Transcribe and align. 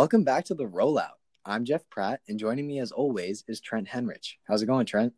Welcome 0.00 0.24
back 0.24 0.46
to 0.46 0.54
the 0.54 0.64
Rollout. 0.64 1.18
I'm 1.44 1.66
Jeff 1.66 1.86
Pratt, 1.90 2.22
and 2.26 2.38
joining 2.38 2.66
me 2.66 2.78
as 2.78 2.90
always 2.90 3.44
is 3.46 3.60
Trent 3.60 3.86
Henrich. 3.86 4.36
How's 4.48 4.62
it 4.62 4.66
going, 4.66 4.86
Trent? 4.86 5.12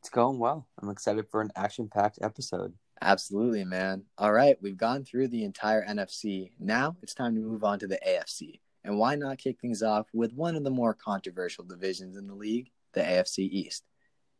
It's 0.00 0.10
going 0.10 0.38
well. 0.38 0.68
I'm 0.78 0.90
excited 0.90 1.26
for 1.30 1.40
an 1.40 1.50
action 1.56 1.88
packed 1.88 2.18
episode. 2.20 2.74
Absolutely, 3.00 3.64
man. 3.64 4.02
All 4.18 4.30
right, 4.30 4.58
we've 4.60 4.76
gone 4.76 5.06
through 5.06 5.28
the 5.28 5.42
entire 5.42 5.86
NFC. 5.86 6.50
Now 6.60 6.98
it's 7.02 7.14
time 7.14 7.34
to 7.34 7.40
move 7.40 7.64
on 7.64 7.78
to 7.78 7.86
the 7.86 7.98
AFC. 8.06 8.60
And 8.84 8.98
why 8.98 9.14
not 9.14 9.38
kick 9.38 9.58
things 9.58 9.82
off 9.82 10.06
with 10.12 10.34
one 10.34 10.54
of 10.54 10.64
the 10.64 10.70
more 10.70 10.92
controversial 10.92 11.64
divisions 11.64 12.18
in 12.18 12.26
the 12.26 12.34
league, 12.34 12.70
the 12.92 13.00
AFC 13.00 13.38
East? 13.38 13.84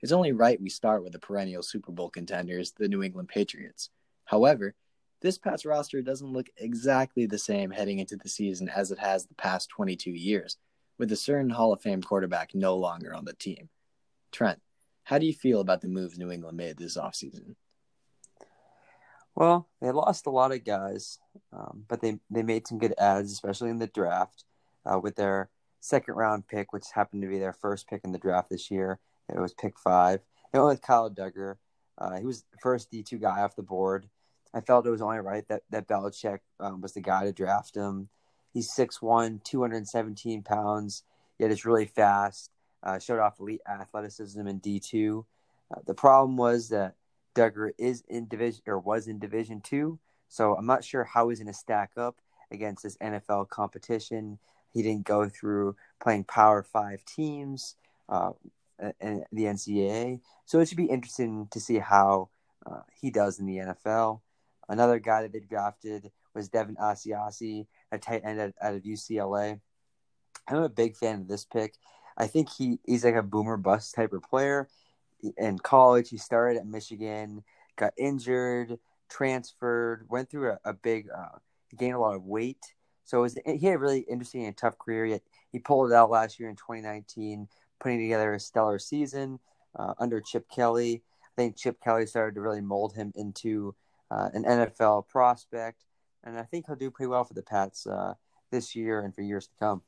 It's 0.02 0.12
only 0.12 0.32
right 0.32 0.60
we 0.60 0.68
start 0.68 1.02
with 1.02 1.14
the 1.14 1.18
perennial 1.18 1.62
Super 1.62 1.90
Bowl 1.90 2.10
contenders, 2.10 2.72
the 2.72 2.86
New 2.86 3.02
England 3.02 3.30
Patriots. 3.30 3.88
However, 4.26 4.74
this 5.20 5.38
Pats 5.38 5.64
roster 5.64 6.02
doesn't 6.02 6.32
look 6.32 6.48
exactly 6.56 7.26
the 7.26 7.38
same 7.38 7.70
heading 7.70 7.98
into 7.98 8.16
the 8.16 8.28
season 8.28 8.68
as 8.68 8.90
it 8.90 8.98
has 8.98 9.26
the 9.26 9.34
past 9.34 9.68
22 9.70 10.10
years, 10.10 10.56
with 10.98 11.10
a 11.12 11.16
certain 11.16 11.50
Hall 11.50 11.72
of 11.72 11.80
Fame 11.80 12.02
quarterback 12.02 12.54
no 12.54 12.76
longer 12.76 13.14
on 13.14 13.24
the 13.24 13.32
team. 13.32 13.68
Trent, 14.30 14.60
how 15.04 15.18
do 15.18 15.26
you 15.26 15.32
feel 15.32 15.60
about 15.60 15.80
the 15.80 15.88
moves 15.88 16.18
New 16.18 16.30
England 16.30 16.56
made 16.56 16.76
this 16.76 16.96
offseason? 16.96 17.56
Well, 19.34 19.68
they 19.80 19.90
lost 19.90 20.26
a 20.26 20.30
lot 20.30 20.52
of 20.52 20.64
guys, 20.64 21.18
um, 21.52 21.84
but 21.88 22.00
they 22.00 22.18
they 22.28 22.42
made 22.42 22.66
some 22.66 22.78
good 22.78 22.94
ads, 22.98 23.32
especially 23.32 23.70
in 23.70 23.78
the 23.78 23.86
draft, 23.86 24.44
uh, 24.84 24.98
with 24.98 25.14
their 25.14 25.48
second 25.80 26.14
round 26.14 26.48
pick, 26.48 26.72
which 26.72 26.86
happened 26.92 27.22
to 27.22 27.28
be 27.28 27.38
their 27.38 27.52
first 27.52 27.88
pick 27.88 28.00
in 28.04 28.10
the 28.10 28.18
draft 28.18 28.50
this 28.50 28.70
year. 28.70 28.98
It 29.28 29.38
was 29.38 29.54
pick 29.54 29.78
five. 29.78 30.20
They 30.52 30.58
went 30.58 30.70
with 30.70 30.82
Kyle 30.82 31.10
Dugger. 31.10 31.56
Uh, 31.96 32.18
he 32.18 32.26
was 32.26 32.42
the 32.50 32.58
first 32.60 32.90
D 32.90 33.02
two 33.02 33.18
guy 33.18 33.42
off 33.42 33.56
the 33.56 33.62
board. 33.62 34.08
I 34.54 34.60
felt 34.60 34.86
it 34.86 34.90
was 34.90 35.02
only 35.02 35.18
right 35.18 35.46
that 35.48 35.62
that 35.70 35.88
Belichick 35.88 36.40
um, 36.60 36.80
was 36.80 36.92
the 36.92 37.00
guy 37.00 37.24
to 37.24 37.32
draft 37.32 37.76
him. 37.76 38.08
He's 38.52 38.72
6'1", 38.74 39.44
217 39.44 40.42
pounds, 40.42 41.04
yet 41.38 41.50
is 41.50 41.64
really 41.64 41.86
fast. 41.86 42.50
Uh, 42.82 42.98
showed 42.98 43.18
off 43.18 43.40
elite 43.40 43.60
athleticism 43.68 44.46
in 44.46 44.58
D 44.58 44.80
two. 44.80 45.26
Uh, 45.70 45.80
the 45.86 45.94
problem 45.94 46.36
was 46.36 46.68
that 46.68 46.94
Dugger 47.34 47.70
is 47.76 48.04
in 48.08 48.26
division 48.28 48.62
or 48.66 48.78
was 48.78 49.08
in 49.08 49.18
Division 49.18 49.60
Two, 49.60 49.98
so 50.28 50.54
I'm 50.54 50.66
not 50.66 50.84
sure 50.84 51.04
how 51.04 51.28
he's 51.28 51.40
going 51.40 51.52
to 51.52 51.58
stack 51.58 51.92
up 51.96 52.16
against 52.50 52.84
this 52.84 52.96
NFL 52.98 53.48
competition. 53.48 54.38
He 54.72 54.82
didn't 54.82 55.04
go 55.04 55.28
through 55.28 55.76
playing 56.00 56.24
Power 56.24 56.62
Five 56.62 57.04
teams 57.04 57.74
uh, 58.08 58.32
and 59.00 59.24
the 59.32 59.44
NCAA, 59.44 60.20
so 60.46 60.60
it 60.60 60.68
should 60.68 60.76
be 60.76 60.86
interesting 60.86 61.48
to 61.50 61.60
see 61.60 61.78
how 61.78 62.28
uh, 62.64 62.80
he 63.00 63.10
does 63.10 63.38
in 63.40 63.46
the 63.46 63.56
NFL. 63.56 64.20
Another 64.68 64.98
guy 64.98 65.22
that 65.22 65.32
they 65.32 65.40
drafted 65.40 66.10
was 66.34 66.48
Devin 66.48 66.76
Asiasi, 66.76 67.66
a 67.90 67.98
tight 67.98 68.22
end 68.24 68.40
out, 68.40 68.52
out 68.60 68.74
of 68.74 68.82
UCLA. 68.82 69.60
I'm 70.46 70.62
a 70.62 70.68
big 70.68 70.96
fan 70.96 71.20
of 71.20 71.28
this 71.28 71.44
pick. 71.44 71.74
I 72.16 72.26
think 72.26 72.48
he, 72.50 72.78
he's 72.84 73.04
like 73.04 73.14
a 73.14 73.22
boomer 73.22 73.56
bust 73.56 73.94
type 73.94 74.12
of 74.12 74.22
player 74.22 74.68
in 75.36 75.58
college. 75.58 76.10
He 76.10 76.18
started 76.18 76.58
at 76.58 76.66
Michigan, 76.66 77.42
got 77.76 77.92
injured, 77.96 78.78
transferred, 79.08 80.06
went 80.08 80.30
through 80.30 80.52
a, 80.52 80.58
a 80.64 80.72
big, 80.72 81.06
uh, 81.16 81.38
gained 81.76 81.94
a 81.94 82.00
lot 82.00 82.14
of 82.14 82.24
weight. 82.24 82.74
So 83.04 83.22
was, 83.22 83.38
he 83.46 83.66
had 83.66 83.76
a 83.76 83.78
really 83.78 84.00
interesting 84.00 84.44
and 84.44 84.56
tough 84.56 84.78
career. 84.78 85.06
Yet 85.06 85.22
he 85.50 85.58
pulled 85.58 85.90
it 85.90 85.94
out 85.94 86.10
last 86.10 86.38
year 86.38 86.50
in 86.50 86.56
2019, 86.56 87.48
putting 87.78 88.00
together 88.00 88.34
a 88.34 88.40
stellar 88.40 88.78
season 88.78 89.38
uh, 89.78 89.94
under 89.98 90.20
Chip 90.20 90.48
Kelly. 90.50 91.02
I 91.24 91.40
think 91.40 91.56
Chip 91.56 91.80
Kelly 91.82 92.06
started 92.06 92.34
to 92.34 92.40
really 92.40 92.60
mold 92.60 92.94
him 92.94 93.12
into 93.14 93.74
uh, 94.10 94.28
an 94.32 94.44
NFL 94.44 95.08
prospect, 95.08 95.84
and 96.24 96.38
I 96.38 96.42
think 96.42 96.66
he'll 96.66 96.76
do 96.76 96.90
pretty 96.90 97.08
well 97.08 97.24
for 97.24 97.34
the 97.34 97.42
Pats 97.42 97.86
uh, 97.86 98.14
this 98.50 98.74
year 98.74 99.00
and 99.00 99.14
for 99.14 99.22
years 99.22 99.46
to 99.46 99.52
come. 99.58 99.82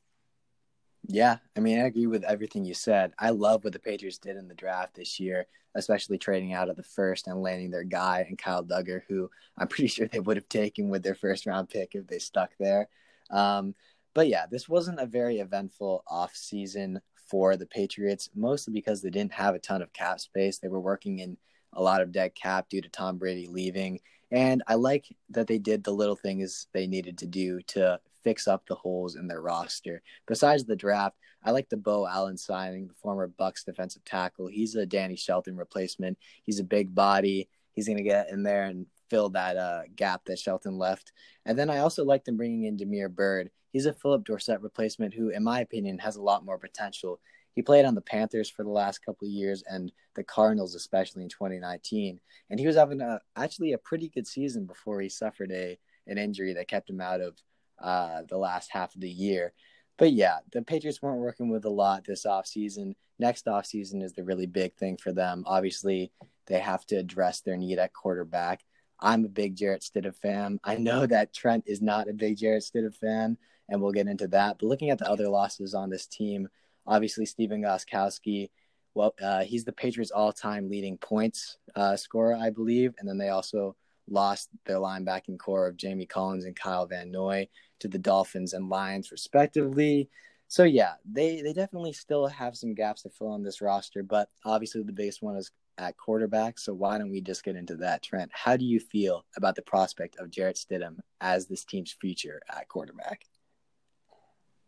Yeah, 1.07 1.37
I 1.57 1.59
mean, 1.59 1.79
I 1.79 1.85
agree 1.85 2.05
with 2.05 2.23
everything 2.23 2.63
you 2.63 2.73
said. 2.73 3.13
I 3.17 3.31
love 3.31 3.63
what 3.63 3.73
the 3.73 3.79
Patriots 3.79 4.19
did 4.19 4.37
in 4.37 4.47
the 4.47 4.53
draft 4.53 4.95
this 4.95 5.19
year, 5.19 5.47
especially 5.73 6.17
trading 6.17 6.53
out 6.53 6.69
of 6.69 6.75
the 6.75 6.83
first 6.83 7.27
and 7.27 7.41
landing 7.41 7.71
their 7.71 7.83
guy 7.83 8.25
and 8.27 8.37
Kyle 8.37 8.63
Dugger, 8.63 9.01
who 9.07 9.29
I'm 9.57 9.67
pretty 9.67 9.87
sure 9.89 10.07
they 10.07 10.19
would 10.19 10.37
have 10.37 10.49
taken 10.49 10.89
with 10.89 11.03
their 11.03 11.15
first 11.15 11.45
round 11.45 11.69
pick 11.69 11.95
if 11.95 12.07
they 12.07 12.19
stuck 12.19 12.51
there. 12.59 12.87
Um, 13.31 13.73
but 14.13 14.27
yeah, 14.27 14.45
this 14.49 14.69
wasn't 14.69 14.99
a 14.99 15.05
very 15.05 15.39
eventful 15.39 16.03
off 16.07 16.35
season 16.35 17.01
for 17.15 17.55
the 17.55 17.65
Patriots, 17.65 18.29
mostly 18.35 18.73
because 18.73 19.01
they 19.01 19.09
didn't 19.09 19.33
have 19.33 19.55
a 19.55 19.59
ton 19.59 19.81
of 19.81 19.93
cap 19.93 20.19
space. 20.19 20.59
They 20.59 20.67
were 20.67 20.81
working 20.81 21.19
in 21.19 21.37
a 21.73 21.81
lot 21.81 22.01
of 22.01 22.11
dead 22.11 22.35
cap 22.35 22.69
due 22.69 22.81
to 22.81 22.89
Tom 22.89 23.17
Brady 23.17 23.47
leaving. 23.47 23.99
And 24.31 24.63
I 24.67 24.75
like 24.75 25.05
that 25.31 25.47
they 25.47 25.57
did 25.57 25.83
the 25.83 25.91
little 25.91 26.15
things 26.15 26.67
they 26.73 26.87
needed 26.87 27.17
to 27.19 27.27
do 27.27 27.61
to 27.67 27.99
fix 28.23 28.47
up 28.47 28.65
the 28.65 28.75
holes 28.75 29.15
in 29.15 29.27
their 29.27 29.41
roster. 29.41 30.01
Besides 30.27 30.63
the 30.63 30.75
draft, 30.75 31.17
I 31.43 31.51
like 31.51 31.69
the 31.69 31.77
Beau 31.77 32.07
Allen 32.07 32.37
signing, 32.37 32.87
the 32.87 32.93
former 32.93 33.27
Bucs 33.27 33.65
defensive 33.65 34.05
tackle. 34.05 34.47
He's 34.47 34.75
a 34.75 34.85
Danny 34.85 35.15
Shelton 35.15 35.57
replacement. 35.57 36.17
He's 36.43 36.59
a 36.59 36.63
big 36.63 36.93
body. 36.93 37.49
He's 37.73 37.87
going 37.87 37.97
to 37.97 38.03
get 38.03 38.29
in 38.29 38.43
there 38.43 38.65
and 38.65 38.85
fill 39.09 39.29
that 39.29 39.57
uh, 39.57 39.81
gap 39.95 40.23
that 40.25 40.39
Shelton 40.39 40.77
left. 40.77 41.11
And 41.45 41.57
then 41.57 41.69
I 41.69 41.79
also 41.79 42.05
like 42.05 42.23
them 42.23 42.37
bringing 42.37 42.63
in 42.65 42.77
Damiere 42.77 43.09
Byrd. 43.09 43.49
He's 43.71 43.85
a 43.85 43.93
Philip 43.93 44.25
Dorsett 44.25 44.61
replacement 44.61 45.13
who, 45.13 45.29
in 45.29 45.43
my 45.43 45.61
opinion, 45.61 45.97
has 45.99 46.15
a 46.15 46.21
lot 46.21 46.45
more 46.45 46.57
potential. 46.57 47.19
He 47.53 47.61
played 47.61 47.85
on 47.85 47.95
the 47.95 48.01
Panthers 48.01 48.49
for 48.49 48.63
the 48.63 48.69
last 48.69 48.99
couple 49.05 49.27
of 49.27 49.33
years 49.33 49.63
and 49.69 49.91
the 50.15 50.23
Cardinals, 50.23 50.75
especially 50.75 51.23
in 51.23 51.29
2019. 51.29 52.19
And 52.49 52.59
he 52.59 52.67
was 52.67 52.75
having 52.75 53.01
a, 53.01 53.19
actually 53.35 53.73
a 53.73 53.77
pretty 53.77 54.09
good 54.09 54.27
season 54.27 54.65
before 54.65 55.01
he 55.01 55.09
suffered 55.09 55.51
a 55.51 55.77
an 56.07 56.17
injury 56.17 56.53
that 56.53 56.67
kept 56.67 56.89
him 56.89 56.99
out 56.99 57.21
of 57.21 57.37
uh, 57.81 58.23
the 58.27 58.37
last 58.37 58.69
half 58.71 58.95
of 58.95 59.01
the 59.01 59.09
year. 59.09 59.53
But 59.97 60.13
yeah, 60.13 60.37
the 60.51 60.61
Patriots 60.61 61.01
weren't 61.01 61.19
working 61.19 61.49
with 61.49 61.65
a 61.65 61.69
lot 61.69 62.05
this 62.05 62.25
offseason. 62.25 62.95
Next 63.19 63.45
offseason 63.45 64.01
is 64.01 64.13
the 64.13 64.23
really 64.23 64.47
big 64.47 64.75
thing 64.75 64.97
for 64.97 65.11
them. 65.11 65.43
Obviously, 65.45 66.11
they 66.47 66.59
have 66.59 66.85
to 66.87 66.95
address 66.95 67.41
their 67.41 67.57
need 67.57 67.77
at 67.77 67.93
quarterback. 67.93 68.63
I'm 68.99 69.25
a 69.25 69.29
big 69.29 69.55
Jarrett 69.55 69.81
Stidham 69.81 70.15
fan. 70.15 70.59
I 70.63 70.75
know 70.75 71.05
that 71.07 71.33
Trent 71.33 71.65
is 71.67 71.81
not 71.81 72.09
a 72.09 72.13
big 72.13 72.37
Jarrett 72.37 72.63
Stidham 72.63 72.95
fan, 72.95 73.37
and 73.69 73.81
we'll 73.81 73.91
get 73.91 74.07
into 74.07 74.27
that. 74.29 74.57
But 74.59 74.67
looking 74.67 74.89
at 74.89 74.97
the 74.97 75.09
other 75.09 75.27
losses 75.27 75.73
on 75.73 75.89
this 75.89 76.07
team, 76.07 76.47
obviously 76.85 77.25
Stephen 77.25 77.61
Gostkowski, 77.61 78.49
well, 78.93 79.13
uh, 79.21 79.43
he's 79.43 79.63
the 79.63 79.71
Patriots' 79.71 80.11
all-time 80.11 80.69
leading 80.69 80.97
points 80.97 81.57
uh, 81.75 81.95
scorer, 81.95 82.35
I 82.35 82.49
believe, 82.49 82.93
and 82.99 83.07
then 83.07 83.17
they 83.17 83.29
also 83.29 83.75
lost 84.09 84.49
their 84.65 84.77
linebacking 84.77 85.39
core 85.39 85.67
of 85.67 85.77
Jamie 85.77 86.05
Collins 86.05 86.45
and 86.45 86.55
Kyle 86.55 86.85
Van 86.85 87.11
Noy 87.11 87.47
to 87.79 87.87
the 87.87 87.97
Dolphins 87.97 88.53
and 88.53 88.69
Lions, 88.69 89.11
respectively. 89.11 90.09
So 90.47 90.63
yeah, 90.65 90.95
they 91.09 91.41
they 91.41 91.53
definitely 91.53 91.93
still 91.93 92.27
have 92.27 92.57
some 92.57 92.73
gaps 92.73 93.03
to 93.03 93.09
fill 93.09 93.29
on 93.29 93.41
this 93.41 93.61
roster, 93.61 94.03
but 94.03 94.27
obviously 94.43 94.83
the 94.83 94.91
biggest 94.91 95.21
one 95.21 95.37
is 95.37 95.49
at 95.77 95.95
quarterback. 95.95 96.59
So 96.59 96.73
why 96.73 96.97
don't 96.97 97.09
we 97.09 97.21
just 97.21 97.45
get 97.45 97.55
into 97.55 97.77
that, 97.77 98.03
Trent? 98.03 98.31
How 98.33 98.57
do 98.57 98.65
you 98.65 98.79
feel 98.79 99.23
about 99.37 99.55
the 99.55 99.61
prospect 99.61 100.17
of 100.19 100.29
Jarrett 100.29 100.57
Stidham 100.57 100.97
as 101.21 101.47
this 101.47 101.63
team's 101.63 101.93
future 101.93 102.41
at 102.49 102.67
quarterback? 102.67 103.25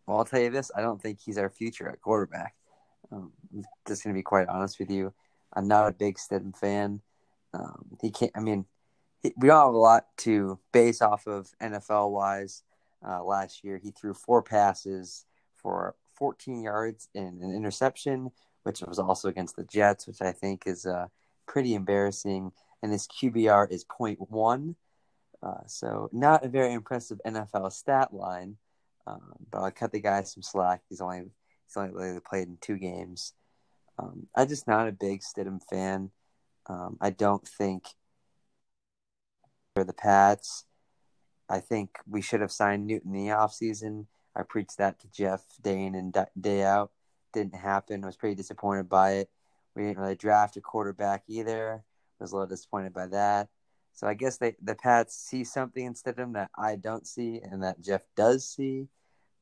Well, 0.06 0.18
I'll 0.18 0.26
tell 0.26 0.42
you 0.42 0.50
this: 0.50 0.72
I 0.76 0.82
don't 0.82 1.02
think 1.02 1.20
he's 1.20 1.38
our 1.38 1.50
future 1.50 1.90
at 1.90 2.02
quarterback. 2.02 2.56
Um, 3.12 3.32
I'm 3.54 3.64
just 3.88 4.04
going 4.04 4.14
to 4.14 4.18
be 4.18 4.24
quite 4.24 4.48
honest 4.48 4.80
with 4.80 4.90
you. 4.90 5.14
I'm 5.54 5.68
not 5.68 5.88
a 5.88 5.94
big 5.94 6.18
Stidham 6.18 6.58
fan. 6.58 7.02
Um, 7.54 7.86
he 8.02 8.12
can't. 8.12 8.32
I 8.36 8.40
mean, 8.40 8.66
he, 9.22 9.34
we 9.38 9.48
don't 9.48 9.66
have 9.66 9.74
a 9.74 9.78
lot 9.78 10.08
to 10.20 10.60
base 10.72 11.02
off 11.02 11.28
of 11.28 11.52
NFL 11.62 12.12
wise. 12.12 12.64
Uh, 13.06 13.24
last 13.24 13.64
year, 13.64 13.78
he 13.78 13.92
threw 13.92 14.14
four 14.14 14.42
passes 14.42 15.26
for 15.56 15.96
14 16.16 16.62
yards 16.62 17.10
and 17.14 17.42
an 17.42 17.54
interception, 17.54 18.32
which 18.64 18.82
was 18.82 19.00
also 19.00 19.28
against 19.28 19.56
the 19.56 19.64
Jets, 19.66 20.08
which 20.08 20.22
I 20.22 20.32
think 20.32 20.64
is 20.66 20.86
uh, 20.86 21.08
pretty 21.46 21.76
embarrassing. 21.76 22.52
And 22.82 22.92
his 22.92 23.08
QBR 23.08 23.72
is 23.72 23.86
0.1. 23.86 24.76
Uh, 25.42 25.54
so, 25.68 26.10
not 26.14 26.46
a 26.46 26.50
very 26.50 26.74
impressive 26.74 27.20
NFL 27.26 27.72
stat 27.74 28.14
line. 28.14 28.58
Um, 29.06 29.34
but 29.52 29.60
I'll 29.60 29.72
cut 29.72 29.92
the 29.92 30.00
guy 30.00 30.24
some 30.24 30.44
slack. 30.44 30.82
He's 30.90 31.02
only 31.02 31.32
he's 31.66 31.78
only 31.78 32.20
played 32.22 32.48
in 32.48 32.58
two 32.62 32.78
games. 32.78 33.34
Um, 34.00 34.28
I'm 34.36 34.48
just 34.48 34.68
not 34.68 34.88
a 34.88 34.92
big 34.92 35.22
Stidham 35.22 35.60
fan. 35.70 36.12
Um, 36.68 36.98
I 37.02 37.10
don't 37.10 37.48
think 37.48 37.86
for 39.76 39.84
the 39.84 39.94
Pats. 39.94 40.66
I 41.50 41.60
think 41.60 41.98
we 42.08 42.22
should 42.22 42.42
have 42.42 42.52
signed 42.52 42.88
Newton 42.88 43.14
in 43.16 43.28
the 43.28 43.34
offseason. 43.34 44.06
I 44.36 44.44
preached 44.44 44.78
that 44.78 45.00
to 45.00 45.08
Jeff 45.12 45.44
day 45.62 45.84
in 45.84 45.96
and 45.96 46.16
day 46.40 46.64
out. 46.64 46.92
Didn't 47.34 47.56
happen. 47.56 48.04
I 48.04 48.08
was 48.08 48.16
pretty 48.16 48.36
disappointed 48.36 48.90
by 48.90 49.14
it. 49.14 49.30
We 49.76 49.84
didn't 49.84 50.00
really 50.00 50.16
draft 50.16 50.58
a 50.58 50.62
quarterback 50.62 51.24
either. 51.28 51.84
I 52.20 52.24
was 52.24 52.32
a 52.32 52.36
little 52.36 52.48
disappointed 52.48 52.94
by 52.94 53.08
that. 53.08 53.50
So 53.94 54.08
I 54.08 54.14
guess 54.16 54.38
they 54.38 54.56
the 54.62 54.76
Pats 54.76 55.16
see 55.16 55.44
something 55.44 55.86
in 55.86 55.94
Stidham 55.94 56.34
that 56.34 56.52
I 56.58 56.76
don't 56.76 57.08
see 57.08 57.40
and 57.44 57.64
that 57.64 57.82
Jeff 57.82 58.04
does 58.16 58.48
see. 58.48 58.88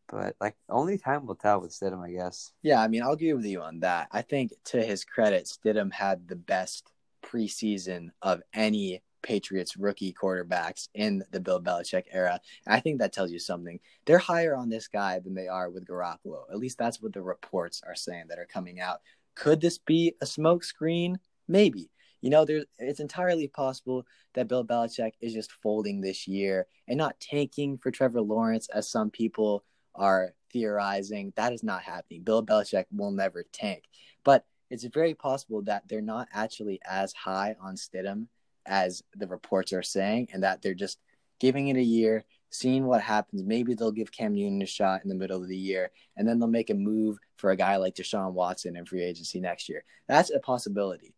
But 0.08 0.36
like 0.42 0.56
only 0.70 0.98
time 0.98 1.26
will 1.26 1.36
tell 1.36 1.62
with 1.62 1.72
Stidham, 1.72 2.04
I 2.04 2.12
guess. 2.12 2.52
Yeah, 2.62 2.82
I 2.82 2.88
mean, 2.88 3.02
I'll 3.02 3.14
agree 3.14 3.34
with 3.34 3.46
you 3.46 3.62
on 3.62 3.80
that. 3.80 4.10
I 4.12 4.22
think 4.22 4.52
to 4.66 4.84
his 4.84 5.06
credit, 5.06 5.46
Stidham 5.46 5.92
had 5.94 6.28
the 6.28 6.36
best 6.36 6.92
preseason 7.24 8.10
of 8.22 8.42
any 8.54 9.02
Patriots 9.22 9.78
rookie 9.78 10.14
quarterbacks 10.14 10.90
in 10.94 11.24
the 11.32 11.40
Bill 11.40 11.62
Belichick 11.62 12.06
era. 12.12 12.40
And 12.66 12.76
I 12.76 12.80
think 12.80 13.00
that 13.00 13.14
tells 13.14 13.32
you 13.32 13.40
something. 13.40 13.80
They're 14.06 14.18
higher 14.18 14.56
on 14.56 14.70
this 14.70 14.88
guy 14.88 15.20
than 15.20 15.36
they 15.36 15.48
are 15.48 15.70
with 15.70 15.88
Garoppolo. 15.88 16.50
At 16.52 16.58
least 16.58 16.78
that's 16.78 17.02
what 17.02 17.14
the 17.14 17.22
reports 17.22 17.82
are 17.86 17.96
saying 17.96 18.26
that 18.30 18.40
are 18.40 18.48
coming 18.52 18.80
out. 18.80 19.02
Could 19.36 19.62
this 19.62 19.78
be 19.78 20.16
a 20.22 20.26
smokescreen? 20.26 21.18
Maybe. 21.48 21.91
You 22.22 22.30
know, 22.30 22.46
there's 22.46 22.66
it's 22.80 23.00
entirely 23.00 23.48
possible 23.48 24.06
that 24.34 24.48
Bill 24.48 24.66
Belichick 24.66 25.14
is 25.22 25.34
just 25.34 25.52
folding 25.52 26.02
this 26.02 26.28
year 26.28 26.68
and 26.88 26.98
not 26.98 27.20
tanking 27.20 27.78
for 27.78 27.92
Trevor 27.92 28.22
Lawrence 28.22 28.70
as 28.70 28.90
some 28.90 29.10
people 29.10 29.64
are 29.96 30.34
theorizing. 30.52 31.34
That 31.36 31.54
is 31.54 31.64
not 31.64 31.82
happening. 31.82 32.24
Bill 32.24 32.46
Belichick 32.46 32.86
will 32.92 33.12
never 33.12 33.44
tank. 33.52 33.84
But 34.24 34.46
it's 34.70 34.86
very 34.86 35.14
possible 35.14 35.62
that 35.64 35.88
they're 35.88 36.02
not 36.02 36.30
actually 36.32 36.80
as 36.90 37.12
high 37.14 37.56
on 37.60 37.76
Stidham 37.76 38.28
as 38.66 39.04
the 39.16 39.28
reports 39.28 39.74
are 39.74 39.84
saying, 39.84 40.30
and 40.34 40.44
that 40.44 40.62
they're 40.62 40.74
just 40.74 41.00
giving 41.40 41.70
it 41.70 41.76
a 41.76 41.84
year, 41.84 42.24
seeing 42.52 42.86
what 42.86 43.02
happens. 43.02 43.44
Maybe 43.44 43.74
they'll 43.74 43.92
give 43.92 44.12
Cam 44.12 44.36
Newton 44.36 44.62
a 44.62 44.66
shot 44.66 45.02
in 45.04 45.10
the 45.10 45.16
middle 45.16 45.42
of 45.42 45.50
the 45.50 45.58
year, 45.58 45.92
and 46.16 46.28
then 46.28 46.40
they'll 46.40 46.48
make 46.48 46.70
a 46.70 46.76
move 46.76 47.18
for 47.38 47.50
a 47.50 47.58
guy 47.58 47.78
like 47.78 47.96
Deshaun 47.96 48.34
Watson 48.34 48.78
in 48.78 48.86
free 48.86 49.04
agency 49.04 49.42
next 49.42 49.68
year. 49.68 49.84
That's 50.08 50.30
a 50.30 50.40
possibility. 50.40 51.16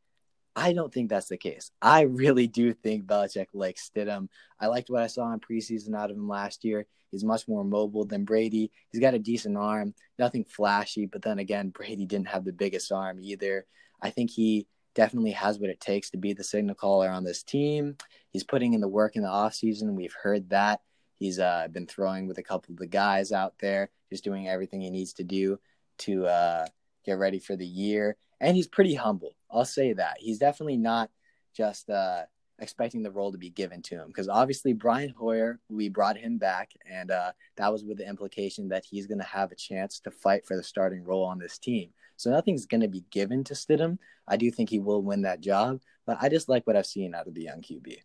I 0.56 0.74
don't 0.74 0.94
think 0.94 1.10
that's 1.10 1.30
the 1.30 1.38
case. 1.38 1.72
I 1.82 2.02
really 2.02 2.48
do 2.48 2.74
think 2.74 3.06
Belichick 3.06 3.48
likes 3.54 3.90
Stidham. 3.90 4.28
I 4.60 4.68
liked 4.68 4.90
what 4.90 5.02
I 5.02 5.08
saw 5.08 5.32
in 5.34 5.40
preseason 5.40 5.96
out 5.96 6.12
of 6.12 6.18
him 6.18 6.28
last 6.28 6.64
year. 6.64 6.86
He's 7.10 7.24
much 7.24 7.48
more 7.48 7.64
mobile 7.64 8.06
than 8.06 8.26
Brady. 8.26 8.72
He's 8.92 9.02
got 9.02 9.14
a 9.14 9.20
decent 9.20 9.58
arm, 9.58 9.94
nothing 10.18 10.46
flashy, 10.46 11.06
but 11.06 11.22
then 11.22 11.40
again, 11.40 11.70
Brady 11.70 12.06
didn't 12.06 12.28
have 12.28 12.46
the 12.46 12.54
biggest 12.54 12.92
arm 12.92 13.20
either. 13.20 13.66
I 14.02 14.10
think 14.10 14.32
he 14.32 14.68
definitely 14.96 15.32
has 15.32 15.60
what 15.60 15.70
it 15.70 15.80
takes 15.80 16.10
to 16.12 16.18
be 16.18 16.34
the 16.34 16.44
signal 16.44 16.76
caller 16.76 17.10
on 17.10 17.24
this 17.24 17.44
team. 17.44 17.98
He's 18.30 18.44
putting 18.44 18.74
in 18.74 18.82
the 18.82 18.88
work 18.88 19.16
in 19.16 19.24
the 19.24 19.30
offseason. 19.30 19.94
We've 19.94 20.16
heard 20.22 20.50
that. 20.50 20.82
He's 21.16 21.40
uh, 21.40 21.68
been 21.72 21.88
throwing 21.88 22.28
with 22.28 22.38
a 22.38 22.44
couple 22.44 22.74
of 22.74 22.80
the 22.80 22.88
guys 22.88 23.32
out 23.32 23.54
there, 23.60 23.90
just 24.12 24.24
doing 24.24 24.48
everything 24.48 24.82
he 24.82 24.90
needs 24.90 25.14
to 25.14 25.24
do 25.24 25.60
to 26.00 26.26
uh, 26.26 26.66
get 27.06 27.14
ready 27.14 27.40
for 27.40 27.56
the 27.56 27.66
year. 27.66 28.18
And 28.42 28.56
he's 28.56 28.68
pretty 28.68 28.96
humble. 28.96 29.34
I'll 29.54 29.66
say 29.66 29.94
that. 29.94 30.18
He's 30.20 30.40
definitely 30.40 30.78
not 30.78 31.12
just 31.56 31.90
uh, 31.90 32.24
expecting 32.60 33.04
the 33.04 33.12
role 33.12 33.32
to 33.32 33.38
be 33.38 33.50
given 33.50 33.82
to 33.84 33.96
him 33.96 34.08
because 34.08 34.28
obviously 34.28 34.74
Brian 34.74 35.10
Hoyer, 35.10 35.60
we 35.70 35.90
brought 35.90 36.18
him 36.18 36.38
back, 36.38 36.72
and 36.90 37.12
uh, 37.12 37.32
that 37.58 37.72
was 37.72 37.84
with 37.84 37.98
the 37.98 38.08
implication 38.08 38.70
that 38.70 38.86
he's 38.86 39.08
going 39.08 39.20
to 39.20 39.26
have 39.26 39.52
a 39.52 39.56
chance 39.56 40.00
to 40.02 40.12
fight 40.12 40.46
for 40.46 40.58
the 40.58 40.64
starting 40.64 41.04
role 41.04 41.26
on 41.26 41.38
this 41.38 41.58
team. 41.58 41.90
So 42.18 42.32
nothing's 42.32 42.66
going 42.66 42.82
to 42.82 42.88
be 42.88 43.06
given 43.12 43.44
to 43.46 43.54
Stidham. 43.54 43.98
I 44.28 44.38
do 44.38 44.50
think 44.50 44.70
he 44.70 44.80
will 44.80 45.02
win 45.02 45.22
that 45.24 45.42
job, 45.42 45.82
but 46.06 46.18
I 46.22 46.30
just 46.30 46.50
like 46.50 46.66
what 46.66 46.76
I've 46.76 46.86
seen 46.86 47.14
out 47.14 47.28
of 47.28 47.34
the 47.34 47.44
young 47.44 47.62
QB. 47.62 47.98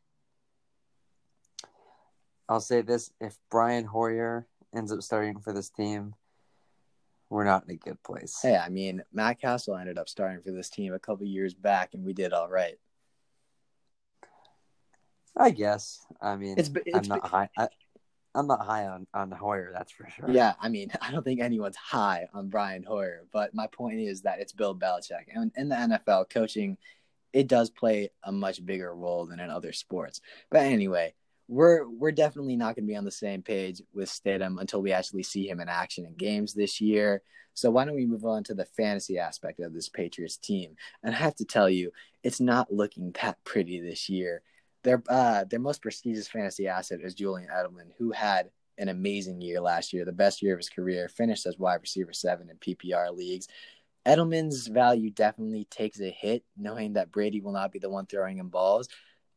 I'll 2.48 2.60
say 2.60 2.82
this: 2.82 3.10
if 3.20 3.36
Brian 3.50 3.84
Hoyer 3.84 4.46
ends 4.74 4.92
up 4.92 5.02
starting 5.02 5.38
for 5.40 5.52
this 5.52 5.70
team, 5.70 6.14
we're 7.30 7.44
not 7.44 7.64
in 7.64 7.70
a 7.70 7.76
good 7.76 8.02
place. 8.02 8.38
Hey, 8.40 8.56
I 8.56 8.68
mean, 8.68 9.02
Matt 9.12 9.40
Cassel 9.40 9.76
ended 9.76 9.98
up 9.98 10.08
starting 10.08 10.42
for 10.42 10.50
this 10.50 10.70
team 10.70 10.94
a 10.94 10.98
couple 10.98 11.26
years 11.26 11.54
back, 11.54 11.94
and 11.94 12.04
we 12.04 12.12
did 12.12 12.32
all 12.32 12.48
right. 12.48 12.78
I 15.36 15.50
guess. 15.50 16.04
I 16.20 16.36
mean, 16.36 16.56
it's, 16.58 16.70
it's 16.86 16.96
I'm 16.96 17.08
not 17.08 17.26
high. 17.26 17.48
I, 17.56 17.68
I'm 18.34 18.46
not 18.46 18.64
high 18.64 18.86
on 18.86 19.06
on 19.14 19.30
Hoyer, 19.30 19.70
that's 19.72 19.92
for 19.92 20.08
sure. 20.08 20.30
Yeah, 20.30 20.54
I 20.60 20.68
mean, 20.68 20.90
I 21.02 21.10
don't 21.10 21.24
think 21.24 21.40
anyone's 21.40 21.76
high 21.76 22.28
on 22.34 22.48
Brian 22.48 22.82
Hoyer, 22.82 23.26
but 23.32 23.54
my 23.54 23.66
point 23.66 24.00
is 24.00 24.22
that 24.22 24.40
it's 24.40 24.52
Bill 24.52 24.74
Belichick, 24.74 25.26
and 25.34 25.52
in 25.56 25.68
the 25.68 25.76
NFL, 25.76 26.30
coaching 26.30 26.78
it 27.32 27.46
does 27.46 27.70
play 27.70 28.10
a 28.22 28.32
much 28.32 28.64
bigger 28.64 28.94
role 28.94 29.26
than 29.26 29.40
in 29.40 29.50
other 29.50 29.72
sports. 29.72 30.20
But 30.50 30.62
anyway, 30.62 31.14
we're 31.48 31.88
we're 31.88 32.12
definitely 32.12 32.56
not 32.56 32.76
going 32.76 32.84
to 32.84 32.92
be 32.92 32.96
on 32.96 33.04
the 33.04 33.10
same 33.10 33.42
page 33.42 33.82
with 33.94 34.10
Stidham 34.10 34.60
until 34.60 34.82
we 34.82 34.92
actually 34.92 35.22
see 35.22 35.48
him 35.48 35.60
in 35.60 35.68
action 35.68 36.04
in 36.04 36.14
games 36.14 36.54
this 36.54 36.80
year. 36.80 37.22
So 37.54 37.70
why 37.70 37.84
don't 37.84 37.96
we 37.96 38.06
move 38.06 38.24
on 38.24 38.44
to 38.44 38.54
the 38.54 38.66
fantasy 38.66 39.18
aspect 39.18 39.58
of 39.58 39.72
this 39.72 39.88
Patriots 39.88 40.36
team? 40.36 40.76
And 41.02 41.14
I 41.14 41.18
have 41.18 41.34
to 41.36 41.44
tell 41.44 41.68
you, 41.68 41.90
it's 42.22 42.38
not 42.38 42.72
looking 42.72 43.12
that 43.20 43.42
pretty 43.44 43.80
this 43.80 44.08
year. 44.08 44.42
Their 44.84 45.02
uh, 45.08 45.44
their 45.44 45.58
most 45.58 45.82
prestigious 45.82 46.28
fantasy 46.28 46.68
asset 46.68 47.00
is 47.02 47.14
Julian 47.14 47.48
Edelman, 47.48 47.90
who 47.98 48.12
had 48.12 48.50
an 48.76 48.88
amazing 48.88 49.40
year 49.40 49.60
last 49.60 49.92
year, 49.92 50.04
the 50.04 50.12
best 50.12 50.40
year 50.40 50.52
of 50.52 50.60
his 50.60 50.68
career, 50.68 51.08
finished 51.08 51.46
as 51.46 51.58
wide 51.58 51.80
receiver 51.80 52.12
seven 52.12 52.48
in 52.50 52.56
PPR 52.58 53.12
leagues. 53.16 53.48
Edelman's 54.06 54.68
value 54.68 55.10
definitely 55.10 55.66
takes 55.70 56.00
a 56.00 56.10
hit, 56.10 56.44
knowing 56.56 56.92
that 56.92 57.10
Brady 57.10 57.40
will 57.40 57.52
not 57.52 57.72
be 57.72 57.78
the 57.78 57.90
one 57.90 58.06
throwing 58.06 58.38
him 58.38 58.48
balls. 58.48 58.88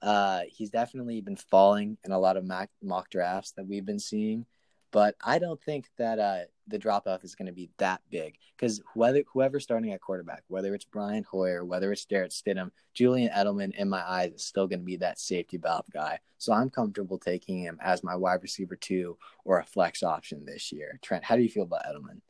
Uh, 0.02 0.42
he's 0.48 0.70
definitely 0.70 1.22
been 1.22 1.36
falling 1.36 1.98
in 2.04 2.12
a 2.12 2.20
lot 2.20 2.38
of 2.38 2.46
mock, 2.46 2.70
mock 2.82 3.10
drafts 3.10 3.52
that 3.52 3.68
we've 3.68 3.86
been 3.86 4.00
seeing, 4.00 4.46
but 4.92 5.16
I 5.24 5.40
don't 5.40 5.62
think 5.62 5.88
that 5.98 6.20
uh, 6.20 6.40
the 6.68 6.80
drop 6.80 7.08
off 7.08 7.24
is 7.24 7.36
going 7.36 7.46
to 7.46 7.54
be 7.54 7.70
that 7.78 8.02
big 8.10 8.36
because 8.56 8.82
whether 8.94 9.24
whoever's 9.32 9.64
starting 9.64 9.94
at 9.94 10.02
quarterback, 10.02 10.44
whether 10.48 10.74
it's 10.76 10.86
Brian 10.86 11.24
Hoyer, 11.24 11.64
whether 11.64 11.92
it's 11.92 12.06
Jarrett 12.06 12.32
Stidham, 12.32 12.72
Julian 12.94 13.32
Edelman, 13.32 13.76
in 13.76 13.90
my 13.90 14.02
eyes, 14.02 14.34
is 14.34 14.44
still 14.44 14.68
going 14.68 14.80
to 14.80 14.86
be 14.86 14.98
that 14.98 15.20
safety 15.20 15.58
valve 15.58 15.86
guy. 15.94 16.20
So 16.38 16.52
I'm 16.52 16.70
comfortable 16.70 17.18
taking 17.18 17.60
him 17.60 17.78
as 17.82 18.04
my 18.04 18.16
wide 18.16 18.42
receiver 18.42 18.76
two 18.76 19.18
or 19.46 19.60
a 19.60 19.66
flex 19.66 20.04
option 20.04 20.46
this 20.46 20.72
year. 20.72 21.00
Trent, 21.02 21.24
how 21.24 21.36
do 21.36 21.42
you 21.42 21.50
feel 21.50 21.64
about 21.64 21.84
Edelman? 21.86 22.22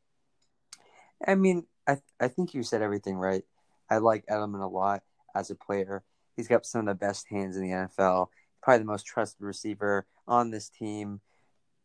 I 1.25 1.35
mean, 1.35 1.65
I 1.87 1.97
I 2.19 2.27
think 2.27 2.53
you 2.53 2.63
said 2.63 2.81
everything 2.81 3.15
right. 3.15 3.43
I 3.89 3.97
like 3.97 4.25
Edelman 4.27 4.63
a 4.63 4.67
lot 4.67 5.03
as 5.35 5.49
a 5.49 5.55
player. 5.55 6.03
He's 6.41 6.47
got 6.47 6.65
some 6.65 6.87
of 6.87 6.87
the 6.87 7.05
best 7.05 7.27
hands 7.27 7.55
in 7.55 7.61
the 7.61 7.69
NFL. 7.69 8.29
Probably 8.63 8.79
the 8.79 8.85
most 8.85 9.05
trusted 9.05 9.43
receiver 9.43 10.07
on 10.27 10.49
this 10.49 10.69
team 10.69 11.21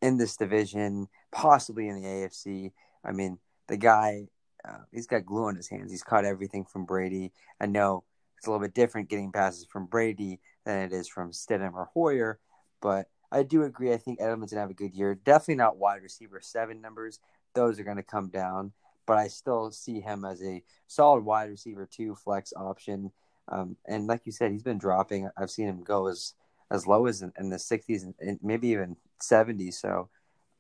in 0.01 0.17
this 0.17 0.35
division, 0.35 1.09
possibly 1.31 1.89
in 1.89 2.01
the 2.01 2.09
AFC. 2.09 2.73
I 3.05 3.13
mean, 3.13 3.39
the 3.69 3.77
guy, 3.77 4.29
uh, 4.67 4.79
he's 4.93 5.07
got 5.07 5.27
glue 5.27 5.45
on 5.45 5.57
his 5.57 5.69
hands. 5.69 5.91
He's 5.91 6.03
caught 6.03 6.25
everything 6.25 6.65
from 6.65 6.87
Brady. 6.87 7.33
I 7.61 7.67
know 7.67 8.05
it's 8.39 8.47
a 8.47 8.51
little 8.51 8.65
bit 8.65 8.73
different 8.73 9.11
getting 9.11 9.31
passes 9.31 9.67
from 9.67 9.85
Brady 9.85 10.41
than 10.65 10.79
it 10.79 10.93
is 10.95 11.07
from 11.07 11.33
Stidham 11.33 11.75
or 11.75 11.91
Hoyer, 11.93 12.39
but 12.81 13.11
I 13.31 13.43
do 13.43 13.63
agree. 13.63 13.93
I 13.93 13.99
think 13.99 14.21
Edelman's 14.21 14.53
gonna 14.53 14.63
have 14.63 14.71
a 14.71 14.75
good 14.75 14.95
year. 14.95 15.15
Definitely 15.15 15.57
not 15.57 15.77
wide 15.77 16.03
receiver 16.03 16.41
seven 16.41 16.81
numbers; 16.81 17.21
those 17.53 17.79
are 17.79 17.85
gonna 17.85 18.03
come 18.03 18.31
down. 18.31 18.73
But 19.05 19.19
I 19.19 19.29
still 19.29 19.71
see 19.71 20.01
him 20.01 20.25
as 20.25 20.43
a 20.43 20.65
solid 20.87 21.27
wide 21.27 21.51
receiver 21.51 21.87
two 21.87 22.15
flex 22.15 22.55
option. 22.57 23.13
Um, 23.49 23.77
and 23.87 24.07
like 24.07 24.23
you 24.25 24.33
said, 24.33 24.53
he's 24.53 24.63
been 24.63 24.79
dropping. 24.79 25.31
I've 25.37 25.51
seen 25.51 25.69
him 25.69 25.83
go 25.83 26.09
as 26.09 26.35
as 26.71 26.87
low 26.87 27.07
as 27.07 27.23
in, 27.23 27.33
in 27.39 27.49
the 27.49 27.57
60s 27.57 28.03
and, 28.03 28.15
and, 28.21 28.41
maybe 28.43 28.69
even 28.69 28.97
70s. 29.23 29.75
So 29.75 30.09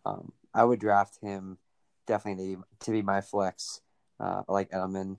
um, 0.04 0.30
I 0.54 0.62
would 0.62 0.78
draft 0.78 1.18
him 1.20 1.58
definitely 2.06 2.56
to, 2.80 2.90
be 2.92 3.02
my 3.02 3.20
flex. 3.20 3.80
Uh, 4.20 4.42
like 4.48 4.70
Edelman. 4.70 5.18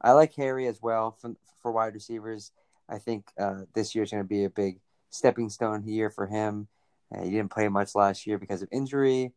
I 0.00 0.12
like 0.12 0.34
Harry 0.34 0.66
as 0.66 0.80
well 0.80 1.16
for, 1.20 1.34
for 1.60 1.72
wide 1.72 1.94
receivers. 1.94 2.52
I 2.88 2.98
think 2.98 3.30
uh, 3.40 3.62
this 3.74 3.94
year 3.94 4.04
is 4.04 4.10
going 4.10 4.22
to 4.22 4.28
be 4.28 4.44
a 4.44 4.50
big 4.50 4.78
stepping 5.10 5.48
stone 5.48 5.84
year 5.84 6.10
for 6.10 6.26
him. 6.26 6.68
Uh, 7.12 7.22
he 7.22 7.30
didn't 7.30 7.50
play 7.50 7.68
much 7.68 7.94
last 7.94 8.26
year 8.26 8.38
because 8.38 8.62
of 8.62 8.68
injury. 8.70 9.32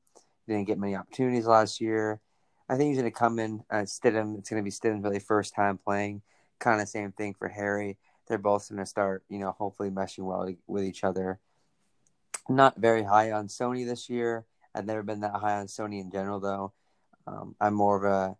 He 0.45 0.53
didn't 0.53 0.67
get 0.67 0.77
many 0.77 0.95
opportunities 0.95 1.47
last 1.47 1.81
year. 1.81 2.19
I 2.67 2.77
think 2.77 2.89
he's 2.89 2.99
going 2.99 3.11
to 3.11 3.17
come 3.17 3.39
in. 3.39 3.63
Uh, 3.71 3.77
Stidham, 3.77 4.37
it's 4.37 4.49
going 4.49 4.61
to 4.61 4.63
be 4.63 4.69
Stidham's 4.69 5.03
really 5.03 5.19
first 5.19 5.55
time 5.55 5.79
playing. 5.79 6.21
Kind 6.59 6.81
of 6.81 6.89
same 6.89 7.11
thing 7.11 7.33
for 7.33 7.47
Harry 7.47 7.97
they're 8.29 8.37
both 8.37 8.69
going 8.69 8.79
to 8.79 8.85
start, 8.85 9.23
you 9.27 9.39
know, 9.39 9.51
hopefully 9.51 9.89
meshing 9.89 10.23
well 10.23 10.47
with 10.67 10.83
each 10.83 11.03
other. 11.03 11.39
Not 12.47 12.77
very 12.77 13.03
high 13.03 13.31
on 13.31 13.47
Sony 13.47 13.85
this 13.85 14.09
year. 14.09 14.45
I've 14.73 14.85
never 14.85 15.03
been 15.03 15.21
that 15.21 15.33
high 15.33 15.59
on 15.59 15.65
Sony 15.65 15.99
in 15.99 16.11
general, 16.11 16.39
though. 16.39 16.73
Um, 17.27 17.55
I'm 17.59 17.73
more 17.73 17.97
of 17.97 18.03
a 18.03 18.37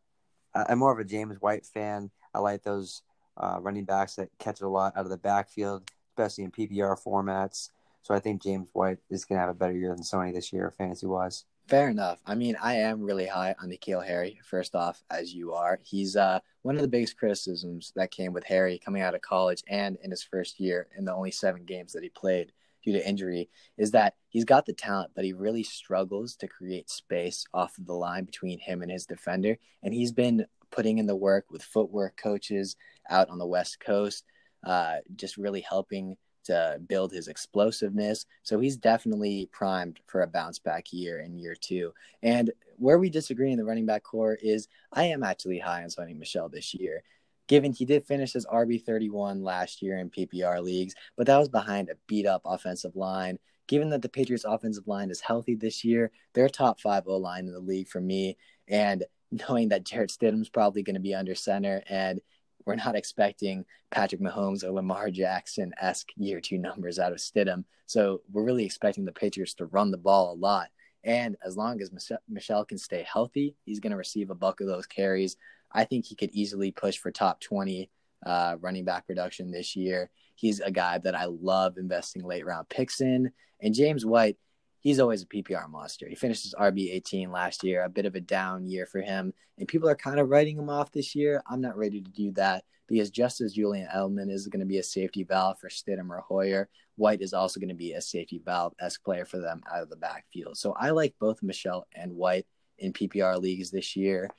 I'm 0.56 0.80
more 0.80 0.92
of 0.92 1.00
a 1.00 1.04
James 1.04 1.38
White 1.42 1.66
fan. 1.66 2.12
I 2.34 2.40
like 2.40 2.64
those 2.64 3.02
uh, 3.38 3.58
running 3.62 3.86
backs 3.86 4.16
that 4.16 4.30
catch 4.40 4.62
a 4.62 4.68
lot 4.68 4.94
out 4.96 5.06
of 5.06 5.12
the 5.12 5.18
backfield, 5.18 5.90
especially 6.12 6.44
in 6.44 6.52
PPR 6.52 7.02
formats. 7.02 7.70
So 8.02 8.14
I 8.16 8.20
think 8.20 8.42
James 8.42 8.70
White 8.74 9.00
is 9.10 9.26
going 9.26 9.38
to 9.38 9.42
have 9.42 9.50
a 9.50 9.58
better 9.58 9.78
year 9.78 9.94
than 9.94 10.04
Sony 10.04 10.34
this 10.34 10.52
year, 10.54 10.72
fantasy 10.72 11.06
wise. 11.06 11.46
Fair 11.70 11.88
enough. 11.88 12.20
I 12.26 12.34
mean, 12.34 12.58
I 12.60 12.78
am 12.78 13.04
really 13.04 13.28
high 13.28 13.54
on 13.62 13.70
N'Keal 13.70 14.04
Harry, 14.04 14.40
first 14.44 14.74
off, 14.74 15.04
as 15.12 15.36
you 15.36 15.54
are. 15.54 15.80
He's 15.84 16.16
uh, 16.16 16.40
one 16.64 16.74
of 16.76 16.82
the 16.82 16.88
biggest 16.88 17.16
criticisms 17.16 17.94
that 17.96 18.10
came 18.10 18.34
with 18.34 18.44
Harry 18.46 18.82
coming 18.84 19.04
out 19.04 19.14
of 19.14 19.22
college 19.22 19.62
and 19.68 19.96
in 20.02 20.10
his 20.10 20.24
first 20.24 20.60
year 20.60 20.88
in 20.98 21.06
the 21.06 21.14
only 21.14 21.30
seven 21.30 21.66
games 21.66 21.94
that 21.94 22.02
he 22.02 22.10
played 22.10 22.54
due 22.84 22.94
to 22.94 23.08
injury 23.08 23.50
is 23.78 23.92
that 23.92 24.16
he's 24.30 24.46
got 24.46 24.66
the 24.66 24.74
talent, 24.74 25.12
but 25.14 25.24
he 25.24 25.32
really 25.32 25.62
struggles 25.62 26.36
to 26.38 26.48
create 26.48 26.90
space 26.90 27.46
off 27.54 27.78
of 27.78 27.86
the 27.86 27.94
line 27.94 28.24
between 28.24 28.58
him 28.58 28.82
and 28.82 28.90
his 28.90 29.06
defender. 29.06 29.56
And 29.84 29.94
he's 29.94 30.12
been 30.12 30.48
putting 30.72 30.98
in 30.98 31.06
the 31.06 31.16
work 31.16 31.52
with 31.52 31.62
footwork 31.62 32.18
coaches 32.18 32.78
out 33.12 33.30
on 33.30 33.38
the 33.38 33.46
West 33.46 33.80
Coast, 33.80 34.24
uh, 34.66 34.96
just 35.16 35.38
really 35.38 35.62
helping 35.62 36.18
to 36.46 36.80
build 36.88 37.12
his 37.12 37.28
explosiveness. 37.28 38.26
So 38.44 38.60
he's 38.60 38.78
definitely 38.78 39.50
primed 39.52 40.00
for 40.08 40.22
a 40.22 40.28
bounce 40.28 40.60
back 40.60 40.92
year 40.92 41.20
in 41.20 41.38
year 41.38 41.56
two. 41.60 41.94
And 42.24 42.52
where 42.78 42.98
we 42.98 43.10
disagree 43.10 43.52
in 43.52 43.58
the 43.58 43.66
running 43.66 43.86
back 43.86 44.04
core 44.04 44.38
is 44.42 44.68
I 44.92 45.06
am 45.06 45.24
actually 45.24 45.60
high 45.60 45.84
on 45.84 45.90
Sony 45.90 46.18
Michel 46.18 46.50
this 46.50 46.74
year. 46.74 47.04
given 47.48 47.74
he 47.74 47.84
did 47.84 48.06
finish 48.06 48.36
as 48.36 48.46
RB31 48.46 49.42
last 49.42 49.82
year 49.82 49.98
in 49.98 50.10
PPR 50.10 50.64
leagues, 50.64 50.94
but 51.18 51.28
that 51.28 51.38
was 51.38 51.50
behind 51.50 51.90
a 51.90 51.96
beat 52.08 52.26
up 52.26 52.44
offensive 52.46 52.96
line. 52.96 53.40
Given 53.68 53.90
that 53.90 54.02
the 54.02 54.10
Patriots' 54.10 54.46
offensive 54.46 54.88
line 54.88 55.10
is 55.12 55.20
healthy 55.20 55.56
this 55.56 55.84
year, 55.84 56.12
they're 56.34 56.50
top 56.50 56.80
five 56.80 57.04
O 57.08 57.18
line 57.18 57.46
in 57.46 57.52
the 57.52 57.60
league 57.60 57.88
for 57.88 58.00
me. 58.00 58.38
And 58.68 59.04
knowing 59.32 59.70
that 59.70 59.84
Jarrett 59.84 60.12
Stidham's 60.12 60.50
probably 60.50 60.84
going 60.84 60.96
to 60.96 61.00
be 61.00 61.14
under 61.14 61.36
center 61.36 61.84
and 61.90 62.22
we're 62.70 62.76
not 62.76 62.96
expecting 62.96 63.66
Patrick 63.90 64.22
Mahomes 64.22 64.64
or 64.64 64.70
Lamar 64.70 65.10
Jackson 65.10 65.74
esque 65.82 66.10
year 66.18 66.40
two 66.40 66.60
numbers 66.60 67.00
out 67.00 67.12
of 67.12 67.18
Stidham. 67.18 67.64
So 67.88 68.22
we're 68.32 68.44
really 68.44 68.64
expecting 68.64 69.06
the 69.06 69.12
Patriots 69.12 69.56
to 69.56 69.66
run 69.66 69.90
the 69.90 69.98
ball 69.98 70.32
a 70.32 70.38
lot. 70.38 70.68
And 71.04 71.36
as 71.44 71.58
long 71.58 71.82
as 71.82 71.90
Michel 72.30 72.66
can 72.66 72.78
stay 72.78 73.04
healthy, 73.12 73.56
he's 73.66 73.80
going 73.80 73.90
to 73.90 73.98
receive 73.98 74.30
a 74.30 74.36
bulk 74.36 74.62
of 74.62 74.68
those 74.68 74.86
carries. 74.86 75.36
I 75.72 75.84
think 75.84 76.06
he 76.06 76.14
could 76.14 76.30
easily 76.30 76.70
push 76.70 77.00
for 77.00 77.10
top 77.12 77.40
20 77.40 77.90
uh, 78.24 78.58
running 78.62 78.86
back 78.86 79.08
production 79.08 79.50
this 79.50 79.76
year. 79.76 80.12
He's 80.36 80.60
a 80.60 80.70
guy 80.70 81.00
that 81.00 81.16
I 81.16 81.26
love 81.26 81.78
investing 81.78 82.24
late 82.24 82.46
round 82.46 82.70
picks 82.70 83.02
in. 83.02 83.32
And 83.62 83.74
James 83.74 84.06
White, 84.06 84.38
he's 84.82 85.00
always 85.00 85.24
a 85.24 85.28
PPR 85.28 85.70
monster. 85.70 86.08
He 86.08 86.16
finished 86.16 86.44
his 86.44 86.56
RB 86.56 86.94
18 86.94 87.32
last 87.32 87.64
year, 87.64 87.84
a 87.84 87.90
bit 87.90 88.06
of 88.06 88.16
a 88.16 88.22
down 88.22 88.66
year 88.66 88.86
for 88.86 89.02
him. 89.02 89.34
And 89.58 89.68
people 89.68 89.90
are 89.90 89.96
kind 89.96 90.20
of 90.20 90.30
writing 90.30 90.58
him 90.58 90.70
off 90.70 90.92
this 90.92 91.16
year. 91.16 91.42
I'm 91.48 91.62
not 91.62 91.78
ready 91.78 92.02
to 92.02 92.12
do 92.12 92.32
that 92.32 92.64
because 92.88 93.10
just 93.10 93.42
as 93.42 93.54
Julian 93.54 93.88
Edelman 93.94 94.32
is 94.32 94.48
going 94.48 94.62
to 94.62 94.66
be 94.66 94.80
a 94.80 94.84
safety 94.84 95.24
valve 95.24 95.60
for 95.60 95.70
Stidham 95.70 96.10
or 96.10 96.22
Hoyer, 96.22 96.70
White 96.96 97.22
is 97.22 97.34
also 97.34 97.60
going 97.60 97.70
to 97.70 97.76
be 97.76 97.94
a 97.94 98.02
safety 98.02 98.42
valve 98.44 98.74
esque 98.80 99.04
player 99.04 99.26
for 99.26 99.40
them 99.40 99.62
out 99.72 99.84
of 99.84 99.90
the 99.90 99.96
backfield. 99.96 100.58
So 100.58 100.74
I 100.78 100.90
like 100.90 101.14
both 101.20 101.44
Michel 101.44 101.88
and 101.94 102.14
White 102.14 102.48
in 102.78 102.94
PPR 102.94 103.40
leagues 103.40 103.72
this 103.72 103.96
year. 103.96 104.30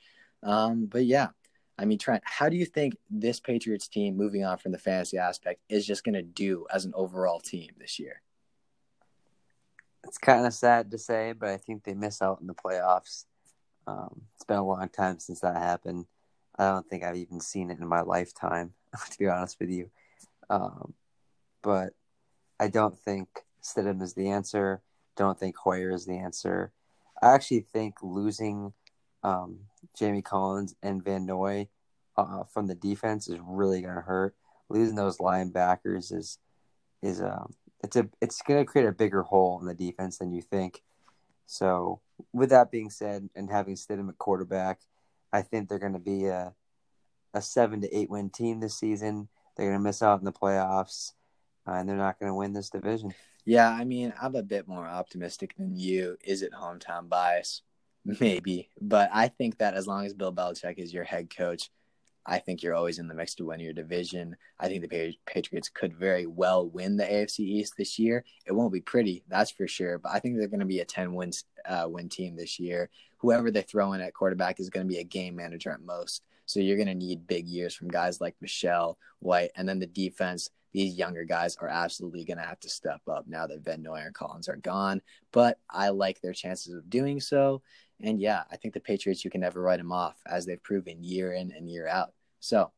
Um, 0.43 0.85
but 0.85 1.05
yeah, 1.05 1.29
I 1.77 1.85
mean, 1.85 1.97
Trent, 1.97 2.23
how 2.25 2.49
do 2.49 2.57
you 2.57 2.65
think 2.65 2.95
this 3.09 3.39
Patriots 3.39 3.87
team, 3.87 4.17
moving 4.17 4.43
on 4.43 4.57
from 4.57 4.71
the 4.71 4.77
fantasy 4.77 5.17
aspect, 5.17 5.61
is 5.69 5.85
just 5.85 6.03
going 6.03 6.13
to 6.15 6.21
do 6.21 6.65
as 6.71 6.85
an 6.85 6.93
overall 6.95 7.39
team 7.39 7.71
this 7.79 7.99
year? 7.99 8.21
It's 10.03 10.17
kind 10.17 10.45
of 10.45 10.53
sad 10.53 10.91
to 10.91 10.97
say, 10.97 11.33
but 11.33 11.49
I 11.49 11.57
think 11.57 11.83
they 11.83 11.93
miss 11.93 12.21
out 12.21 12.41
in 12.41 12.47
the 12.47 12.53
playoffs. 12.53 13.25
Um, 13.87 14.21
it's 14.35 14.45
been 14.45 14.57
a 14.57 14.65
long 14.65 14.89
time 14.89 15.19
since 15.19 15.41
that 15.41 15.57
happened. 15.57 16.05
I 16.57 16.69
don't 16.69 16.87
think 16.87 17.03
I've 17.03 17.15
even 17.15 17.39
seen 17.39 17.71
it 17.71 17.79
in 17.79 17.87
my 17.87 18.01
lifetime, 18.01 18.73
to 19.11 19.19
be 19.19 19.27
honest 19.27 19.57
with 19.59 19.69
you. 19.69 19.89
Um, 20.49 20.93
but 21.61 21.93
I 22.59 22.67
don't 22.67 22.97
think 22.97 23.27
Stidham 23.63 24.01
is 24.01 24.13
the 24.13 24.29
answer. 24.29 24.81
Don't 25.15 25.39
think 25.39 25.55
Hoyer 25.57 25.91
is 25.91 26.05
the 26.05 26.17
answer. 26.17 26.71
I 27.21 27.33
actually 27.33 27.61
think 27.61 27.95
losing 28.01 28.73
um, 29.23 29.59
Jamie 29.97 30.21
Collins 30.21 30.75
and 30.81 31.03
Van 31.03 31.25
Noy 31.25 31.67
uh, 32.17 32.43
from 32.43 32.67
the 32.67 32.75
defense 32.75 33.27
is 33.27 33.39
really 33.43 33.81
going 33.81 33.95
to 33.95 34.01
hurt. 34.01 34.35
Losing 34.69 34.95
those 34.95 35.17
linebackers 35.17 36.13
is 36.13 36.37
is 37.01 37.21
um 37.21 37.53
it's 37.83 37.95
a 37.95 38.07
it's 38.21 38.41
going 38.41 38.63
to 38.63 38.71
create 38.71 38.87
a 38.87 38.91
bigger 38.91 39.23
hole 39.23 39.59
in 39.59 39.65
the 39.65 39.73
defense 39.73 40.17
than 40.17 40.31
you 40.31 40.41
think. 40.41 40.81
So 41.45 42.01
with 42.33 42.49
that 42.51 42.71
being 42.71 42.89
said, 42.89 43.29
and 43.35 43.49
having 43.49 43.75
Stidham 43.75 44.09
at 44.09 44.17
quarterback, 44.17 44.79
I 45.33 45.41
think 45.41 45.67
they're 45.67 45.79
going 45.79 45.93
to 45.93 45.99
be 45.99 46.25
a 46.25 46.53
a 47.33 47.41
seven 47.41 47.81
to 47.81 47.97
eight 47.97 48.09
win 48.09 48.29
team 48.29 48.59
this 48.59 48.77
season. 48.77 49.27
They're 49.55 49.67
going 49.67 49.79
to 49.79 49.83
miss 49.83 50.01
out 50.01 50.19
in 50.19 50.25
the 50.25 50.31
playoffs, 50.31 51.13
uh, 51.67 51.73
and 51.73 51.87
they're 51.87 51.97
not 51.97 52.19
going 52.19 52.29
to 52.29 52.35
win 52.35 52.53
this 52.53 52.69
division. 52.69 53.13
Yeah, 53.45 53.69
I 53.69 53.85
mean, 53.85 54.13
I'm 54.21 54.35
a 54.35 54.43
bit 54.43 54.67
more 54.67 54.85
optimistic 54.85 55.55
than 55.57 55.75
you. 55.75 56.17
Is 56.23 56.41
it 56.41 56.51
hometown 56.51 57.09
bias? 57.09 57.63
Maybe, 58.03 58.69
but 58.81 59.09
I 59.13 59.27
think 59.27 59.59
that 59.59 59.75
as 59.75 59.85
long 59.85 60.05
as 60.05 60.13
Bill 60.13 60.33
Belichick 60.33 60.79
is 60.79 60.93
your 60.93 61.03
head 61.03 61.35
coach, 61.35 61.69
I 62.25 62.39
think 62.39 62.61
you're 62.61 62.75
always 62.75 62.99
in 62.99 63.07
the 63.07 63.13
mix 63.13 63.35
to 63.35 63.45
win 63.45 63.59
your 63.59 63.73
division. 63.73 64.35
I 64.59 64.67
think 64.67 64.87
the 64.87 65.17
Patriots 65.25 65.69
could 65.69 65.93
very 65.93 66.27
well 66.27 66.67
win 66.67 66.97
the 66.97 67.03
AFC 67.03 67.39
East 67.39 67.73
this 67.77 67.97
year. 67.97 68.23
It 68.45 68.53
won't 68.53 68.73
be 68.73 68.81
pretty, 68.81 69.23
that's 69.27 69.51
for 69.51 69.67
sure, 69.67 69.97
but 69.97 70.11
I 70.11 70.19
think 70.19 70.37
they're 70.37 70.47
going 70.47 70.59
to 70.59 70.65
be 70.65 70.79
a 70.79 70.85
10 70.85 71.13
win 71.13 71.31
uh, 71.67 71.85
win 71.87 72.09
team 72.09 72.35
this 72.35 72.59
year. 72.59 72.89
Whoever 73.17 73.51
they 73.51 73.61
throw 73.61 73.93
in 73.93 74.01
at 74.01 74.13
quarterback 74.13 74.59
is 74.59 74.69
going 74.69 74.85
to 74.85 74.91
be 74.91 74.99
a 74.99 75.03
game 75.03 75.35
manager 75.35 75.71
at 75.71 75.81
most. 75.81 76.23
So 76.45 76.59
you're 76.59 76.77
going 76.77 76.87
to 76.87 76.95
need 76.95 77.27
big 77.27 77.47
years 77.47 77.73
from 77.75 77.87
guys 77.87 78.19
like 78.19 78.35
Michel 78.41 78.97
White, 79.19 79.51
and 79.55 79.67
then 79.67 79.79
the 79.79 79.87
defense. 79.87 80.49
These 80.73 80.95
younger 80.95 81.25
guys 81.25 81.57
are 81.57 81.67
absolutely 81.67 82.23
going 82.23 82.37
to 82.37 82.45
have 82.45 82.61
to 82.61 82.69
step 82.69 83.01
up 83.05 83.25
now 83.27 83.45
that 83.45 83.63
Van 83.63 83.81
Noy 83.81 84.03
and 84.05 84.13
Collins 84.13 84.47
are 84.47 84.55
gone. 84.55 85.01
But 85.33 85.59
I 85.69 85.89
like 85.89 86.21
their 86.21 86.31
chances 86.31 86.73
of 86.73 86.89
doing 86.89 87.19
so. 87.19 87.61
And 88.03 88.19
yeah, 88.19 88.43
I 88.51 88.57
think 88.57 88.73
the 88.73 88.79
Patriots, 88.79 89.23
you 89.23 89.31
can 89.31 89.41
never 89.41 89.61
write 89.61 89.79
them 89.79 89.91
off 89.91 90.17
as 90.25 90.45
they've 90.45 90.61
proven 90.61 91.03
year 91.03 91.33
in 91.33 91.51
and 91.51 91.69
year 91.69 91.87
out. 91.87 92.13
So 92.39 92.71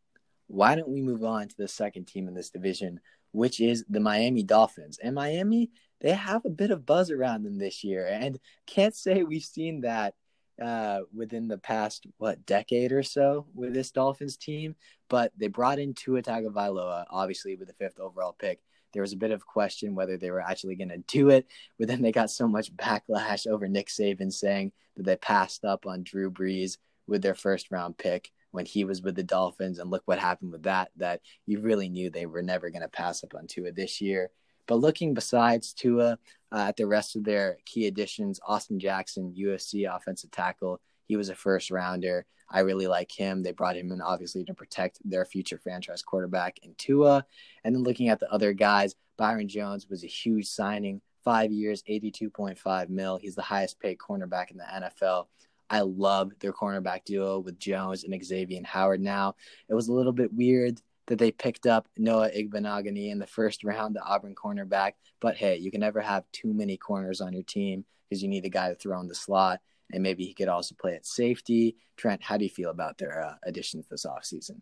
why 0.48 0.75
don't 0.75 0.89
we 0.89 1.01
move 1.01 1.24
on 1.24 1.48
to 1.48 1.58
the 1.58 1.68
second 1.68 2.06
team 2.06 2.27
in 2.27 2.34
this 2.34 2.50
division, 2.50 3.00
which 3.32 3.60
is 3.60 3.86
the 3.89 4.00
Miami 4.00 4.44
Dolphins? 4.44 5.00
And 5.01 5.15
Miami, 5.15 5.72
they 6.01 6.12
have 6.12 6.46
a 6.46 6.50
bit 6.50 6.72
of 6.72 6.86
buzz 6.86 7.12
around 7.12 7.44
them 7.44 7.58
this 7.58 7.84
year. 7.84 8.08
And 8.08 8.39
can't 8.68 8.96
say 8.96 9.24
we've 9.24 9.44
seen 9.44 9.82
that 9.82 10.15
uh, 10.62 11.01
within 11.13 11.48
the 11.48 11.58
past, 11.58 12.06
what, 12.18 12.46
decade 12.46 12.92
or 12.92 13.03
so 13.03 13.48
with 13.56 13.74
this 13.74 13.92
Dolphins 13.92 14.38
team. 14.38 14.75
But 15.10 15.32
they 15.38 15.48
brought 15.48 15.80
in 15.80 15.94
Tua 15.94 16.22
Tagovailoa, 16.22 17.06
obviously, 17.10 17.56
with 17.56 17.68
the 17.68 17.74
fifth 17.74 18.00
overall 18.00 18.36
pick 18.38 18.60
there 18.93 19.01
was 19.01 19.13
a 19.13 19.17
bit 19.17 19.31
of 19.31 19.45
question 19.45 19.95
whether 19.95 20.17
they 20.17 20.31
were 20.31 20.41
actually 20.41 20.75
going 20.75 20.89
to 20.89 20.97
do 21.00 21.29
it, 21.29 21.47
but 21.77 21.88
then 21.88 22.01
they 22.01 22.12
got 22.12 22.29
so 22.29 22.47
much 22.47 22.75
backlash 22.75 23.47
over 23.47 23.67
Nick 23.67 23.88
Saban 23.88 24.31
saying 24.31 24.71
that 24.95 25.03
they 25.03 25.15
passed 25.17 25.65
up 25.65 25.85
on 25.85 26.03
Drew 26.03 26.31
Brees 26.31 26.77
with 27.07 27.21
their 27.21 27.35
first 27.35 27.71
round 27.71 27.97
pick 27.97 28.31
when 28.51 28.65
he 28.65 28.85
was 28.85 29.01
with 29.01 29.15
the 29.15 29.23
Dolphins. 29.23 29.79
And 29.79 29.89
look 29.89 30.03
what 30.05 30.19
happened 30.19 30.51
with 30.51 30.63
that, 30.63 30.91
that 30.97 31.21
you 31.45 31.59
really 31.59 31.89
knew 31.89 32.09
they 32.09 32.27
were 32.27 32.43
never 32.43 32.69
going 32.69 32.83
to 32.83 32.88
pass 32.88 33.23
up 33.23 33.33
on 33.35 33.47
Tua 33.47 33.71
this 33.71 34.00
year. 34.00 34.29
But 34.67 34.75
looking 34.75 35.13
besides 35.13 35.73
Tua 35.73 36.17
uh, 36.51 36.65
at 36.69 36.77
the 36.77 36.88
rest 36.88 37.15
of 37.15 37.23
their 37.23 37.57
key 37.65 37.88
additions, 37.88 38.39
Austin 38.47 38.79
Jackson, 38.79 39.35
USC 39.38 39.93
offensive 39.93 40.31
tackle, 40.31 40.79
he 41.05 41.15
was 41.15 41.29
a 41.29 41.36
first 41.36 41.72
rounder. 41.72 42.25
I 42.50 42.60
really 42.60 42.88
like 42.88 43.12
him. 43.12 43.41
They 43.41 43.51
brought 43.51 43.77
him 43.77 43.91
in 43.91 44.01
obviously 44.01 44.43
to 44.45 44.53
protect 44.53 45.00
their 45.03 45.25
future 45.25 45.57
franchise 45.57 46.03
quarterback 46.03 46.60
in 46.62 46.75
Tua. 46.77 47.25
And 47.63 47.75
then 47.75 47.83
looking 47.83 48.10
at 48.10 48.19
the 48.19 48.31
other 48.31 48.53
guys, 48.53 48.95
Byron 49.17 49.48
Jones 49.48 49.88
was 49.89 50.03
a 50.03 50.07
huge 50.07 50.48
signing. 50.48 51.01
Five 51.24 51.51
years, 51.51 51.83
82.5 51.89 52.89
mil. 52.89 53.17
He's 53.17 53.36
the 53.36 53.41
highest 53.41 53.79
paid 53.79 53.98
cornerback 53.98 54.51
in 54.51 54.57
the 54.57 54.63
NFL. 54.65 55.27
I 55.69 55.81
love 55.81 56.31
their 56.39 56.53
cornerback 56.53 57.05
duo 57.05 57.39
with 57.39 57.57
Jones 57.57 58.03
and 58.03 58.24
Xavier 58.24 58.62
Howard 58.65 59.01
now. 59.01 59.36
It 59.69 59.74
was 59.74 59.88
a 59.88 59.93
little 59.93 60.12
bit 60.12 60.33
weird 60.33 60.79
that 61.07 61.17
they 61.17 61.31
picked 61.31 61.65
up 61.65 61.88
Noah 61.98 62.29
Igbinoghene 62.29 63.12
in 63.12 63.19
the 63.19 63.27
first 63.27 63.63
round, 63.63 63.95
the 63.95 64.03
Auburn 64.03 64.36
cornerback. 64.36 64.93
But 65.19 65.38
hey, 65.38 65.57
you 65.57 65.72
can 65.72 65.81
never 65.81 66.01
have 66.01 66.25
too 66.31 66.53
many 66.53 66.77
corners 66.77 67.22
on 67.22 67.33
your 67.33 67.43
team 67.43 67.86
because 68.07 68.22
you 68.22 68.29
need 68.29 68.45
a 68.45 68.50
guy 68.50 68.69
to 68.69 68.75
throw 68.75 69.00
in 69.00 69.07
the 69.07 69.15
slot 69.15 69.60
and 69.91 70.03
maybe 70.03 70.25
he 70.25 70.33
could 70.33 70.47
also 70.47 70.75
play 70.79 70.95
at 70.95 71.05
safety. 71.05 71.75
Trent, 71.97 72.23
how 72.23 72.37
do 72.37 72.45
you 72.45 72.49
feel 72.49 72.69
about 72.69 72.97
their 72.97 73.23
uh, 73.23 73.35
additions 73.43 73.87
this 73.87 74.05
offseason? 74.05 74.61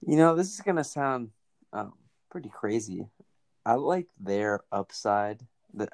You 0.00 0.16
know, 0.16 0.34
this 0.36 0.52
is 0.52 0.60
going 0.60 0.76
to 0.76 0.84
sound 0.84 1.30
um, 1.72 1.94
pretty 2.30 2.48
crazy. 2.48 3.06
I 3.64 3.74
like 3.74 4.06
their 4.20 4.60
upside, 4.70 5.46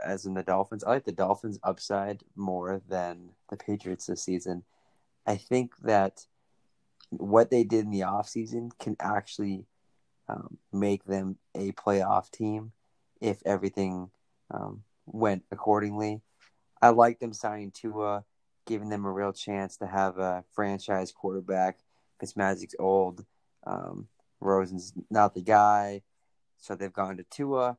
as 0.05 0.27
in 0.27 0.35
the 0.35 0.43
Dolphins. 0.43 0.85
I 0.85 0.91
like 0.91 1.05
the 1.05 1.13
Dolphins' 1.13 1.59
upside 1.63 2.23
more 2.37 2.83
than 2.89 3.31
the 3.49 3.57
Patriots 3.57 4.07
this 4.07 4.23
season. 4.23 4.65
I 5.27 5.37
think 5.37 5.77
that 5.83 6.27
what 7.11 7.51
they 7.51 7.65
did 7.65 7.85
in 7.85 7.91
the 7.91 8.01
offseason 8.01 8.71
can 8.79 8.97
actually 9.01 9.67
um, 10.29 10.59
make 10.73 11.05
them 11.05 11.37
a 11.55 11.73
playoff 11.73 12.31
team 12.31 12.73
if 13.21 13.41
everything 13.45 14.11
um, 14.51 14.83
went 15.07 15.45
accordingly. 15.51 16.21
I 16.83 16.89
like 16.89 17.21
them 17.21 17.33
signing 17.33 17.71
Tua, 17.71 18.25
giving 18.67 18.89
them 18.89 19.05
a 19.05 19.13
real 19.13 19.33
chance 19.33 19.77
to 19.77 19.87
have 19.87 20.19
a 20.19 20.45
franchise 20.53 21.13
quarterback. 21.13 21.79
Fitzmagic's 22.21 22.75
old. 22.79 23.25
Um, 23.65 24.09
Rosen's 24.41 24.93
not 25.09 25.35
the 25.35 25.43
guy. 25.43 26.03
So 26.59 26.75
they've 26.75 26.93
gone 26.93 27.17
to 27.19 27.25
Tua. 27.31 27.79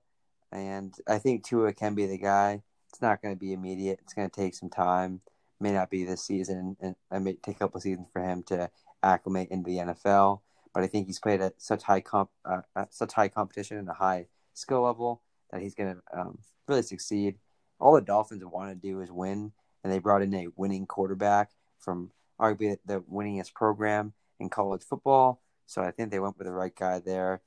And 0.53 0.95
I 1.07 1.17
think 1.17 1.43
Tua 1.43 1.73
can 1.73 1.95
be 1.95 2.05
the 2.05 2.17
guy. 2.17 2.63
It's 2.89 3.01
not 3.01 3.21
going 3.21 3.35
to 3.35 3.39
be 3.39 3.51
immediate. 3.51 3.99
It's 4.03 4.13
going 4.13 4.29
to 4.29 4.41
take 4.41 4.55
some 4.55 4.69
time. 4.69 5.19
May 5.59 5.73
not 5.73 5.89
be 5.89 6.05
this 6.05 6.23
season. 6.23 6.77
And 6.79 6.95
it 7.11 7.19
may 7.19 7.33
take 7.33 7.57
a 7.57 7.59
couple 7.59 7.81
seasons 7.81 8.07
for 8.13 8.21
him 8.21 8.43
to 8.43 8.69
acclimate 9.01 9.49
into 9.51 9.69
the 9.69 9.77
NFL. 9.77 10.39
But 10.73 10.83
I 10.83 10.87
think 10.87 11.07
he's 11.07 11.19
played 11.19 11.41
at 11.41 11.61
such 11.61 11.83
high 11.83 12.01
comp, 12.01 12.29
uh, 12.45 12.61
such 12.89 13.13
high 13.13 13.27
competition 13.27 13.77
and 13.77 13.89
a 13.89 13.93
high 13.93 14.27
skill 14.53 14.83
level 14.83 15.21
that 15.51 15.61
he's 15.61 15.75
going 15.75 15.95
to 15.95 16.19
um, 16.19 16.39
really 16.67 16.81
succeed 16.83 17.35
all 17.83 17.93
the 17.93 18.01
Dolphins 18.01 18.45
want 18.45 18.69
to 18.69 18.75
do 18.75 19.01
is 19.01 19.11
win, 19.11 19.51
and 19.83 19.91
they 19.91 19.99
brought 19.99 20.21
in 20.21 20.33
a 20.33 20.47
winning 20.55 20.85
quarterback 20.85 21.49
from 21.79 22.11
arguably 22.39 22.77
the 22.85 23.01
winningest 23.01 23.53
program 23.53 24.13
in 24.39 24.47
college 24.49 24.83
football. 24.83 25.41
So 25.65 25.81
I 25.81 25.91
think 25.91 26.09
they 26.09 26.19
went 26.19 26.37
with 26.37 26.47
the 26.47 26.53
right 26.53 26.73
guy 26.73 26.99
there. 26.99 27.41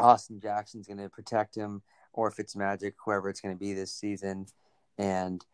Austin 0.00 0.40
Jackson's 0.40 0.88
going 0.88 0.98
to 0.98 1.08
protect 1.08 1.54
him, 1.54 1.82
or 2.12 2.26
if 2.26 2.40
it's 2.40 2.56
Magic, 2.56 2.94
whoever 3.04 3.30
it's 3.30 3.40
going 3.40 3.54
to 3.54 3.58
be 3.58 3.72
this 3.72 3.92
season. 3.94 4.46
And 4.98 5.44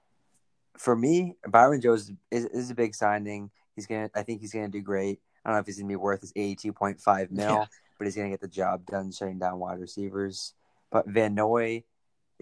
for 0.78 0.96
me, 0.96 1.37
Byron 1.46 1.82
Jones 1.82 2.11
is, 2.30 2.46
is 2.46 2.70
a 2.70 2.75
big 2.75 2.94
signing. 2.94 3.50
He's 3.76 3.87
gonna. 3.87 4.11
I 4.14 4.22
think 4.22 4.40
he's 4.40 4.54
gonna 4.54 4.68
do 4.68 4.80
great. 4.80 5.20
I 5.44 5.50
don't 5.50 5.56
know 5.56 5.61
if 5.61 5.66
he's 5.66 5.76
going 5.76 5.88
to 5.88 5.92
be 5.92 5.96
worth 5.96 6.22
his 6.22 6.32
82.5 6.32 7.30
mil, 7.30 7.46
Yeah. 7.46 7.64
but 7.99 8.06
he's 8.06 8.16
going 8.16 8.28
to 8.28 8.32
get 8.32 8.40
the 8.40 8.49
job 8.49 8.87
done 8.87 9.11
shutting 9.12 9.38
down 9.38 9.58
wide 9.58 9.80
receivers. 9.80 10.54
But 10.90 11.06
Van 11.08 11.34
Noy 11.34 11.84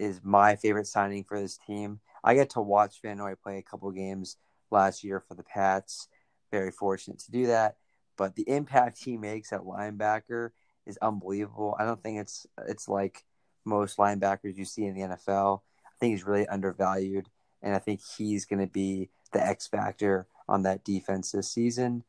is 0.01 0.19
my 0.23 0.55
favorite 0.55 0.87
signing 0.87 1.23
for 1.23 1.39
this 1.39 1.57
team. 1.57 1.99
I 2.23 2.33
get 2.33 2.49
to 2.51 2.61
watch 2.61 3.01
Van 3.01 3.17
Noy 3.17 3.35
play 3.35 3.59
a 3.59 3.61
couple 3.61 3.91
games 3.91 4.37
last 4.71 5.03
year 5.03 5.19
for 5.19 5.35
the 5.35 5.43
Pats. 5.43 6.07
Very 6.51 6.71
fortunate 6.71 7.19
to 7.19 7.31
do 7.31 7.47
that. 7.47 7.77
But 8.17 8.35
the 8.35 8.49
impact 8.49 9.03
he 9.03 9.15
makes 9.15 9.53
at 9.53 9.61
linebacker 9.61 10.51
is 10.85 10.97
unbelievable. 11.01 11.75
I 11.79 11.85
don't 11.85 12.01
think 12.01 12.19
it's 12.19 12.47
it's 12.67 12.89
like 12.89 13.23
most 13.63 13.97
linebackers 13.97 14.57
you 14.57 14.65
see 14.65 14.85
in 14.85 14.95
the 14.95 15.01
NFL. 15.01 15.61
I 15.85 15.89
think 15.99 16.13
he's 16.13 16.25
really 16.25 16.47
undervalued, 16.47 17.29
and 17.61 17.75
I 17.75 17.79
think 17.79 18.01
he's 18.17 18.45
going 18.45 18.59
to 18.59 18.71
be 18.71 19.09
the 19.33 19.45
X 19.45 19.67
factor 19.67 20.27
on 20.49 20.63
that 20.63 20.83
defense 20.83 21.31
this 21.31 21.49
season. 21.49 22.03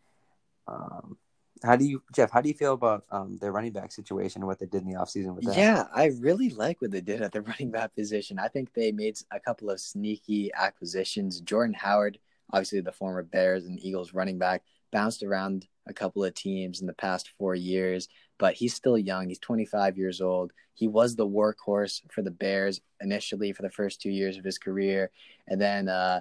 Um, 0.66 1.18
how 1.62 1.76
do 1.76 1.84
you, 1.84 2.02
Jeff? 2.14 2.30
How 2.30 2.40
do 2.40 2.48
you 2.48 2.54
feel 2.54 2.74
about 2.74 3.04
um, 3.10 3.38
their 3.40 3.52
running 3.52 3.72
back 3.72 3.92
situation 3.92 4.42
and 4.42 4.46
what 4.46 4.58
they 4.58 4.66
did 4.66 4.82
in 4.82 4.88
the 4.88 4.98
offseason 4.98 5.34
with 5.34 5.44
that? 5.44 5.56
Yeah, 5.56 5.86
I 5.94 6.10
really 6.18 6.50
like 6.50 6.80
what 6.80 6.90
they 6.90 7.00
did 7.00 7.22
at 7.22 7.32
the 7.32 7.40
running 7.42 7.70
back 7.70 7.94
position. 7.94 8.38
I 8.38 8.48
think 8.48 8.72
they 8.74 8.92
made 8.92 9.18
a 9.30 9.40
couple 9.40 9.70
of 9.70 9.80
sneaky 9.80 10.50
acquisitions. 10.54 11.40
Jordan 11.40 11.74
Howard, 11.74 12.18
obviously 12.52 12.80
the 12.80 12.92
former 12.92 13.22
Bears 13.22 13.66
and 13.66 13.78
Eagles 13.80 14.12
running 14.12 14.38
back, 14.38 14.62
bounced 14.90 15.22
around 15.22 15.66
a 15.86 15.92
couple 15.92 16.24
of 16.24 16.34
teams 16.34 16.80
in 16.80 16.86
the 16.86 16.92
past 16.92 17.30
four 17.38 17.54
years, 17.54 18.08
but 18.38 18.54
he's 18.54 18.74
still 18.74 18.98
young. 18.98 19.28
He's 19.28 19.38
25 19.38 19.96
years 19.96 20.20
old. 20.20 20.52
He 20.74 20.88
was 20.88 21.16
the 21.16 21.26
workhorse 21.26 22.00
for 22.10 22.22
the 22.22 22.30
Bears 22.30 22.80
initially 23.00 23.52
for 23.52 23.62
the 23.62 23.70
first 23.70 24.00
two 24.00 24.10
years 24.10 24.36
of 24.36 24.44
his 24.44 24.58
career, 24.58 25.10
and 25.48 25.60
then 25.60 25.88
uh, 25.88 26.20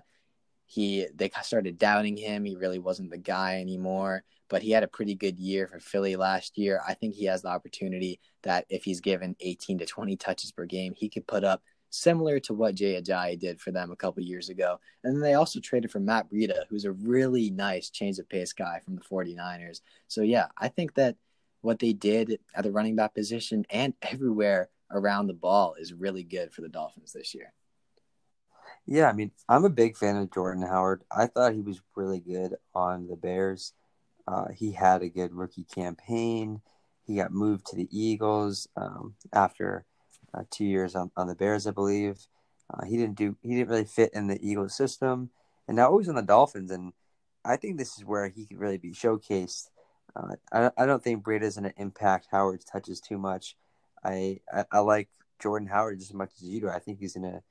he 0.72 1.06
they 1.14 1.30
started 1.44 1.78
doubting 1.78 2.16
him. 2.16 2.46
He 2.46 2.56
really 2.56 2.80
wasn't 2.80 3.12
the 3.12 3.18
guy 3.18 3.60
anymore. 3.60 4.24
But 4.48 4.62
he 4.62 4.72
had 4.72 4.84
a 4.84 4.88
pretty 4.88 5.16
good 5.16 5.38
year 5.38 5.68
for 5.68 5.82
Philly 5.82 6.16
last 6.16 6.58
year. 6.58 6.82
I 6.88 6.94
think 6.94 7.14
he 7.14 7.26
has 7.26 7.42
the 7.42 7.50
opportunity 7.50 8.22
that 8.44 8.66
if 8.70 8.86
he's 8.86 9.02
given 9.02 9.36
18 9.42 9.80
to 9.80 9.86
20 9.86 10.16
touches 10.16 10.54
per 10.54 10.66
game, 10.66 10.94
he 10.96 11.10
could 11.10 11.28
put 11.28 11.44
up 11.44 11.62
similar 11.90 12.40
to 12.42 12.54
what 12.54 12.76
Jay 12.76 13.02
Ajayi 13.02 13.38
did 13.38 13.60
for 13.60 13.72
them 13.72 13.92
a 13.92 13.98
couple 13.98 14.24
years 14.24 14.48
ago. 14.48 14.80
And 15.04 15.14
then 15.14 15.22
they 15.22 15.34
also 15.34 15.60
traded 15.60 15.92
for 15.92 16.00
Matt 16.00 16.30
Breida, 16.30 16.64
who's 16.70 16.86
a 16.86 16.94
really 16.94 17.50
nice 17.50 17.90
change 17.90 18.18
of 18.20 18.30
pace 18.30 18.54
guy 18.54 18.80
from 18.84 18.96
the 18.96 19.02
49ers. 19.02 19.82
So 20.08 20.22
yeah, 20.22 20.48
I 20.58 20.70
think 20.70 20.94
that 20.94 21.18
what 21.60 21.80
they 21.80 21.92
did 21.92 22.40
at 22.56 22.64
the 22.64 22.72
running 22.72 22.96
back 22.96 23.14
position 23.14 23.66
and 23.70 23.94
everywhere 24.02 24.70
around 24.90 25.28
the 25.28 25.34
ball 25.34 25.76
is 25.78 25.94
really 25.94 26.24
good 26.24 26.54
for 26.54 26.62
the 26.62 26.70
Dolphins 26.70 27.12
this 27.12 27.36
year. 27.36 27.54
Yeah, 28.86 29.10
I 29.10 29.14
mean, 29.14 29.32
I'm 29.48 29.66
a 29.66 29.70
big 29.70 29.96
fan 29.96 30.18
of 30.18 30.32
Jordan 30.32 30.64
Howard. 30.64 31.04
I 31.12 31.28
thought 31.28 31.54
he 31.54 31.62
was 31.62 31.82
really 31.96 32.20
good 32.20 32.56
on 32.74 33.08
the 33.08 33.16
Bears. 33.16 33.74
Uh, 34.28 34.50
he 34.50 34.72
had 34.72 35.02
a 35.02 35.10
good 35.10 35.34
rookie 35.34 35.66
campaign. 35.74 36.62
He 37.06 37.16
got 37.16 37.32
moved 37.32 37.68
to 37.68 37.76
the 37.76 37.88
Eagles 37.92 38.68
um, 38.76 39.16
after 39.34 39.86
uh, 40.34 40.44
two 40.50 40.66
years 40.66 40.96
on, 40.96 41.12
on 41.16 41.28
the 41.28 41.36
Bears, 41.36 41.68
I 41.68 41.72
believe. 41.72 42.28
Uh, 42.74 42.86
he 42.86 42.98
didn't 42.98 43.16
do. 43.16 43.36
He 43.42 43.56
didn't 43.56 43.70
really 43.70 43.86
fit 43.86 44.12
in 44.14 44.28
the 44.28 44.40
Eagles 44.42 44.76
system, 44.76 45.30
and 45.68 45.76
now 45.76 45.98
he's 45.98 46.08
on 46.08 46.16
the 46.16 46.22
Dolphins. 46.22 46.72
And 46.72 46.94
I 47.44 47.58
think 47.58 47.78
this 47.78 47.98
is 47.98 48.06
where 48.06 48.30
he 48.30 48.46
could 48.46 48.60
really 48.60 48.78
be 48.78 48.92
showcased. 48.92 49.70
Uh, 50.16 50.36
I, 50.52 50.72
I 50.78 50.86
don't 50.86 51.04
think 51.04 51.24
Breida's 51.24 51.58
going 51.58 51.70
to 51.70 51.82
impact 51.82 52.28
Howard's 52.32 52.66
touches 52.66 53.02
too 53.02 53.18
much. 53.18 53.58
I, 54.04 54.40
I, 54.52 54.66
I 54.72 54.80
like 54.80 55.10
Jordan 55.40 55.68
Howard 55.68 56.00
just 56.00 56.12
as 56.12 56.16
much 56.16 56.32
as 56.38 56.44
you 56.44 56.62
do. 56.62 56.70
I 56.70 56.80
think 56.80 57.00
he's 57.00 57.14
going 57.14 57.32
to 57.32 57.44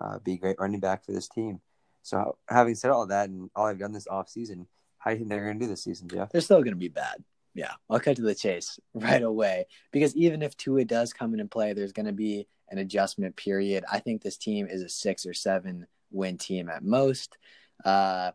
uh, 0.00 0.18
be 0.18 0.34
a 0.34 0.38
great 0.38 0.58
running 0.58 0.80
back 0.80 1.04
for 1.04 1.12
this 1.12 1.28
team. 1.28 1.60
So, 2.02 2.38
having 2.48 2.74
said 2.74 2.90
all 2.90 3.06
that, 3.06 3.28
and 3.28 3.50
all 3.54 3.66
I've 3.66 3.78
done 3.78 3.92
this 3.92 4.06
off 4.06 4.28
season, 4.28 4.66
how 4.98 5.10
do 5.10 5.14
you 5.14 5.18
think 5.18 5.30
they're 5.30 5.44
going 5.44 5.58
to 5.58 5.64
do 5.64 5.70
this 5.70 5.84
season, 5.84 6.08
Jeff? 6.08 6.30
They're 6.30 6.40
still 6.40 6.62
going 6.62 6.74
to 6.74 6.76
be 6.76 6.88
bad. 6.88 7.22
Yeah, 7.54 7.72
I'll 7.90 8.00
cut 8.00 8.16
to 8.16 8.22
the 8.22 8.34
chase 8.34 8.78
right 8.94 9.22
away 9.22 9.66
because 9.90 10.14
even 10.16 10.42
if 10.42 10.56
Tua 10.56 10.84
does 10.84 11.12
come 11.12 11.34
in 11.34 11.40
and 11.40 11.50
play, 11.50 11.72
there's 11.72 11.92
going 11.92 12.06
to 12.06 12.12
be 12.12 12.46
an 12.70 12.78
adjustment 12.78 13.36
period. 13.36 13.84
I 13.90 13.98
think 13.98 14.22
this 14.22 14.36
team 14.36 14.66
is 14.68 14.82
a 14.82 14.88
six 14.88 15.26
or 15.26 15.34
seven 15.34 15.86
win 16.10 16.38
team 16.38 16.68
at 16.68 16.84
most. 16.84 17.36
Uh, 17.84 18.32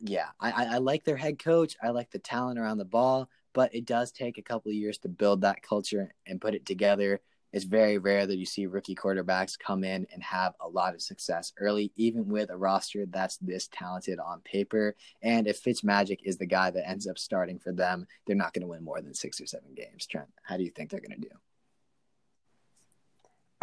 yeah, 0.00 0.28
I, 0.40 0.76
I 0.76 0.78
like 0.78 1.04
their 1.04 1.16
head 1.16 1.38
coach. 1.38 1.76
I 1.82 1.90
like 1.90 2.10
the 2.10 2.18
talent 2.18 2.58
around 2.58 2.78
the 2.78 2.84
ball, 2.84 3.28
but 3.52 3.74
it 3.74 3.86
does 3.86 4.12
take 4.12 4.38
a 4.38 4.42
couple 4.42 4.70
of 4.70 4.76
years 4.76 4.98
to 4.98 5.08
build 5.08 5.40
that 5.42 5.62
culture 5.62 6.14
and 6.26 6.40
put 6.40 6.54
it 6.54 6.66
together. 6.66 7.20
It's 7.56 7.64
very 7.64 7.96
rare 7.96 8.26
that 8.26 8.36
you 8.36 8.44
see 8.44 8.66
rookie 8.66 8.94
quarterbacks 8.94 9.58
come 9.58 9.82
in 9.82 10.06
and 10.12 10.22
have 10.22 10.52
a 10.60 10.68
lot 10.68 10.92
of 10.92 11.00
success 11.00 11.54
early, 11.58 11.90
even 11.96 12.28
with 12.28 12.50
a 12.50 12.56
roster 12.56 13.06
that's 13.06 13.38
this 13.38 13.66
talented 13.72 14.18
on 14.18 14.42
paper. 14.42 14.94
And 15.22 15.46
if 15.46 15.64
Fitzmagic 15.64 16.18
is 16.22 16.36
the 16.36 16.44
guy 16.44 16.70
that 16.70 16.86
ends 16.86 17.06
up 17.06 17.16
starting 17.16 17.58
for 17.58 17.72
them, 17.72 18.06
they're 18.26 18.36
not 18.36 18.52
going 18.52 18.60
to 18.60 18.68
win 18.68 18.84
more 18.84 19.00
than 19.00 19.14
six 19.14 19.40
or 19.40 19.46
seven 19.46 19.70
games. 19.74 20.04
Trent, 20.06 20.28
how 20.42 20.58
do 20.58 20.64
you 20.64 20.70
think 20.70 20.90
they're 20.90 21.00
going 21.00 21.18
to 21.18 21.28
do? 21.30 21.34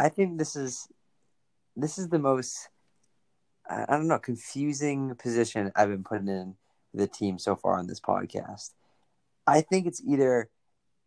I 0.00 0.08
think 0.08 0.38
this 0.38 0.56
is 0.56 0.88
this 1.76 1.96
is 1.96 2.08
the 2.08 2.18
most 2.18 2.68
I 3.70 3.86
don't 3.90 4.08
know 4.08 4.18
confusing 4.18 5.14
position 5.14 5.70
I've 5.76 5.90
been 5.90 6.02
putting 6.02 6.26
in 6.26 6.56
the 6.94 7.06
team 7.06 7.38
so 7.38 7.54
far 7.54 7.78
on 7.78 7.86
this 7.86 8.00
podcast. 8.00 8.72
I 9.46 9.60
think 9.60 9.86
it's 9.86 10.02
either 10.04 10.50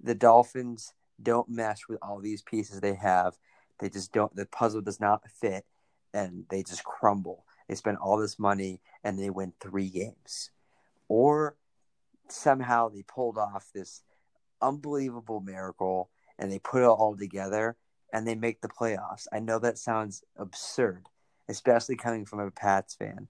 the 0.02 0.16
Dolphins 0.16 0.94
don't 1.22 1.50
mesh 1.50 1.88
with 1.88 2.00
all 2.02 2.20
these 2.20 2.42
pieces 2.42 2.80
they 2.80 2.96
have. 2.96 3.34
They 3.80 3.90
just 3.90 4.12
don't. 4.12 4.36
The 4.36 4.46
puzzle 4.46 4.82
does 4.82 5.00
not 5.00 5.30
fit, 5.30 5.66
and 6.14 6.46
they 6.50 6.64
just 6.64 6.84
crumble. 6.84 7.46
They 7.68 7.76
spend 7.76 7.98
all 7.98 8.18
this 8.18 8.40
money 8.40 8.82
and 9.04 9.20
they 9.20 9.30
win 9.30 9.54
three 9.60 9.90
games, 9.90 10.52
or 11.08 11.58
somehow 12.30 12.90
they 12.90 13.04
pulled 13.04 13.38
off 13.38 13.70
this 13.74 14.04
unbelievable 14.62 15.40
miracle 15.40 16.10
and 16.40 16.52
they 16.52 16.60
put 16.60 16.82
it 16.82 16.88
all 16.88 17.16
together 17.16 17.76
and 18.14 18.28
they 18.28 18.36
make 18.36 18.62
the 18.62 18.68
playoffs. 18.68 19.28
I 19.32 19.40
know 19.40 19.60
that 19.60 19.78
sounds 19.78 20.24
absurd, 20.38 21.08
especially 21.50 21.96
coming 21.96 22.26
from 22.26 22.40
a 22.40 22.52
Pats 22.52 22.96
fan, 22.96 23.28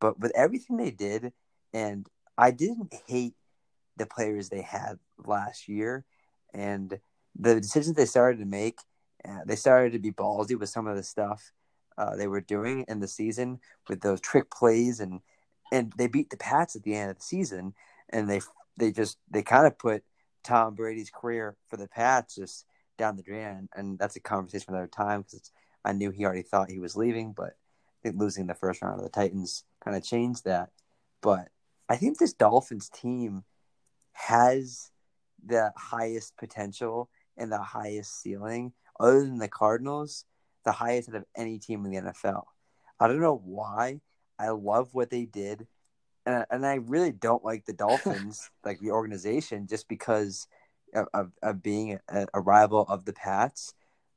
but 0.00 0.18
with 0.20 0.32
everything 0.34 0.76
they 0.76 0.90
did, 0.90 1.32
and 1.72 2.06
I 2.36 2.50
didn't 2.50 2.94
hate 3.06 3.34
the 3.96 4.06
players 4.06 4.48
they 4.48 4.62
had 4.62 4.98
last 5.24 5.68
year, 5.68 6.04
and 6.52 6.98
the 7.38 7.60
decisions 7.60 7.96
they 7.96 8.06
started 8.06 8.38
to 8.38 8.44
make, 8.46 8.80
uh, 9.24 9.40
they 9.46 9.56
started 9.56 9.92
to 9.92 9.98
be 9.98 10.12
ballsy 10.12 10.58
with 10.58 10.68
some 10.68 10.86
of 10.86 10.96
the 10.96 11.02
stuff 11.02 11.52
uh, 11.98 12.16
they 12.16 12.26
were 12.26 12.40
doing 12.40 12.84
in 12.88 13.00
the 13.00 13.08
season 13.08 13.60
with 13.88 14.00
those 14.00 14.20
trick 14.20 14.50
plays, 14.50 15.00
and 15.00 15.20
and 15.72 15.92
they 15.96 16.06
beat 16.06 16.30
the 16.30 16.36
Pats 16.36 16.74
at 16.76 16.82
the 16.82 16.94
end 16.94 17.10
of 17.10 17.16
the 17.18 17.22
season, 17.22 17.74
and 18.08 18.28
they 18.28 18.40
they 18.76 18.90
just 18.90 19.18
they 19.30 19.42
kind 19.42 19.66
of 19.66 19.78
put 19.78 20.02
Tom 20.42 20.74
Brady's 20.74 21.10
career 21.10 21.56
for 21.68 21.76
the 21.76 21.88
Pats 21.88 22.36
just 22.36 22.64
down 22.96 23.16
the 23.16 23.22
drain, 23.22 23.68
and 23.74 23.98
that's 23.98 24.16
a 24.16 24.20
conversation 24.20 24.66
for 24.66 24.72
another 24.72 24.86
time 24.86 25.22
because 25.22 25.52
I 25.84 25.92
knew 25.92 26.10
he 26.10 26.24
already 26.24 26.42
thought 26.42 26.70
he 26.70 26.78
was 26.78 26.96
leaving, 26.96 27.32
but 27.32 27.50
I 27.50 28.08
think 28.08 28.18
losing 28.18 28.46
the 28.46 28.54
first 28.54 28.82
round 28.82 28.98
of 28.98 29.04
the 29.04 29.10
Titans 29.10 29.64
kind 29.84 29.96
of 29.96 30.04
changed 30.04 30.44
that. 30.44 30.70
But 31.20 31.48
I 31.88 31.96
think 31.96 32.18
this 32.18 32.32
Dolphins 32.32 32.88
team 32.88 33.44
has 34.12 34.90
the 35.44 35.72
highest 35.76 36.36
potential 36.36 37.10
and 37.36 37.50
the 37.50 37.62
highest 37.62 38.20
ceiling, 38.20 38.72
other 38.98 39.20
than 39.20 39.38
the 39.38 39.48
Cardinals, 39.48 40.24
the 40.64 40.72
highest 40.72 41.08
out 41.08 41.16
of 41.16 41.24
any 41.36 41.58
team 41.58 41.84
in 41.84 41.90
the 41.90 42.12
NFL. 42.12 42.44
I 42.98 43.08
don't 43.08 43.20
know 43.20 43.40
why. 43.44 44.00
I 44.38 44.50
love 44.50 44.90
what 44.92 45.10
they 45.10 45.24
did, 45.24 45.66
and 46.26 46.44
and 46.50 46.66
I 46.66 46.74
really 46.76 47.12
don't 47.12 47.44
like 47.44 47.64
the 47.64 47.72
Dolphins, 47.72 48.50
like 48.64 48.80
the 48.80 48.90
organization, 48.90 49.66
just 49.66 49.88
because 49.88 50.46
of 50.94 51.06
of, 51.14 51.32
of 51.42 51.62
being 51.62 51.98
a, 52.08 52.26
a 52.34 52.40
rival 52.40 52.84
of 52.88 53.04
the 53.04 53.12
Pats. 53.12 53.74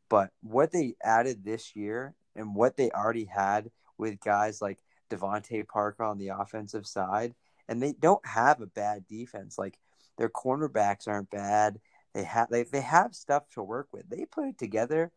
But 0.09 0.31
what 0.41 0.71
they 0.71 0.95
added 1.03 1.43
this 1.43 1.75
year 1.75 2.13
and 2.35 2.55
what 2.55 2.77
they 2.77 2.91
already 2.91 3.25
had 3.25 3.71
with 3.97 4.19
guys 4.19 4.61
like 4.61 4.79
DeVante 5.09 5.67
Parker 5.67 6.03
on 6.03 6.17
the 6.17 6.29
offensive 6.29 6.85
side, 6.85 7.33
and 7.67 7.81
they 7.81 7.93
don't 7.93 8.25
have 8.25 8.61
a 8.61 8.67
bad 8.67 9.07
defense. 9.07 9.57
Like 9.57 9.77
their 10.17 10.29
cornerbacks 10.29 11.07
aren't 11.07 11.29
bad. 11.29 11.79
They 12.13 12.23
have 12.23 12.49
they, 12.49 12.63
they 12.63 12.81
have 12.81 13.15
stuff 13.15 13.43
to 13.53 13.63
work 13.63 13.87
with. 13.91 14.09
They 14.09 14.25
put 14.25 14.47
it 14.47 14.57
together. 14.57 15.11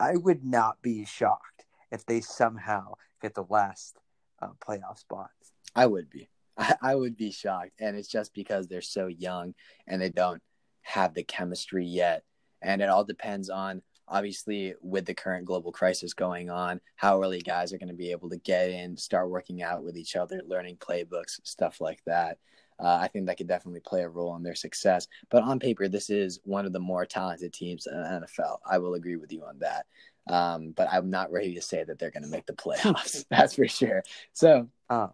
I 0.00 0.16
would 0.16 0.44
not 0.44 0.82
be 0.82 1.04
shocked 1.04 1.66
if 1.90 2.04
they 2.06 2.20
somehow 2.20 2.94
get 3.20 3.34
the 3.34 3.44
last 3.48 3.96
uh, 4.40 4.48
playoff 4.66 4.98
spot. 4.98 5.30
I 5.74 5.86
would 5.86 6.10
be. 6.10 6.28
I, 6.58 6.74
I 6.82 6.94
would 6.94 7.16
be 7.16 7.30
shocked, 7.30 7.72
and 7.80 7.96
it's 7.96 8.08
just 8.08 8.34
because 8.34 8.66
they're 8.66 8.82
so 8.82 9.06
young 9.06 9.54
and 9.86 10.00
they 10.00 10.10
don't 10.10 10.42
have 10.82 11.14
the 11.14 11.22
chemistry 11.22 11.86
yet. 11.86 12.24
And 12.60 12.82
it 12.82 12.88
all 12.88 13.04
depends 13.04 13.50
on 13.50 13.82
obviously 14.08 14.74
with 14.82 15.06
the 15.06 15.14
current 15.14 15.46
global 15.46 15.72
crisis 15.72 16.12
going 16.12 16.50
on, 16.50 16.80
how 16.96 17.20
early 17.20 17.40
guys 17.40 17.72
are 17.72 17.78
going 17.78 17.88
to 17.88 17.94
be 17.94 18.10
able 18.10 18.28
to 18.28 18.36
get 18.36 18.70
in, 18.70 18.96
start 18.96 19.30
working 19.30 19.62
out 19.62 19.82
with 19.82 19.96
each 19.96 20.16
other, 20.16 20.42
learning 20.46 20.76
playbooks, 20.76 21.40
stuff 21.44 21.80
like 21.80 22.00
that. 22.06 22.38
Uh, 22.82 22.98
I 23.00 23.06
think 23.08 23.26
that 23.26 23.36
could 23.36 23.46
definitely 23.46 23.80
play 23.80 24.02
a 24.02 24.08
role 24.08 24.34
in 24.34 24.42
their 24.42 24.56
success. 24.56 25.06
But 25.30 25.44
on 25.44 25.60
paper, 25.60 25.86
this 25.88 26.10
is 26.10 26.40
one 26.44 26.66
of 26.66 26.72
the 26.72 26.80
more 26.80 27.06
talented 27.06 27.52
teams 27.52 27.86
in 27.86 27.94
the 27.94 28.08
NFL. 28.26 28.58
I 28.68 28.78
will 28.78 28.94
agree 28.94 29.16
with 29.16 29.32
you 29.32 29.44
on 29.44 29.60
that. 29.60 29.86
Um, 30.26 30.72
but 30.76 30.88
I'm 30.92 31.08
not 31.08 31.30
ready 31.32 31.54
to 31.54 31.62
say 31.62 31.84
that 31.84 31.98
they're 31.98 32.10
going 32.10 32.24
to 32.24 32.28
make 32.28 32.46
the 32.46 32.52
playoffs. 32.52 33.24
That's 33.30 33.54
for 33.54 33.68
sure. 33.68 34.02
So, 34.32 34.68
Oh, 34.90 35.10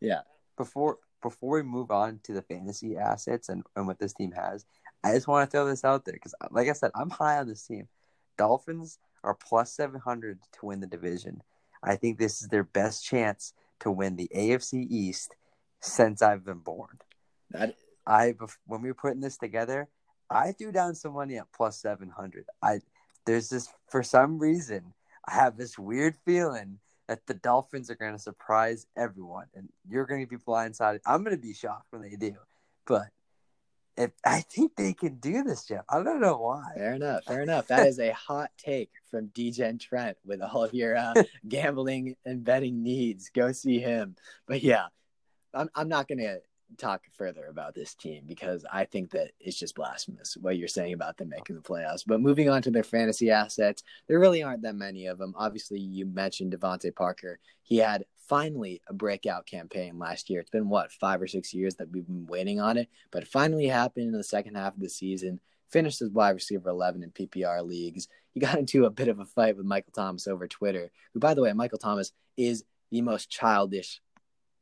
yeah. 0.00 0.22
before 0.56 0.98
before 1.22 1.56
we 1.58 1.62
move 1.62 1.90
on 1.92 2.18
to 2.24 2.32
the 2.32 2.42
fantasy 2.42 2.96
assets 2.96 3.48
and, 3.48 3.62
and 3.76 3.86
what 3.86 3.98
this 4.00 4.12
team 4.12 4.32
has, 4.32 4.64
I 5.04 5.12
just 5.14 5.28
want 5.28 5.48
to 5.48 5.50
throw 5.56 5.66
this 5.66 5.84
out 5.84 6.04
there 6.04 6.14
because, 6.14 6.34
like 6.50 6.68
I 6.68 6.72
said, 6.72 6.90
I'm 6.94 7.10
high 7.10 7.38
on 7.38 7.46
this 7.46 7.64
team. 7.66 7.86
Dolphins 8.38 8.98
are 9.22 9.34
plus 9.34 9.72
700 9.72 10.40
to 10.54 10.66
win 10.66 10.80
the 10.80 10.86
division. 10.86 11.42
I 11.82 11.96
think 11.96 12.18
this 12.18 12.42
is 12.42 12.48
their 12.48 12.64
best 12.64 13.04
chance 13.04 13.52
to 13.80 13.90
win 13.90 14.16
the 14.16 14.30
AFC 14.34 14.86
East 14.90 15.34
since 15.82 16.22
I've 16.22 16.44
been 16.44 16.58
born. 16.58 16.98
That 17.50 17.76
I 18.06 18.34
when 18.66 18.82
we 18.82 18.88
were 18.88 18.94
putting 18.94 19.20
this 19.20 19.36
together, 19.36 19.88
I 20.30 20.52
threw 20.52 20.72
down 20.72 20.94
some 20.94 21.12
money 21.12 21.36
at 21.36 21.52
plus 21.54 21.80
700. 21.80 22.46
I 22.62 22.80
there's 23.26 23.48
this 23.48 23.68
for 23.88 24.02
some 24.02 24.38
reason 24.38 24.94
I 25.28 25.34
have 25.34 25.56
this 25.56 25.78
weird 25.78 26.16
feeling 26.24 26.78
that 27.08 27.26
the 27.26 27.34
Dolphins 27.34 27.90
are 27.90 27.94
going 27.94 28.12
to 28.12 28.18
surprise 28.18 28.86
everyone, 28.96 29.46
and 29.54 29.68
you're 29.88 30.06
going 30.06 30.24
to 30.24 30.30
be 30.30 30.36
blindsided. 30.36 31.00
I'm 31.04 31.22
going 31.22 31.36
to 31.36 31.42
be 31.42 31.52
shocked 31.52 31.86
when 31.90 32.02
they 32.02 32.16
do, 32.16 32.36
but 32.86 33.08
if 33.96 34.10
I 34.24 34.40
think 34.40 34.72
they 34.76 34.94
can 34.94 35.16
do 35.16 35.42
this, 35.42 35.66
Jeff, 35.66 35.84
I 35.88 36.02
don't 36.02 36.20
know 36.20 36.38
why. 36.38 36.64
Fair 36.74 36.94
enough. 36.94 37.24
Fair 37.24 37.42
enough. 37.42 37.66
That 37.66 37.86
is 37.86 37.98
a 37.98 38.10
hot 38.12 38.50
take 38.56 38.90
from 39.10 39.28
DGen 39.28 39.78
Trent 39.78 40.16
with 40.24 40.40
all 40.40 40.64
of 40.64 40.72
your 40.72 40.96
uh, 40.96 41.14
gambling 41.48 42.16
and 42.24 42.42
betting 42.42 42.82
needs. 42.82 43.30
Go 43.30 43.52
see 43.52 43.78
him. 43.80 44.16
But 44.46 44.62
yeah, 44.62 44.86
I'm 45.54 45.70
I'm 45.74 45.88
not 45.88 46.08
going 46.08 46.18
to 46.18 46.40
talk 46.78 47.02
further 47.16 47.46
about 47.46 47.74
this 47.74 47.94
team 47.94 48.24
because 48.26 48.64
I 48.72 48.84
think 48.84 49.10
that 49.10 49.32
it's 49.40 49.58
just 49.58 49.74
blasphemous 49.74 50.36
what 50.40 50.56
you're 50.56 50.68
saying 50.68 50.92
about 50.94 51.16
them 51.16 51.28
making 51.28 51.56
the 51.56 51.62
playoffs. 51.62 52.02
But 52.06 52.20
moving 52.20 52.48
on 52.48 52.62
to 52.62 52.70
their 52.70 52.82
fantasy 52.82 53.30
assets, 53.30 53.82
there 54.08 54.18
really 54.18 54.42
aren't 54.42 54.62
that 54.62 54.74
many 54.74 55.06
of 55.06 55.18
them. 55.18 55.34
Obviously, 55.36 55.80
you 55.80 56.06
mentioned 56.06 56.52
DeVante 56.52 56.94
Parker. 56.94 57.38
He 57.62 57.78
had 57.78 58.04
finally 58.28 58.80
a 58.88 58.94
breakout 58.94 59.46
campaign 59.46 59.98
last 59.98 60.30
year. 60.30 60.40
It's 60.40 60.50
been 60.50 60.68
what 60.68 60.92
five 60.92 61.20
or 61.20 61.26
six 61.26 61.52
years 61.52 61.76
that 61.76 61.90
we've 61.90 62.06
been 62.06 62.26
waiting 62.26 62.60
on 62.60 62.76
it, 62.76 62.88
but 63.10 63.22
it 63.22 63.28
finally 63.28 63.66
happened 63.66 64.06
in 64.06 64.12
the 64.12 64.24
second 64.24 64.56
half 64.56 64.74
of 64.74 64.80
the 64.80 64.88
season. 64.88 65.40
Finished 65.70 66.02
as 66.02 66.10
wide 66.10 66.30
receiver 66.30 66.68
11 66.68 67.02
in 67.02 67.10
PPR 67.10 67.66
leagues. 67.66 68.08
He 68.32 68.40
got 68.40 68.58
into 68.58 68.84
a 68.84 68.90
bit 68.90 69.08
of 69.08 69.20
a 69.20 69.24
fight 69.24 69.56
with 69.56 69.66
Michael 69.66 69.92
Thomas 69.94 70.26
over 70.26 70.46
Twitter, 70.46 70.90
who, 71.12 71.20
by 71.20 71.34
the 71.34 71.42
way, 71.42 71.52
Michael 71.52 71.78
Thomas 71.78 72.12
is 72.36 72.64
the 72.90 73.00
most 73.00 73.30
childish 73.30 74.00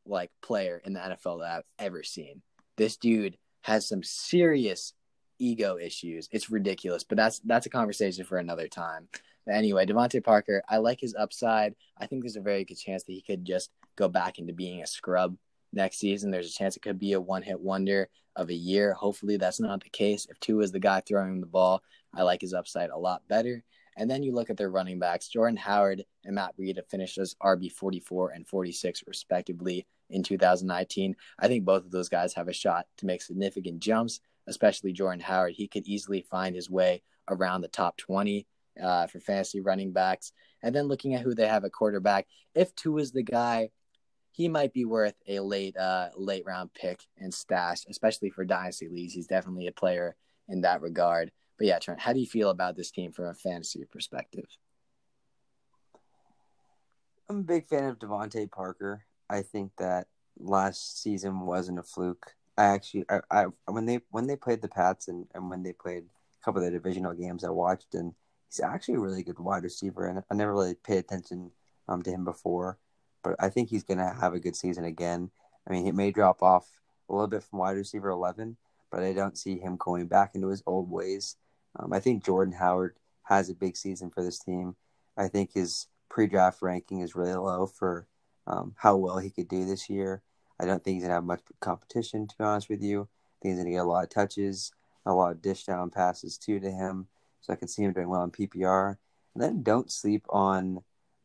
like 0.06 0.30
player 0.42 0.80
in 0.84 0.92
the 0.92 1.00
NFL 1.00 1.40
that 1.40 1.56
I've 1.56 1.86
ever 1.86 2.02
seen. 2.02 2.42
This 2.76 2.96
dude 2.96 3.36
has 3.62 3.88
some 3.88 4.02
serious 4.02 4.94
ego 5.38 5.78
issues. 5.78 6.28
It's 6.32 6.50
ridiculous, 6.50 7.04
but 7.04 7.16
that's 7.16 7.40
that's 7.40 7.66
a 7.66 7.70
conversation 7.70 8.24
for 8.24 8.38
another 8.38 8.68
time. 8.68 9.08
But 9.46 9.54
anyway, 9.54 9.86
DeVante 9.86 10.22
Parker, 10.22 10.62
I 10.68 10.78
like 10.78 11.00
his 11.00 11.14
upside. 11.14 11.74
I 11.98 12.06
think 12.06 12.22
there's 12.22 12.36
a 12.36 12.40
very 12.40 12.64
good 12.64 12.78
chance 12.78 13.02
that 13.04 13.12
he 13.12 13.22
could 13.22 13.44
just 13.44 13.70
go 13.96 14.08
back 14.08 14.38
into 14.38 14.52
being 14.52 14.82
a 14.82 14.86
scrub 14.86 15.36
next 15.72 15.98
season. 15.98 16.30
There's 16.30 16.50
a 16.50 16.56
chance 16.56 16.76
it 16.76 16.82
could 16.82 16.98
be 16.98 17.14
a 17.14 17.20
one-hit 17.20 17.60
wonder 17.60 18.08
of 18.36 18.50
a 18.50 18.54
year. 18.54 18.92
Hopefully, 18.92 19.36
that's 19.36 19.60
not 19.60 19.82
the 19.82 19.90
case. 19.90 20.26
If 20.28 20.38
Tua 20.40 20.62
is 20.62 20.72
the 20.72 20.78
guy 20.78 21.00
throwing 21.00 21.40
the 21.40 21.46
ball, 21.46 21.82
I 22.14 22.22
like 22.22 22.42
his 22.42 22.54
upside 22.54 22.90
a 22.90 22.98
lot 22.98 23.26
better. 23.28 23.64
And 23.96 24.10
then 24.10 24.22
you 24.22 24.32
look 24.32 24.50
at 24.50 24.56
their 24.56 24.70
running 24.70 24.98
backs. 24.98 25.28
Jordan 25.28 25.56
Howard 25.56 26.04
and 26.24 26.34
Matt 26.34 26.56
Breida 26.56 26.86
finished 26.88 27.18
as 27.18 27.34
RB 27.42 27.70
44 27.70 28.30
and 28.30 28.46
46, 28.46 29.04
respectively, 29.06 29.86
in 30.08 30.22
2019. 30.22 31.16
I 31.38 31.48
think 31.48 31.64
both 31.64 31.84
of 31.84 31.90
those 31.90 32.08
guys 32.08 32.34
have 32.34 32.48
a 32.48 32.52
shot 32.52 32.86
to 32.98 33.06
make 33.06 33.22
significant 33.22 33.80
jumps, 33.80 34.20
especially 34.46 34.92
Jordan 34.92 35.20
Howard. 35.20 35.54
He 35.54 35.68
could 35.68 35.86
easily 35.86 36.22
find 36.22 36.54
his 36.54 36.70
way 36.70 37.02
around 37.28 37.60
the 37.60 37.68
top 37.68 37.96
20 37.96 38.46
uh, 38.82 39.06
for 39.06 39.20
fantasy 39.20 39.60
running 39.60 39.92
backs. 39.92 40.32
And 40.62 40.74
then 40.74 40.86
looking 40.88 41.14
at 41.14 41.22
who 41.22 41.34
they 41.34 41.46
have 41.46 41.64
at 41.64 41.72
quarterback, 41.72 42.26
if 42.54 42.74
Tua 42.74 43.00
is 43.00 43.12
the 43.12 43.22
guy, 43.22 43.70
he 44.32 44.48
might 44.48 44.72
be 44.72 44.84
worth 44.84 45.14
a 45.26 45.40
late 45.40 45.76
uh, 45.76 46.08
late 46.16 46.44
round 46.46 46.72
pick 46.72 47.00
and 47.18 47.32
stash, 47.32 47.84
especially 47.88 48.30
for 48.30 48.44
dynasty 48.44 48.88
leagues. 48.88 49.12
He's 49.12 49.26
definitely 49.26 49.66
a 49.66 49.72
player 49.72 50.16
in 50.48 50.62
that 50.62 50.82
regard. 50.82 51.32
But 51.60 51.66
yeah, 51.66 51.78
Trent, 51.78 52.00
how 52.00 52.14
do 52.14 52.20
you 52.20 52.26
feel 52.26 52.48
about 52.48 52.74
this 52.74 52.90
team 52.90 53.12
from 53.12 53.26
a 53.26 53.34
fantasy 53.34 53.84
perspective? 53.84 54.46
I'm 57.28 57.40
a 57.40 57.42
big 57.42 57.68
fan 57.68 57.84
of 57.84 57.98
DeVante 57.98 58.50
Parker. 58.50 59.04
I 59.28 59.42
think 59.42 59.72
that 59.76 60.06
last 60.38 61.02
season 61.02 61.40
wasn't 61.40 61.78
a 61.78 61.82
fluke. 61.82 62.34
I 62.56 62.64
actually, 62.64 63.04
I, 63.10 63.20
I 63.30 63.44
when 63.66 63.84
they 63.84 64.00
when 64.08 64.26
they 64.26 64.36
played 64.36 64.62
the 64.62 64.68
Pats 64.68 65.08
and, 65.08 65.26
and 65.34 65.50
when 65.50 65.62
they 65.62 65.74
played 65.74 66.04
a 66.04 66.44
couple 66.44 66.62
of 66.62 66.64
the 66.64 66.70
divisional 66.70 67.12
games, 67.12 67.44
I 67.44 67.50
watched 67.50 67.94
and 67.94 68.14
he's 68.48 68.60
actually 68.60 68.94
a 68.94 69.00
really 69.00 69.22
good 69.22 69.38
wide 69.38 69.62
receiver. 69.62 70.06
And 70.06 70.22
I 70.30 70.34
never 70.34 70.54
really 70.54 70.76
paid 70.76 70.96
attention 70.96 71.50
um, 71.88 72.00
to 72.04 72.10
him 72.10 72.24
before, 72.24 72.78
but 73.22 73.36
I 73.38 73.50
think 73.50 73.68
he's 73.68 73.84
gonna 73.84 74.14
have 74.18 74.32
a 74.32 74.40
good 74.40 74.56
season 74.56 74.84
again. 74.86 75.30
I 75.68 75.72
mean, 75.72 75.84
he 75.84 75.92
may 75.92 76.10
drop 76.10 76.42
off 76.42 76.66
a 77.10 77.12
little 77.12 77.28
bit 77.28 77.42
from 77.42 77.58
wide 77.58 77.76
receiver 77.76 78.08
eleven, 78.08 78.56
but 78.90 79.02
I 79.02 79.12
don't 79.12 79.36
see 79.36 79.58
him 79.58 79.76
going 79.76 80.06
back 80.06 80.34
into 80.34 80.48
his 80.48 80.62
old 80.64 80.90
ways. 80.90 81.36
Um, 81.78 81.92
I 81.92 82.00
think 82.00 82.24
Jordan 82.24 82.54
Howard 82.54 82.96
has 83.24 83.48
a 83.48 83.54
big 83.54 83.76
season 83.76 84.10
for 84.10 84.22
this 84.22 84.38
team. 84.38 84.76
I 85.16 85.28
think 85.28 85.52
his 85.52 85.86
pre-draft 86.08 86.62
ranking 86.62 87.00
is 87.00 87.14
really 87.14 87.34
low 87.34 87.66
for 87.66 88.06
um, 88.46 88.74
how 88.76 88.96
well 88.96 89.18
he 89.18 89.30
could 89.30 89.48
do 89.48 89.64
this 89.64 89.88
year. 89.88 90.22
I 90.58 90.66
don't 90.66 90.82
think 90.82 90.96
he's 90.96 91.04
gonna 91.04 91.14
have 91.14 91.24
much 91.24 91.42
competition, 91.60 92.26
to 92.26 92.36
be 92.36 92.44
honest 92.44 92.68
with 92.68 92.82
you. 92.82 93.02
I 93.02 93.36
think 93.42 93.54
he's 93.54 93.58
gonna 93.58 93.70
get 93.70 93.84
a 93.84 93.84
lot 93.84 94.04
of 94.04 94.10
touches, 94.10 94.72
a 95.06 95.12
lot 95.12 95.32
of 95.32 95.42
dish 95.42 95.64
down 95.64 95.90
passes 95.90 96.36
too 96.36 96.60
to 96.60 96.70
him. 96.70 97.06
So 97.40 97.52
I 97.52 97.56
can 97.56 97.68
see 97.68 97.82
him 97.82 97.92
doing 97.92 98.08
well 98.08 98.24
in 98.24 98.30
PPR. 98.30 98.96
And 99.34 99.42
then 99.42 99.62
don't 99.62 99.90
sleep 99.90 100.26
on 100.28 100.82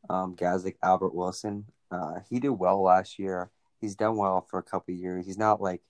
um, 0.10 0.36
guys 0.36 0.63
like 0.63 0.77
Albert 0.84 1.13
Wilson. 1.13 1.65
Uh, 1.91 2.19
he 2.29 2.39
did 2.39 2.49
well 2.49 2.81
last 2.81 3.19
year. 3.19 3.51
He's 3.81 3.95
done 3.95 4.17
well 4.17 4.41
for 4.41 4.60
a 4.60 4.63
couple 4.63 4.93
years. 4.93 5.25
He's 5.25 5.38
not 5.38 5.62
like 5.62 5.81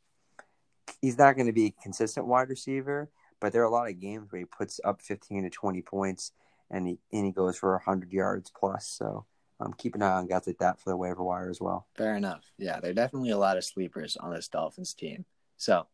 he's 1.01 1.17
not 1.17 1.35
going 1.35 1.47
to 1.47 1.53
be 1.53 1.67
a 1.67 1.81
consistent 1.83 2.25
wide 2.25 2.49
receiver, 2.49 3.09
but 3.39 3.53
there 3.53 3.61
are 3.61 3.65
a 3.65 3.69
lot 3.69 3.89
of 3.89 3.99
games 3.99 4.31
where 4.31 4.39
he 4.39 4.45
puts 4.45 4.79
up 4.83 5.01
15 5.01 5.43
to 5.43 5.49
20 5.49 5.81
points 5.81 6.31
and 6.71 6.87
he 6.87 6.99
and 7.11 7.25
he 7.25 7.31
goes 7.31 7.57
for 7.57 7.71
100 7.73 8.11
yards 8.11 8.51
plus. 8.57 8.87
So 8.87 9.25
um, 9.59 9.73
keep 9.77 9.95
an 9.95 10.01
eye 10.01 10.13
on 10.13 10.27
guys 10.27 10.47
like 10.47 10.57
that 10.59 10.79
for 10.79 10.89
the 10.89 10.97
waiver 10.97 11.23
wire 11.23 11.49
as 11.49 11.61
well. 11.61 11.87
Fair 11.95 12.15
enough. 12.15 12.43
Yeah, 12.57 12.79
there 12.79 12.91
are 12.91 12.95
definitely 12.95 13.31
a 13.31 13.37
lot 13.37 13.57
of 13.57 13.63
sleepers 13.63 14.17
on 14.17 14.33
this 14.33 14.47
Dolphins 14.47 14.93
team. 14.93 15.25
So 15.57 15.87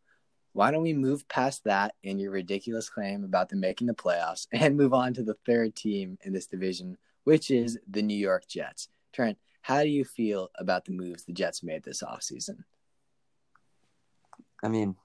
why 0.54 0.72
don't 0.72 0.84
we 0.84 0.94
move 0.94 1.28
past 1.30 1.64
that 1.64 1.96
and 2.04 2.20
your 2.20 2.32
ridiculous 2.32 2.90
claim 2.90 3.24
about 3.24 3.50
them 3.50 3.60
making 3.60 3.88
the 3.88 3.94
playoffs 3.94 4.48
and 4.52 4.78
move 4.78 4.94
on 4.94 5.14
to 5.14 5.24
the 5.24 5.38
third 5.46 5.76
team 5.76 6.18
in 6.24 6.34
this 6.34 6.48
division, 6.48 6.98
which 7.24 7.52
is 7.52 7.78
the 7.90 8.02
New 8.02 8.18
York 8.18 8.48
Jets. 8.48 8.90
Trent, 9.14 9.38
how 9.62 9.84
do 9.84 9.90
you 9.90 10.04
feel 10.04 10.50
about 10.56 10.86
the 10.86 10.92
moves 10.92 11.24
the 11.24 11.34
Jets 11.34 11.64
made 11.64 11.84
this 11.84 12.02
offseason? 12.02 12.64
I 14.64 14.68
mean, 14.68 14.96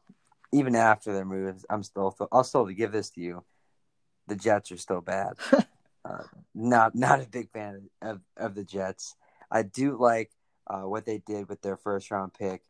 even 0.57 0.75
after 0.75 1.13
their 1.13 1.25
moves, 1.25 1.67
I'm 1.69 1.83
still 1.83 2.17
I'll 2.33 2.45
still 2.45 2.65
give 2.67 2.91
this 2.91 3.11
to 3.11 3.21
you. 3.21 3.45
The 4.27 4.37
Jets 4.37 4.73
are 4.73 4.79
still 4.79 5.03
bad. 5.03 5.35
uh, 5.53 6.23
not 6.55 6.95
not 6.95 7.21
a 7.21 7.29
big 7.29 7.51
fan 7.51 7.91
of 8.01 8.21
of 8.37 8.55
the 8.55 8.65
Jets. 8.65 9.15
I 9.51 9.63
do 9.63 9.99
like 9.99 10.31
uh, 10.67 10.83
what 10.83 11.05
they 11.05 11.19
did 11.19 11.49
with 11.49 11.61
their 11.61 11.77
first 11.77 12.11
round 12.11 12.33
pick, 12.33 12.63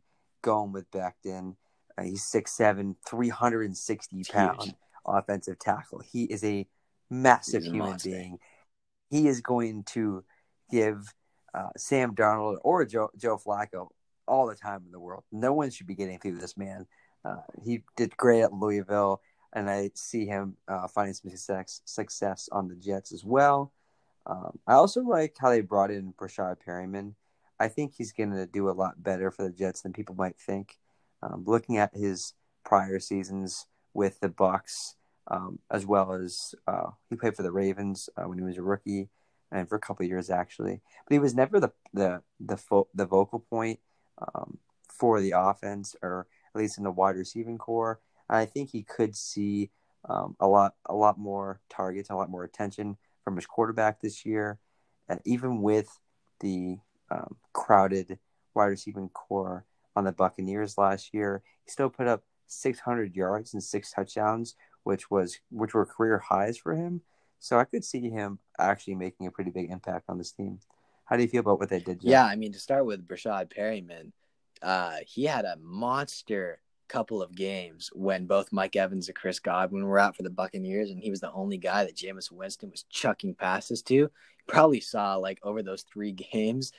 going 0.42 0.72
with 0.72 0.90
Becton. 0.90 1.57
Uh, 1.96 2.03
he's 2.03 2.25
6'7", 2.25 2.96
360 3.09 4.25
pound 4.25 4.75
offensive 5.07 5.59
tackle. 5.59 6.01
He 6.01 6.25
is 6.25 6.44
a 6.44 6.66
massive 7.09 7.62
a 7.62 7.66
human 7.66 7.90
monster. 7.90 8.11
being. 8.11 8.38
He 9.09 9.29
is 9.29 9.40
going 9.40 9.85
to 9.85 10.25
give 10.70 11.14
uh, 11.55 11.70
Sam 11.77 12.14
Darnold 12.14 12.59
or 12.62 12.85
Joe, 12.85 13.09
Joe 13.16 13.38
Flacco 13.38 13.88
all 14.29 14.46
the 14.46 14.57
time 14.57 14.83
in 14.85 14.92
the 14.92 15.01
world. 15.01 15.25
No 15.33 15.55
one 15.55 15.70
should 15.70 15.87
be 15.87 15.94
getting 15.94 16.18
through 16.18 16.37
this 16.37 16.57
man. 16.57 16.87
Uh, 17.26 17.40
he 17.64 17.82
did 17.96 18.16
great 18.16 18.42
at 18.42 18.52
Louisville, 18.52 19.20
and 19.52 19.68
I 19.68 19.90
see 19.94 20.26
him 20.26 20.56
uh, 20.68 20.86
finding 20.86 21.14
some 21.14 21.30
success, 21.30 21.80
success 21.84 22.48
on 22.52 22.68
the 22.68 22.76
Jets 22.76 23.12
as 23.12 23.24
well. 23.24 23.72
Um, 24.26 24.58
I 24.66 24.74
also 24.74 25.02
like 25.02 25.36
how 25.38 25.50
they 25.50 25.60
brought 25.60 25.90
in 25.90 26.12
Breshad 26.12 26.56
Perriman. 26.66 27.14
I 27.58 27.68
think 27.68 27.94
he's 27.94 28.12
going 28.12 28.32
to 28.32 28.46
do 28.46 28.68
a 28.68 28.72
lot 28.72 29.02
better 29.02 29.30
for 29.30 29.44
the 29.44 29.50
Jets 29.50 29.82
than 29.82 29.92
people 29.92 30.14
might 30.14 30.38
think. 30.38 30.78
Um, 31.22 31.44
looking 31.46 31.78
at 31.78 31.96
his 31.96 32.34
prior 32.64 32.98
seasons 32.98 33.66
with 33.94 34.20
the 34.20 34.28
Bucs, 34.28 34.94
um, 35.28 35.58
as 35.70 35.86
well 35.86 36.12
as 36.12 36.54
uh, 36.66 36.90
he 37.08 37.16
played 37.16 37.34
for 37.34 37.42
the 37.42 37.52
Ravens 37.52 38.08
uh, 38.16 38.28
when 38.28 38.38
he 38.38 38.44
was 38.44 38.58
a 38.58 38.62
rookie, 38.62 39.08
and 39.50 39.68
for 39.68 39.76
a 39.76 39.80
couple 39.80 40.04
years 40.04 40.28
actually. 40.28 40.82
But 41.06 41.14
he 41.14 41.18
was 41.18 41.34
never 41.34 41.58
the 41.58 41.72
the 41.94 42.22
the 42.38 42.56
fo- 42.56 42.88
the 42.94 43.06
vocal 43.06 43.40
point 43.40 43.80
um, 44.18 44.58
for 44.88 45.20
the 45.20 45.32
offense, 45.36 45.96
or 46.02 46.26
at 46.57 46.62
least 46.62 46.79
in 46.79 46.85
the 46.85 46.90
wide 46.90 47.16
receiving 47.16 47.59
core. 47.59 48.01
And 48.29 48.38
I 48.38 48.47
think 48.47 48.71
he 48.71 48.83
could 48.83 49.14
see 49.14 49.71
um, 50.09 50.37
a 50.40 50.49
lot, 50.49 50.75
a 50.87 50.95
lot 50.95 51.19
more 51.19 51.61
targets, 51.69 52.11
a 52.11 52.14
lot 52.14 52.31
more 52.31 52.45
attention 52.45 52.97
from 53.23 53.37
his 53.37 53.47
quarterback 53.47 54.01
this 54.01 54.25
year. 54.25 54.59
And 55.09 55.21
even 55.25 55.61
with 55.62 55.99
the 56.40 56.79
um, 57.11 57.37
crowded 57.53 58.19
wide 58.55 58.66
receiving 58.66 59.09
core 59.11 59.64
on 59.95 60.05
the 60.05 60.12
Buccaneers 60.12 60.79
last 60.79 61.12
year, 61.12 61.42
he 61.64 61.71
still 61.71 61.90
put 61.90 62.07
up 62.07 62.25
600 62.47 63.14
yards 63.14 63.53
and 63.53 63.62
six 63.62 63.92
touchdowns, 63.92 64.57
which 64.85 65.11
was 65.11 65.38
which 65.51 65.75
were 65.75 65.85
career 65.85 66.19
highs 66.19 66.57
for 66.57 66.75
him. 66.75 67.03
So 67.38 67.59
I 67.59 67.64
could 67.64 67.85
see 67.85 68.09
him 68.09 68.38
actually 68.59 68.95
making 68.95 69.27
a 69.27 69.31
pretty 69.31 69.51
big 69.51 69.71
impact 69.71 70.07
on 70.09 70.19
this 70.19 70.33
team. 70.33 70.61
How 71.05 71.16
do 71.16 71.23
you 71.23 71.29
feel 71.29 71.40
about 71.40 71.61
what 71.61 71.69
they 71.69 71.81
did? 71.81 72.03
Yeah, 72.03 72.25
I 72.25 72.35
mean, 72.35 72.53
to 72.53 72.59
start 72.59 72.87
with 72.87 73.07
Breshad 73.07 73.53
Perriman, 73.57 74.12
uh, 74.62 74.97
he 75.07 75.25
had 75.25 75.45
a 75.45 75.59
monster 75.61 76.61
couple 76.88 77.23
of 77.23 77.35
games 77.35 77.90
when 77.92 78.27
both 78.27 78.53
Mike 78.53 78.77
Evans 78.77 79.09
and 79.09 79.16
Chris 79.16 79.40
Godwin 79.40 79.85
were 79.85 79.99
out 79.99 80.16
for 80.16 80.23
the 80.23 80.31
Buccaneers, 80.31 80.90
and 80.90 81.03
he 81.03 81.11
was 81.11 81.21
the 81.21 81.33
only 81.33 81.59
guy 81.59 81.85
that 81.85 81.97
Jameis 81.97 82.31
Winston 82.31 82.71
was 82.71 82.85
chucking 82.85 83.35
passes 83.35 83.83
to. 83.83 84.11
Probably 84.47 84.81
saw 84.81 85.16
like 85.16 85.38
over 85.42 85.62
those 85.62 85.83
three 85.83 86.12
games 86.33 86.73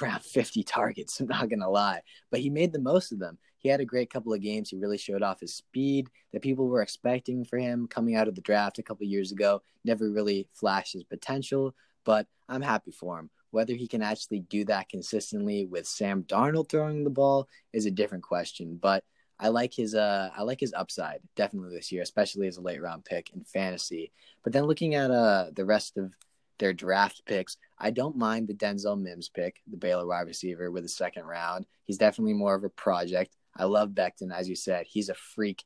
around 0.00 0.22
50 0.22 0.62
targets. 0.64 1.20
I'm 1.20 1.26
not 1.26 1.48
gonna 1.48 1.70
lie, 1.70 2.02
but 2.30 2.40
he 2.40 2.50
made 2.50 2.72
the 2.72 2.78
most 2.78 3.12
of 3.12 3.18
them. 3.18 3.38
He 3.58 3.70
had 3.70 3.80
a 3.80 3.86
great 3.86 4.10
couple 4.10 4.34
of 4.34 4.42
games. 4.42 4.68
He 4.68 4.76
really 4.76 4.98
showed 4.98 5.22
off 5.22 5.40
his 5.40 5.54
speed 5.54 6.10
that 6.32 6.42
people 6.42 6.68
were 6.68 6.82
expecting 6.82 7.44
for 7.44 7.58
him 7.58 7.88
coming 7.88 8.14
out 8.14 8.28
of 8.28 8.34
the 8.34 8.42
draft 8.42 8.78
a 8.78 8.82
couple 8.82 9.06
years 9.06 9.32
ago. 9.32 9.62
Never 9.84 10.10
really 10.10 10.48
flashed 10.52 10.92
his 10.92 11.04
potential, 11.04 11.74
but 12.04 12.26
I'm 12.46 12.60
happy 12.60 12.90
for 12.90 13.18
him. 13.18 13.30
Whether 13.54 13.74
he 13.74 13.86
can 13.86 14.02
actually 14.02 14.40
do 14.40 14.64
that 14.64 14.88
consistently 14.88 15.64
with 15.64 15.86
Sam 15.86 16.24
Darnold 16.24 16.68
throwing 16.68 17.04
the 17.04 17.10
ball 17.10 17.48
is 17.72 17.86
a 17.86 17.90
different 17.90 18.24
question. 18.24 18.76
But 18.82 19.04
I 19.38 19.48
like 19.48 19.72
his 19.72 19.94
uh 19.94 20.30
I 20.36 20.42
like 20.42 20.58
his 20.58 20.74
upside 20.74 21.20
definitely 21.36 21.76
this 21.76 21.92
year, 21.92 22.02
especially 22.02 22.48
as 22.48 22.56
a 22.56 22.62
late 22.62 22.82
round 22.82 23.04
pick 23.04 23.30
in 23.30 23.44
fantasy. 23.44 24.10
But 24.42 24.52
then 24.52 24.64
looking 24.64 24.96
at 24.96 25.12
uh 25.12 25.50
the 25.54 25.64
rest 25.64 25.96
of 25.96 26.12
their 26.58 26.72
draft 26.72 27.22
picks, 27.26 27.56
I 27.78 27.92
don't 27.92 28.16
mind 28.16 28.48
the 28.48 28.54
Denzel 28.54 29.00
Mims 29.00 29.28
pick, 29.28 29.60
the 29.70 29.76
Baylor 29.76 30.06
wide 30.06 30.26
receiver 30.26 30.72
with 30.72 30.82
the 30.82 30.88
second 30.88 31.24
round. 31.24 31.64
He's 31.84 31.98
definitely 31.98 32.34
more 32.34 32.56
of 32.56 32.64
a 32.64 32.68
project. 32.68 33.36
I 33.56 33.64
love 33.66 33.90
Becton, 33.90 34.34
as 34.34 34.48
you 34.48 34.56
said. 34.56 34.86
He's 34.88 35.10
a 35.10 35.14
freak. 35.14 35.62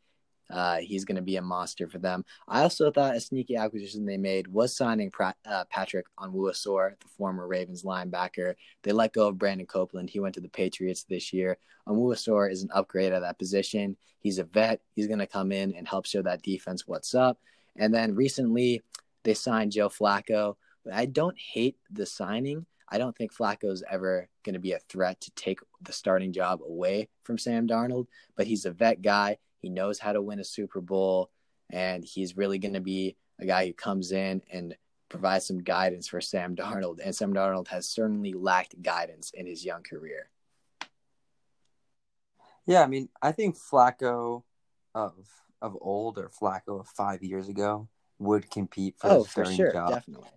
Uh, 0.51 0.77
he's 0.79 1.05
going 1.05 1.17
to 1.17 1.23
be 1.23 1.37
a 1.37 1.43
monster 1.43 1.89
for 1.89 1.99
them. 1.99 2.25
I 2.47 2.63
also 2.63 2.91
thought 2.91 3.17
a 3.17 3.21
sneaky 3.21 3.57
acquisition 3.57 4.07
they 4.07 4.17
made 4.17 4.49
was 4.49 4.77
signing 4.77 5.11
pra- 5.11 5.35
uh, 5.47 5.65
Patrick 5.71 6.07
Onwuasor, 6.19 6.99
the 6.99 7.09
former 7.09 7.47
Ravens 7.47 7.83
linebacker. 7.83 8.55
They 8.83 8.93
let 8.93 9.13
go 9.13 9.29
of 9.29 9.39
Brandon 9.39 9.67
Copeland. 9.67 10.11
He 10.11 10.21
went 10.21 10.35
to 10.37 10.41
the 10.41 10.49
Patriots 10.49 11.05
this 11.05 11.33
year. 11.33 11.59
Onwuasor 11.87 12.51
is 12.51 12.63
an 12.63 12.71
upgrade 12.73 13.13
at 13.13 13.21
that 13.21 13.39
position. 13.39 13.97
He's 14.21 14.39
a 14.39 14.45
vet. 14.45 14.81
He's 14.95 15.07
going 15.07 15.19
to 15.19 15.27
come 15.27 15.53
in 15.53 15.75
and 15.75 15.87
help 15.87 16.07
show 16.07 16.23
that 16.23 16.43
defense 16.43 16.87
what's 16.87 17.15
up. 17.15 17.39
And 17.77 17.95
then 17.95 18.15
recently, 18.15 18.83
they 19.25 19.35
signed 19.35 19.73
Joe 19.73 19.89
Flacco. 19.89 20.57
I 20.93 21.07
don't 21.07 21.37
hate 21.39 21.77
the 21.91 22.07
signing. 22.07 22.67
I 22.91 22.99
don't 22.99 23.17
think 23.17 23.35
Flacco 23.35 23.71
is 23.71 23.85
ever 23.91 24.29
going 24.45 24.55
to 24.55 24.61
be 24.61 24.73
a 24.73 24.79
threat 24.89 25.21
to 25.21 25.31
take 25.33 25.61
the 25.83 25.93
starting 25.93 26.33
job 26.33 26.61
away 26.63 27.09
from 27.23 27.39
Sam 27.39 27.69
Darnold, 27.69 28.07
but 28.37 28.47
he's 28.47 28.65
a 28.65 28.71
vet 28.71 29.03
guy. 29.03 29.37
He 29.61 29.69
knows 29.69 29.99
how 29.99 30.13
to 30.13 30.23
win 30.23 30.41
a 30.41 30.45
Super 30.45 30.81
Bowl, 30.81 31.31
and 31.71 32.05
he's 32.05 32.37
really 32.37 32.59
going 32.59 32.75
to 32.75 32.81
be 32.81 33.17
a 33.39 33.47
guy 33.47 33.67
who 33.67 33.73
comes 33.73 34.13
in 34.13 34.43
and 34.51 34.77
provides 35.09 35.47
some 35.47 35.63
guidance 35.63 36.09
for 36.09 36.21
Sam 36.21 36.55
Darnold. 36.55 36.99
And 37.03 37.15
Sam 37.15 37.33
Darnold 37.33 37.69
has 37.69 37.89
certainly 37.89 38.33
lacked 38.33 38.81
guidance 38.83 39.31
in 39.35 39.47
his 39.47 39.65
young 39.65 39.83
career. 39.83 40.31
Yeah, 42.67 42.83
I 42.83 42.87
mean, 42.87 43.09
I 43.23 43.33
think 43.33 43.57
Flacco 43.57 44.43
of 44.95 45.15
of 45.61 45.77
old 45.81 46.19
or 46.19 46.29
Flacco 46.29 46.81
of 46.81 46.89
five 46.89 47.23
years 47.23 47.49
ago 47.49 47.89
would 48.19 48.51
compete 48.51 48.95
for 48.99 49.11
oh, 49.11 49.23
the 49.23 49.29
starting 49.29 49.57
sure, 49.57 49.73
job. 49.73 49.91
Definitely. 49.91 50.29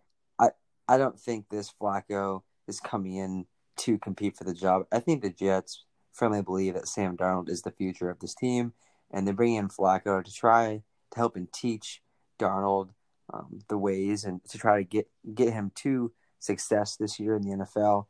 I 0.92 0.98
don't 0.98 1.18
think 1.18 1.48
this 1.48 1.74
Flacco 1.82 2.42
is 2.68 2.82
coming 2.82 3.16
in 3.16 3.46
to 3.78 3.98
compete 3.98 4.36
for 4.36 4.44
the 4.44 4.54
job. 4.54 4.84
I 4.92 5.00
think 5.00 5.22
the 5.22 5.30
Jets 5.30 5.86
firmly 6.12 6.42
believe 6.42 6.74
that 6.74 6.90
Sam 6.90 7.16
Darnold 7.16 7.48
is 7.48 7.62
the 7.62 7.72
future 7.72 8.10
of 8.10 8.20
this 8.20 8.36
team, 8.36 8.74
and 9.12 9.28
they 9.28 9.32
bring 9.32 9.56
in 9.56 9.70
Flacco 9.70 10.24
to 10.24 10.34
try 10.34 10.84
to 11.12 11.20
help 11.20 11.36
and 11.36 11.52
teach 11.52 12.02
Darnold 12.40 12.90
um, 13.32 13.60
the 13.70 13.78
ways 13.78 14.24
and 14.24 14.44
to 14.50 14.58
try 14.58 14.78
to 14.78 14.84
get 14.84 15.10
get 15.34 15.54
him 15.54 15.72
to 15.76 16.12
success 16.40 16.96
this 16.96 17.20
year 17.20 17.36
in 17.36 17.44
the 17.44 17.66
NFL. 17.66 18.08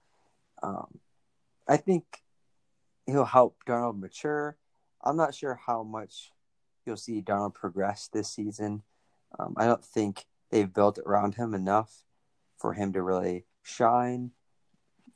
Um, 0.64 1.00
I 1.68 1.78
think 1.78 2.04
he'll 3.06 3.26
help 3.26 3.58
Darnold 3.68 4.00
mature. 4.00 4.58
I'm 5.04 5.18
not 5.18 5.36
sure 5.36 5.60
how 5.66 5.84
much 5.84 6.32
you'll 6.86 6.98
see 6.98 7.22
Darnold 7.22 7.54
progress 7.54 8.10
this 8.12 8.30
season. 8.30 8.84
Um, 9.38 9.56
I 9.58 9.66
don't 9.66 9.84
think 9.84 10.26
they've 10.50 10.72
built 10.72 11.00
around 11.06 11.36
him 11.36 11.54
enough 11.54 12.04
for 12.58 12.74
him 12.74 12.94
to 12.94 13.02
really 13.02 13.46
shine. 13.64 14.32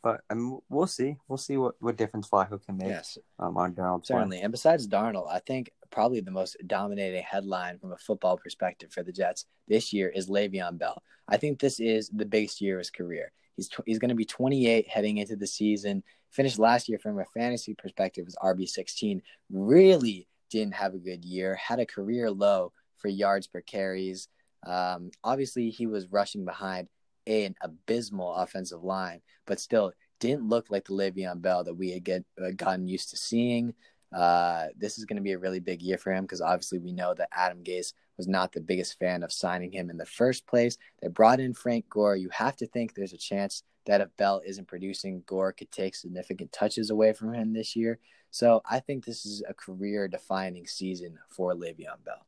But 0.05 0.21
mean, 0.35 0.59
we'll 0.69 0.85
see. 0.85 1.17
We'll 1.27 1.39
see 1.39 1.57
what, 1.57 1.73
what 1.79 1.97
difference 1.97 2.29
Flacco 2.29 2.63
can 2.63 2.77
make 2.77 2.89
yes. 2.89 3.17
um, 3.39 3.57
on 3.57 3.73
Darnold. 3.73 4.05
Certainly. 4.05 4.41
And 4.41 4.51
besides 4.51 4.87
Darnold, 4.87 5.27
I 5.31 5.39
think 5.39 5.71
probably 5.89 6.19
the 6.19 6.29
most 6.29 6.57
dominating 6.67 7.23
headline 7.23 7.79
from 7.79 7.91
a 7.91 7.97
football 7.97 8.37
perspective 8.37 8.93
for 8.93 9.01
the 9.01 9.11
Jets 9.11 9.47
this 9.67 9.91
year 9.91 10.09
is 10.09 10.29
Le'Veon 10.29 10.77
Bell. 10.77 11.01
I 11.27 11.37
think 11.37 11.59
this 11.59 11.79
is 11.79 12.09
the 12.09 12.23
biggest 12.23 12.61
year 12.61 12.75
of 12.75 12.81
his 12.81 12.91
career. 12.91 13.31
He's 13.55 13.67
tw- 13.67 13.81
he's 13.87 13.97
going 13.97 14.09
to 14.09 14.15
be 14.15 14.25
28 14.25 14.87
heading 14.87 15.17
into 15.17 15.35
the 15.35 15.47
season. 15.47 16.03
Finished 16.29 16.59
last 16.59 16.87
year 16.87 16.99
from 16.99 17.17
a 17.17 17.25
fantasy 17.33 17.73
perspective 17.73 18.25
as 18.27 18.35
RB 18.43 18.69
16. 18.69 19.23
Really 19.49 20.27
didn't 20.51 20.75
have 20.75 20.93
a 20.93 20.99
good 20.99 21.25
year. 21.25 21.55
Had 21.55 21.79
a 21.79 21.85
career 21.87 22.29
low 22.29 22.73
for 22.97 23.07
yards 23.07 23.47
per 23.47 23.61
carries. 23.61 24.27
Um, 24.67 25.09
obviously, 25.23 25.71
he 25.71 25.87
was 25.87 26.11
rushing 26.11 26.45
behind 26.45 26.89
an 27.27 27.55
abysmal 27.61 28.33
offensive 28.35 28.83
line, 28.83 29.21
but 29.45 29.59
still 29.59 29.91
didn't 30.19 30.47
look 30.47 30.69
like 30.69 30.85
the 30.85 30.93
Le'Veon 30.93 31.41
Bell 31.41 31.63
that 31.63 31.73
we 31.73 31.91
had 31.91 32.03
get, 32.03 32.25
uh, 32.41 32.51
gotten 32.55 32.87
used 32.87 33.09
to 33.11 33.17
seeing. 33.17 33.73
Uh, 34.15 34.67
this 34.77 34.97
is 34.97 35.05
going 35.05 35.17
to 35.17 35.23
be 35.23 35.33
a 35.33 35.37
really 35.37 35.59
big 35.59 35.81
year 35.81 35.97
for 35.97 36.13
him 36.13 36.23
because 36.23 36.41
obviously 36.41 36.79
we 36.79 36.93
know 36.93 37.13
that 37.13 37.29
Adam 37.33 37.63
Gase 37.63 37.93
was 38.17 38.27
not 38.27 38.51
the 38.51 38.61
biggest 38.61 38.97
fan 38.97 39.23
of 39.23 39.33
signing 39.33 39.71
him 39.71 39.89
in 39.89 39.97
the 39.97 40.05
first 40.05 40.47
place. 40.47 40.77
They 41.01 41.09
brought 41.09 41.39
in 41.39 41.53
Frank 41.53 41.89
Gore. 41.89 42.15
You 42.15 42.29
have 42.29 42.55
to 42.57 42.67
think 42.67 42.93
there's 42.93 43.13
a 43.13 43.17
chance 43.17 43.63
that 43.85 44.01
if 44.01 44.15
Bell 44.17 44.41
isn't 44.45 44.67
producing, 44.67 45.23
Gore 45.25 45.51
could 45.51 45.71
take 45.71 45.95
significant 45.95 46.51
touches 46.51 46.89
away 46.89 47.13
from 47.13 47.33
him 47.33 47.53
this 47.53 47.75
year. 47.75 47.99
So 48.31 48.61
I 48.69 48.79
think 48.79 49.05
this 49.05 49.25
is 49.25 49.43
a 49.47 49.53
career 49.53 50.07
defining 50.07 50.67
season 50.67 51.19
for 51.29 51.53
Le'Veon 51.53 52.03
Bell. 52.03 52.25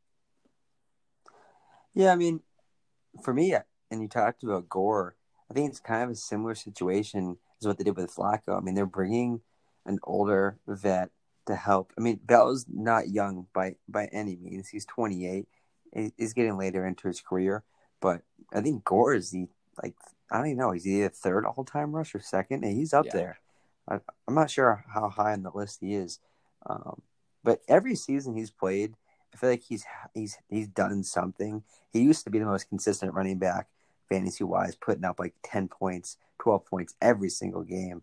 Yeah, 1.94 2.12
I 2.12 2.16
mean, 2.16 2.42
for 3.24 3.34
me, 3.34 3.56
and 3.92 4.02
you 4.02 4.08
talked 4.08 4.44
about 4.44 4.70
Gore. 4.70 5.16
I 5.50 5.54
think 5.54 5.70
it's 5.70 5.80
kind 5.80 6.04
of 6.04 6.10
a 6.10 6.16
similar 6.16 6.56
situation 6.56 7.38
as 7.60 7.68
what 7.68 7.78
they 7.78 7.84
did 7.84 7.96
with 7.96 8.14
Flacco. 8.14 8.58
I 8.58 8.60
mean, 8.60 8.76
they're 8.76 8.86
bringing 8.86 9.42
an 9.86 10.00
older 10.04 10.58
vet 10.68 11.10
to 11.48 11.56
help. 11.56 11.94
I 11.98 12.02
mean, 12.02 12.20
Bell's 12.24 12.66
not 12.70 13.10
young 13.10 13.48
by 13.54 13.76
by 13.88 14.06
any 14.12 14.36
means. 14.36 14.70
He's 14.70 14.86
28. 14.86 15.48
He's 16.18 16.34
getting 16.34 16.58
later 16.58 16.86
into 16.86 17.08
his 17.08 17.22
career, 17.22 17.64
but 18.02 18.22
I 18.54 18.62
think 18.62 18.84
Gore 18.84 19.14
is 19.14 19.32
the 19.32 19.48
like 19.82 19.96
I 20.30 20.38
don't 20.38 20.48
even 20.48 20.58
know. 20.58 20.72
He's 20.72 20.86
either 20.86 21.10
third 21.10 21.46
all 21.46 21.64
time 21.64 21.96
rush 21.96 22.14
or 22.14 22.20
second, 22.20 22.64
and 22.64 22.76
he's 22.76 22.94
up 22.94 23.06
yeah. 23.06 23.14
there. 23.14 23.40
I, 23.90 23.96
am 24.28 24.36
not 24.36 24.52
sure 24.52 24.84
how 24.94 25.10
high 25.10 25.32
on 25.32 25.44
the 25.44 25.52
list 25.52 25.80
he 25.80 25.96
is, 25.96 26.20
um, 26.66 27.02
but 27.44 27.62
every 27.70 27.96
season 27.96 28.36
he's 28.36 28.52
played, 28.52 28.96
I 29.34 29.38
feel 29.38 29.50
like 29.50 29.64
he's 29.64 29.86
he's 30.14 30.38
he's 30.50 30.68
done 30.68 31.04
something. 31.04 31.64
He 31.92 32.02
used 32.02 32.26
to 32.26 32.30
be 32.30 32.40
the 32.40 32.46
most 32.46 32.68
consistent 32.68 33.14
running 33.14 33.40
back 33.40 33.68
fantasy 34.10 34.44
wise, 34.44 34.76
putting 34.76 35.06
up 35.06 35.20
like 35.20 35.34
10 35.44 35.68
points, 35.68 36.18
12 36.40 36.66
points 36.66 36.96
every 37.02 37.30
single 37.30 37.64
game. 37.64 38.02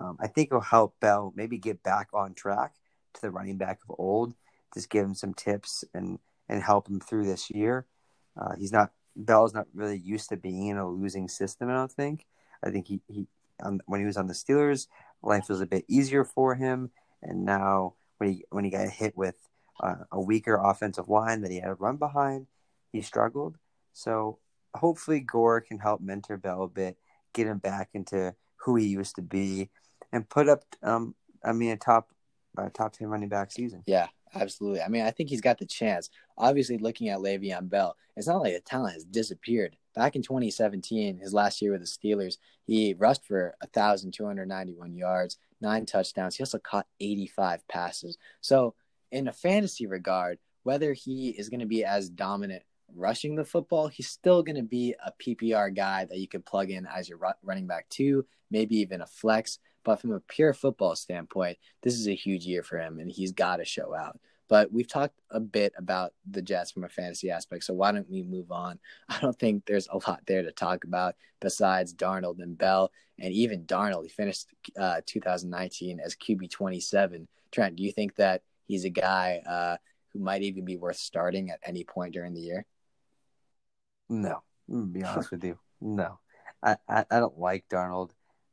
Um, 0.00 0.16
I 0.20 0.26
think 0.26 0.48
it'll 0.48 0.60
help 0.60 0.98
Bell 1.00 1.32
maybe 1.36 1.58
get 1.58 1.82
back 1.82 2.08
on 2.12 2.34
track 2.34 2.74
to 3.14 3.20
the 3.20 3.30
running 3.30 3.56
back 3.56 3.80
of 3.88 3.94
old, 3.98 4.34
just 4.74 4.90
give 4.90 5.04
him 5.04 5.14
some 5.14 5.34
tips 5.34 5.84
and, 5.94 6.18
and 6.48 6.62
help 6.62 6.88
him 6.88 7.00
through 7.00 7.26
this 7.26 7.50
year. 7.50 7.86
Uh, 8.36 8.54
he's 8.58 8.72
not, 8.72 8.90
Bell's 9.16 9.54
not 9.54 9.66
really 9.72 9.98
used 9.98 10.28
to 10.30 10.36
being 10.36 10.66
in 10.66 10.76
a 10.76 10.88
losing 10.88 11.28
system, 11.28 11.70
I 11.70 11.74
don't 11.74 11.92
think. 11.92 12.26
I 12.62 12.70
think 12.70 12.88
he, 12.88 13.00
he 13.08 13.26
um, 13.62 13.80
when 13.86 14.00
he 14.00 14.06
was 14.06 14.16
on 14.16 14.26
the 14.26 14.34
Steelers, 14.34 14.88
life 15.22 15.48
was 15.48 15.60
a 15.60 15.66
bit 15.66 15.84
easier 15.88 16.24
for 16.24 16.54
him. 16.54 16.90
And 17.22 17.44
now 17.44 17.94
when 18.18 18.32
he, 18.32 18.44
when 18.50 18.64
he 18.64 18.70
got 18.70 18.88
hit 18.88 19.16
with 19.16 19.36
uh, 19.80 20.04
a 20.10 20.20
weaker 20.20 20.56
offensive 20.56 21.08
line 21.08 21.42
that 21.42 21.50
he 21.50 21.60
had 21.60 21.68
to 21.68 21.74
run 21.74 21.96
behind, 21.96 22.46
he 22.92 23.00
struggled. 23.00 23.56
So 23.92 24.38
hopefully 24.74 25.20
Gore 25.20 25.60
can 25.60 25.78
help 25.78 26.00
mentor 26.00 26.36
Bell 26.36 26.64
a 26.64 26.68
bit, 26.68 26.96
get 27.32 27.46
him 27.46 27.58
back 27.58 27.90
into 27.94 28.34
who 28.56 28.76
he 28.76 28.86
used 28.86 29.16
to 29.16 29.22
be, 29.22 29.70
and 30.12 30.28
put 30.28 30.48
up, 30.48 30.64
um, 30.82 31.14
I 31.44 31.52
mean, 31.52 31.72
a 31.72 31.76
top, 31.76 32.10
uh, 32.56 32.68
top 32.72 32.92
ten 32.92 33.08
running 33.08 33.28
back 33.28 33.52
season. 33.52 33.82
Yeah, 33.86 34.08
absolutely. 34.34 34.80
I 34.80 34.88
mean, 34.88 35.04
I 35.04 35.10
think 35.10 35.28
he's 35.28 35.40
got 35.40 35.58
the 35.58 35.66
chance. 35.66 36.10
Obviously, 36.36 36.78
looking 36.78 37.08
at 37.08 37.18
Le'Veon 37.18 37.68
Bell, 37.68 37.96
it's 38.16 38.26
not 38.26 38.42
like 38.42 38.54
the 38.54 38.60
talent 38.60 38.94
has 38.94 39.04
disappeared. 39.04 39.76
Back 39.94 40.16
in 40.16 40.22
2017, 40.22 41.18
his 41.18 41.32
last 41.32 41.62
year 41.62 41.72
with 41.72 41.80
the 41.80 41.86
Steelers, 41.86 42.38
he 42.64 42.94
rushed 42.94 43.24
for 43.24 43.54
1,291 43.60 44.96
yards, 44.96 45.38
nine 45.60 45.86
touchdowns. 45.86 46.36
He 46.36 46.42
also 46.42 46.58
caught 46.58 46.86
85 47.00 47.66
passes. 47.68 48.18
So, 48.40 48.74
in 49.12 49.28
a 49.28 49.32
fantasy 49.32 49.86
regard, 49.86 50.38
whether 50.64 50.92
he 50.92 51.30
is 51.30 51.48
going 51.48 51.60
to 51.60 51.66
be 51.66 51.84
as 51.84 52.08
dominant 52.08 52.64
rushing 52.94 53.34
the 53.34 53.44
football, 53.44 53.88
he's 53.88 54.08
still 54.08 54.42
going 54.42 54.56
to 54.56 54.62
be 54.62 54.94
a 55.04 55.12
PPR 55.12 55.74
guy 55.74 56.04
that 56.04 56.18
you 56.18 56.28
could 56.28 56.44
plug 56.44 56.70
in 56.70 56.86
as 56.86 57.08
your 57.08 57.18
running 57.42 57.66
back 57.66 57.88
too, 57.88 58.26
maybe 58.50 58.76
even 58.76 59.00
a 59.00 59.06
flex. 59.06 59.58
But 59.84 60.00
from 60.00 60.12
a 60.12 60.20
pure 60.20 60.54
football 60.54 60.96
standpoint, 60.96 61.58
this 61.82 61.94
is 61.94 62.08
a 62.08 62.14
huge 62.14 62.46
year 62.46 62.62
for 62.62 62.78
him, 62.78 62.98
and 62.98 63.10
he's 63.10 63.32
got 63.32 63.56
to 63.56 63.64
show 63.64 63.94
out. 63.94 64.18
But 64.48 64.72
we've 64.72 64.88
talked 64.88 65.18
a 65.30 65.40
bit 65.40 65.72
about 65.76 66.12
the 66.30 66.42
Jets 66.42 66.70
from 66.70 66.84
a 66.84 66.88
fantasy 66.88 67.30
aspect, 67.30 67.64
so 67.64 67.74
why 67.74 67.92
don't 67.92 68.10
we 68.10 68.22
move 68.22 68.50
on? 68.50 68.78
I 69.08 69.18
don't 69.20 69.38
think 69.38 69.64
there's 69.66 69.88
a 69.88 69.96
lot 70.08 70.20
there 70.26 70.42
to 70.42 70.52
talk 70.52 70.84
about 70.84 71.16
besides 71.40 71.94
Darnold 71.94 72.42
and 72.42 72.56
Bell, 72.56 72.90
and 73.18 73.32
even 73.32 73.64
Darnold. 73.64 74.04
He 74.04 74.08
finished 74.10 74.48
uh, 74.78 75.00
2019 75.06 76.00
as 76.00 76.16
QB 76.16 76.50
27. 76.50 77.28
Trent, 77.52 77.76
do 77.76 77.82
you 77.82 77.92
think 77.92 78.16
that 78.16 78.42
he's 78.66 78.84
a 78.84 78.90
guy 78.90 79.42
uh, 79.46 79.76
who 80.12 80.18
might 80.18 80.42
even 80.42 80.64
be 80.64 80.76
worth 80.76 80.96
starting 80.96 81.50
at 81.50 81.60
any 81.64 81.84
point 81.84 82.12
during 82.12 82.34
the 82.34 82.40
year? 82.40 82.66
No, 84.08 84.42
to 84.70 84.86
be 84.86 85.02
honest 85.02 85.30
with 85.30 85.44
you, 85.44 85.58
no. 85.80 86.18
I, 86.62 86.76
I, 86.88 87.04
I 87.10 87.18
don't 87.18 87.38
like 87.38 87.68
Darnold. 87.68 88.10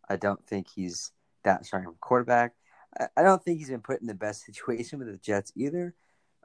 I 0.09 0.17
don't 0.17 0.45
think 0.45 0.67
he's 0.67 1.11
that 1.43 1.65
strong 1.65 1.85
of 1.85 1.99
quarterback. 1.99 2.53
I, 2.99 3.07
I 3.17 3.21
don't 3.23 3.43
think 3.43 3.59
he's 3.59 3.69
been 3.69 3.81
put 3.81 4.01
in 4.01 4.07
the 4.07 4.13
best 4.13 4.45
situation 4.45 4.99
with 4.99 5.07
the 5.09 5.17
Jets 5.17 5.51
either. 5.55 5.95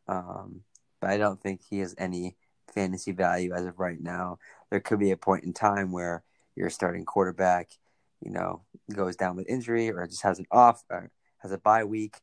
Um, 0.09 0.63
but 1.01 1.11
I 1.11 1.19
don't 1.19 1.41
think 1.41 1.61
he 1.69 1.81
has 1.81 1.95
any 1.99 2.37
fantasy 2.73 3.13
value 3.13 3.53
as 3.53 3.67
of 3.67 3.79
right 3.79 4.01
now. 4.01 4.39
There 4.71 4.81
could 4.81 4.99
be 4.99 5.11
a 5.11 5.17
point 5.17 5.45
in 5.45 5.53
time 5.53 5.93
where 5.93 6.23
your 6.55 6.71
starting 6.71 7.05
quarterback, 7.05 7.71
you 8.25 8.31
know, 8.31 8.63
goes 8.93 9.17
down 9.17 9.37
with 9.37 9.49
injury 9.49 9.91
or 9.91 10.07
just 10.07 10.23
has 10.23 10.39
an 10.39 10.47
off 10.51 10.83
has 11.39 11.53
a 11.53 11.59
bye 11.59 11.85
week 11.85 12.17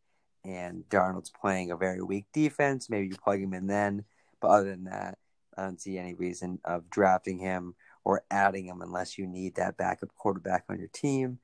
and 0.44 0.84
Darnold's 0.90 1.30
playing 1.30 1.72
a 1.72 1.78
very 1.78 2.02
weak 2.02 2.26
defense. 2.34 2.90
Maybe 2.90 3.08
you 3.08 3.16
plug 3.16 3.40
him 3.40 3.54
in 3.54 3.68
then. 3.68 4.06
But 4.42 4.50
other 4.50 4.70
than 4.72 4.86
that, 4.86 5.18
I 5.58 5.64
don't 5.64 5.82
see 5.82 5.98
any 5.98 6.14
reason 6.14 6.60
of 6.66 6.90
drafting 6.90 7.40
him 7.40 7.76
or 8.04 8.24
adding 8.32 8.66
him 8.66 8.82
unless 8.82 9.18
you 9.18 9.28
need 9.28 9.56
that 9.56 9.78
backup 9.78 10.14
quarterback 10.16 10.66
on 10.70 10.80
your 10.80 10.90
team. 10.90 11.40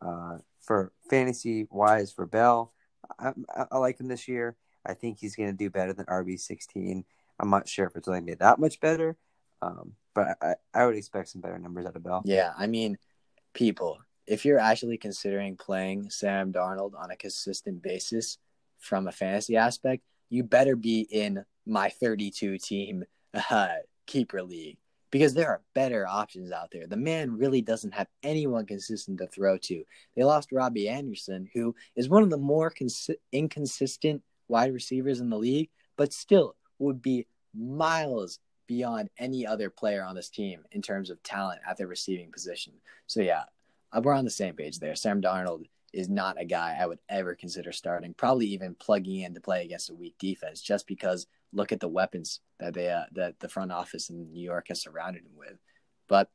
Uh, 0.00 0.38
for 0.60 0.92
fantasy 1.10 1.66
wise, 1.70 2.12
for 2.12 2.26
Bell, 2.26 2.72
I, 3.18 3.32
I, 3.70 3.78
like 3.78 4.00
him 4.00 4.08
this 4.08 4.28
year. 4.28 4.56
I 4.86 4.94
think 4.94 5.18
he's 5.18 5.36
going 5.36 5.50
to 5.50 5.56
do 5.56 5.70
better 5.70 5.92
than 5.92 6.06
RB 6.06 6.38
sixteen. 6.38 7.04
I'm 7.38 7.50
not 7.50 7.68
sure 7.68 7.86
if 7.86 7.96
it's 7.96 8.08
going 8.08 8.22
to 8.22 8.32
be 8.32 8.34
that 8.34 8.58
much 8.58 8.80
better, 8.80 9.16
um, 9.62 9.92
but 10.14 10.36
I, 10.40 10.54
I 10.72 10.86
would 10.86 10.96
expect 10.96 11.28
some 11.28 11.40
better 11.40 11.58
numbers 11.58 11.86
out 11.86 11.96
of 11.96 12.02
Bell. 12.02 12.22
Yeah, 12.24 12.52
I 12.56 12.66
mean, 12.66 12.98
people, 13.54 13.98
if 14.26 14.44
you're 14.44 14.58
actually 14.58 14.98
considering 14.98 15.56
playing 15.56 16.10
Sam 16.10 16.52
Darnold 16.52 16.92
on 16.98 17.10
a 17.10 17.16
consistent 17.16 17.82
basis 17.82 18.38
from 18.78 19.08
a 19.08 19.12
fantasy 19.12 19.56
aspect, 19.56 20.02
you 20.28 20.42
better 20.42 20.76
be 20.76 21.06
in 21.10 21.44
my 21.66 21.88
32 21.88 22.58
team 22.58 23.04
uh, 23.50 23.68
keeper 24.06 24.42
league 24.42 24.78
because 25.10 25.32
there 25.32 25.48
are 25.48 25.62
better 25.74 26.06
options 26.08 26.50
out 26.50 26.70
there. 26.72 26.86
The 26.86 26.96
man 26.96 27.38
really 27.38 27.62
doesn't 27.62 27.94
have 27.94 28.08
anyone 28.22 28.66
consistent 28.66 29.18
to 29.18 29.28
throw 29.28 29.56
to. 29.58 29.84
They 30.16 30.24
lost 30.24 30.50
Robby 30.50 30.88
Anderson, 30.88 31.48
who 31.54 31.74
is 31.94 32.08
one 32.08 32.24
of 32.24 32.30
the 32.30 32.36
more 32.36 32.70
cons- 32.70 33.10
inconsistent 33.30 34.22
wide 34.48 34.74
receivers 34.74 35.20
in 35.20 35.30
the 35.30 35.38
league, 35.38 35.70
but 35.96 36.12
still 36.12 36.56
would 36.80 37.00
be 37.00 37.26
miles 37.54 38.40
beyond 38.66 39.10
any 39.18 39.46
other 39.46 39.70
player 39.70 40.02
on 40.02 40.16
this 40.16 40.30
team 40.30 40.64
in 40.72 40.82
terms 40.82 41.10
of 41.10 41.22
talent 41.22 41.60
at 41.68 41.76
the 41.76 41.86
receiving 41.86 42.32
position. 42.32 42.72
So 43.06 43.20
yeah, 43.20 43.44
uh, 43.92 44.00
we're 44.02 44.14
on 44.14 44.24
the 44.24 44.30
same 44.30 44.54
page 44.54 44.80
there. 44.80 44.96
Sam 44.96 45.22
Darnold 45.22 45.66
is 45.94 46.08
not 46.08 46.40
a 46.40 46.44
guy 46.44 46.76
I 46.78 46.86
would 46.86 46.98
ever 47.08 47.34
consider 47.34 47.72
starting, 47.72 48.14
probably 48.14 48.46
even 48.46 48.74
plugging 48.74 49.20
in 49.20 49.34
to 49.34 49.40
play 49.40 49.64
against 49.64 49.90
a 49.90 49.94
weak 49.94 50.16
defense, 50.18 50.60
just 50.60 50.86
because 50.86 51.26
look 51.52 51.72
at 51.72 51.80
the 51.80 51.88
weapons 51.88 52.40
that 52.58 52.74
they 52.74 52.90
uh, 52.90 53.04
that 53.12 53.38
the 53.40 53.48
front 53.48 53.72
office 53.72 54.10
in 54.10 54.32
New 54.32 54.42
York 54.42 54.68
has 54.68 54.82
surrounded 54.82 55.24
him 55.24 55.36
with. 55.36 55.56
But 56.08 56.28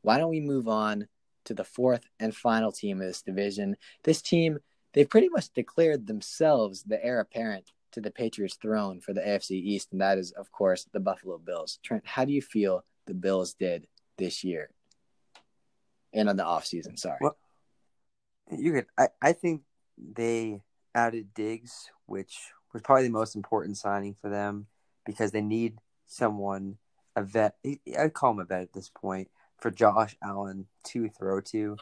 why 0.00 0.18
don't 0.18 0.30
we 0.30 0.40
move 0.40 0.68
on 0.68 1.08
to 1.44 1.54
the 1.54 1.64
fourth 1.64 2.06
and 2.18 2.34
final 2.34 2.72
team 2.72 3.00
of 3.00 3.06
this 3.06 3.22
division? 3.22 3.76
This 4.02 4.22
team 4.22 4.58
they've 4.94 5.08
pretty 5.08 5.28
much 5.28 5.52
declared 5.52 6.06
themselves 6.06 6.82
the 6.82 7.02
heir 7.04 7.20
apparent 7.20 7.70
to 7.92 8.00
the 8.00 8.10
Patriots' 8.10 8.56
throne 8.60 9.00
for 9.00 9.12
the 9.12 9.20
AFC 9.20 9.52
East, 9.52 9.92
and 9.92 10.00
that 10.00 10.18
is, 10.18 10.32
of 10.32 10.50
course, 10.50 10.86
the 10.92 11.00
Buffalo 11.00 11.38
Bills. 11.38 11.78
Trent, 11.82 12.06
how 12.06 12.24
do 12.24 12.32
you 12.32 12.42
feel 12.42 12.84
the 13.06 13.14
Bills 13.14 13.54
did 13.54 13.86
this 14.16 14.42
year 14.42 14.70
and 16.12 16.28
on 16.28 16.36
the 16.36 16.44
offseason? 16.44 16.98
Sorry. 16.98 17.18
Well, 17.20 17.36
you 18.58 18.72
could. 18.72 18.86
I, 18.98 19.08
I 19.20 19.32
think 19.32 19.62
they 19.96 20.62
added 20.94 21.34
Diggs, 21.34 21.90
which 22.06 22.38
was 22.72 22.82
probably 22.82 23.04
the 23.04 23.10
most 23.10 23.36
important 23.36 23.76
signing 23.76 24.14
for 24.14 24.28
them 24.30 24.66
because 25.04 25.30
they 25.30 25.40
need 25.40 25.78
someone, 26.06 26.78
a 27.16 27.22
vet. 27.22 27.56
I'd 27.98 28.14
call 28.14 28.32
him 28.32 28.40
a 28.40 28.44
vet 28.44 28.62
at 28.62 28.72
this 28.72 28.88
point 28.88 29.28
for 29.58 29.70
Josh 29.70 30.16
Allen 30.22 30.66
to 30.84 31.08
throw 31.08 31.40
to. 31.40 31.76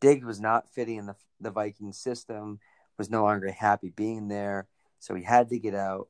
Diggs 0.00 0.24
was 0.24 0.40
not 0.40 0.68
fitting 0.68 0.96
in 0.96 1.06
the 1.06 1.16
the 1.40 1.50
Viking 1.50 1.92
system, 1.92 2.60
was 2.96 3.10
no 3.10 3.22
longer 3.22 3.50
happy 3.52 3.90
being 3.94 4.28
there, 4.28 4.66
so 4.98 5.14
he 5.14 5.22
had 5.22 5.48
to 5.50 5.58
get 5.58 5.74
out. 5.74 6.08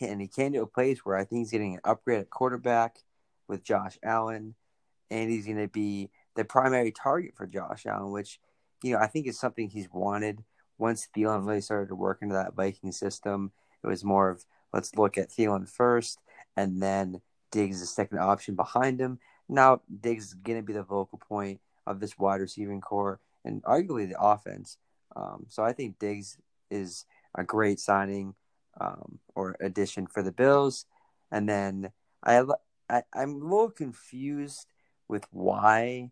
And 0.00 0.20
he 0.20 0.28
came 0.28 0.52
to 0.52 0.62
a 0.62 0.66
place 0.66 1.04
where 1.04 1.16
I 1.16 1.24
think 1.24 1.40
he's 1.40 1.50
getting 1.50 1.74
an 1.74 1.80
upgrade 1.84 2.20
at 2.20 2.30
quarterback 2.30 2.98
with 3.48 3.64
Josh 3.64 3.98
Allen, 4.02 4.54
and 5.10 5.30
he's 5.30 5.46
going 5.46 5.58
to 5.58 5.68
be 5.68 6.10
the 6.36 6.44
primary 6.44 6.92
target 6.92 7.34
for 7.34 7.46
Josh 7.46 7.84
Allen, 7.86 8.12
which 8.12 8.38
you 8.82 8.92
know 8.92 8.98
I 8.98 9.06
think 9.06 9.26
it's 9.26 9.40
something 9.40 9.68
he's 9.68 9.88
wanted. 9.92 10.44
Once 10.78 11.08
Thielen 11.16 11.46
really 11.46 11.60
started 11.60 11.88
to 11.88 11.96
work 11.96 12.18
into 12.22 12.34
that 12.34 12.54
Viking 12.54 12.92
system, 12.92 13.52
it 13.82 13.86
was 13.86 14.04
more 14.04 14.30
of 14.30 14.44
let's 14.72 14.96
look 14.96 15.18
at 15.18 15.30
Thielen 15.30 15.68
first, 15.68 16.20
and 16.56 16.82
then 16.82 17.20
Diggs 17.50 17.80
is 17.80 17.90
second 17.90 18.18
option 18.18 18.54
behind 18.54 19.00
him. 19.00 19.18
Now 19.48 19.80
Diggs 20.00 20.26
is 20.26 20.34
going 20.34 20.58
to 20.58 20.66
be 20.66 20.72
the 20.72 20.82
vocal 20.82 21.18
point 21.18 21.60
of 21.86 22.00
this 22.00 22.18
wide 22.18 22.40
receiving 22.40 22.80
corps 22.80 23.20
and 23.44 23.62
arguably 23.62 24.08
the 24.08 24.20
offense. 24.20 24.76
Um, 25.16 25.46
so 25.48 25.62
I 25.62 25.72
think 25.72 25.98
Diggs 25.98 26.36
is 26.70 27.06
a 27.34 27.44
great 27.44 27.80
signing 27.80 28.34
um, 28.80 29.18
or 29.34 29.56
addition 29.60 30.06
for 30.06 30.22
the 30.22 30.32
Bills. 30.32 30.86
And 31.30 31.48
then 31.48 31.90
I, 32.22 32.42
I 32.90 33.02
I'm 33.14 33.42
a 33.42 33.44
little 33.44 33.70
confused 33.70 34.66
with 35.08 35.26
why 35.30 36.10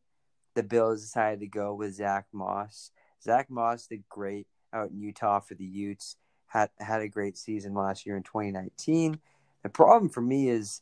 the 0.57 0.65
Bills 0.65 1.03
decided 1.03 1.41
to 1.41 1.47
go 1.47 1.75
with 1.75 1.95
Zach 1.95 2.27
Moss. 2.33 2.91
Zach 3.23 3.49
Moss 3.49 3.87
did 3.87 4.09
great 4.09 4.49
out 4.73 4.91
in 4.91 4.99
Utah 4.99 5.39
for 5.39 5.55
the 5.55 5.65
Utes 5.65 6.17
had 6.47 6.71
had 6.79 7.03
a 7.03 7.09
great 7.09 7.37
season 7.37 7.75
last 7.75 8.07
year 8.07 8.17
in 8.17 8.23
2019. 8.23 9.21
The 9.63 9.69
problem 9.69 10.09
for 10.09 10.21
me 10.21 10.49
is 10.49 10.81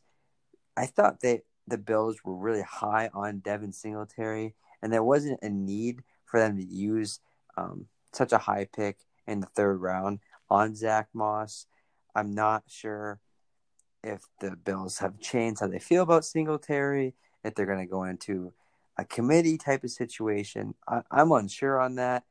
I 0.76 0.86
thought 0.86 1.20
that 1.20 1.42
the 1.66 1.78
Bills 1.78 2.18
were 2.24 2.36
really 2.36 2.62
high 2.62 3.10
on 3.12 3.40
Devin 3.40 3.72
Singletary, 3.72 4.54
and 4.82 4.92
there 4.92 5.02
wasn't 5.02 5.40
a 5.42 5.48
need 5.48 6.02
for 6.26 6.38
them 6.38 6.56
to 6.56 6.64
use 6.64 7.20
um, 7.56 7.86
such 8.12 8.32
a 8.32 8.38
high 8.38 8.68
pick 8.70 8.98
in 9.26 9.40
the 9.40 9.46
third 9.46 9.80
round 9.80 10.20
on 10.50 10.76
Zach 10.76 11.08
Moss. 11.14 11.66
I'm 12.14 12.34
not 12.34 12.64
sure 12.68 13.20
if 14.02 14.28
the 14.40 14.56
Bills 14.56 14.98
have 14.98 15.18
changed 15.18 15.60
how 15.60 15.66
they 15.66 15.78
feel 15.78 16.02
about 16.02 16.26
Singletary, 16.26 17.14
if 17.42 17.54
they're 17.54 17.66
going 17.66 17.78
to 17.78 17.86
go 17.86 18.04
into 18.04 18.52
a 18.96 19.04
committee 19.04 19.58
type 19.58 19.84
of 19.84 19.90
situation. 19.90 20.74
I, 20.88 21.02
I'm 21.10 21.32
unsure 21.32 21.80
on 21.80 21.96
that. 21.96 22.24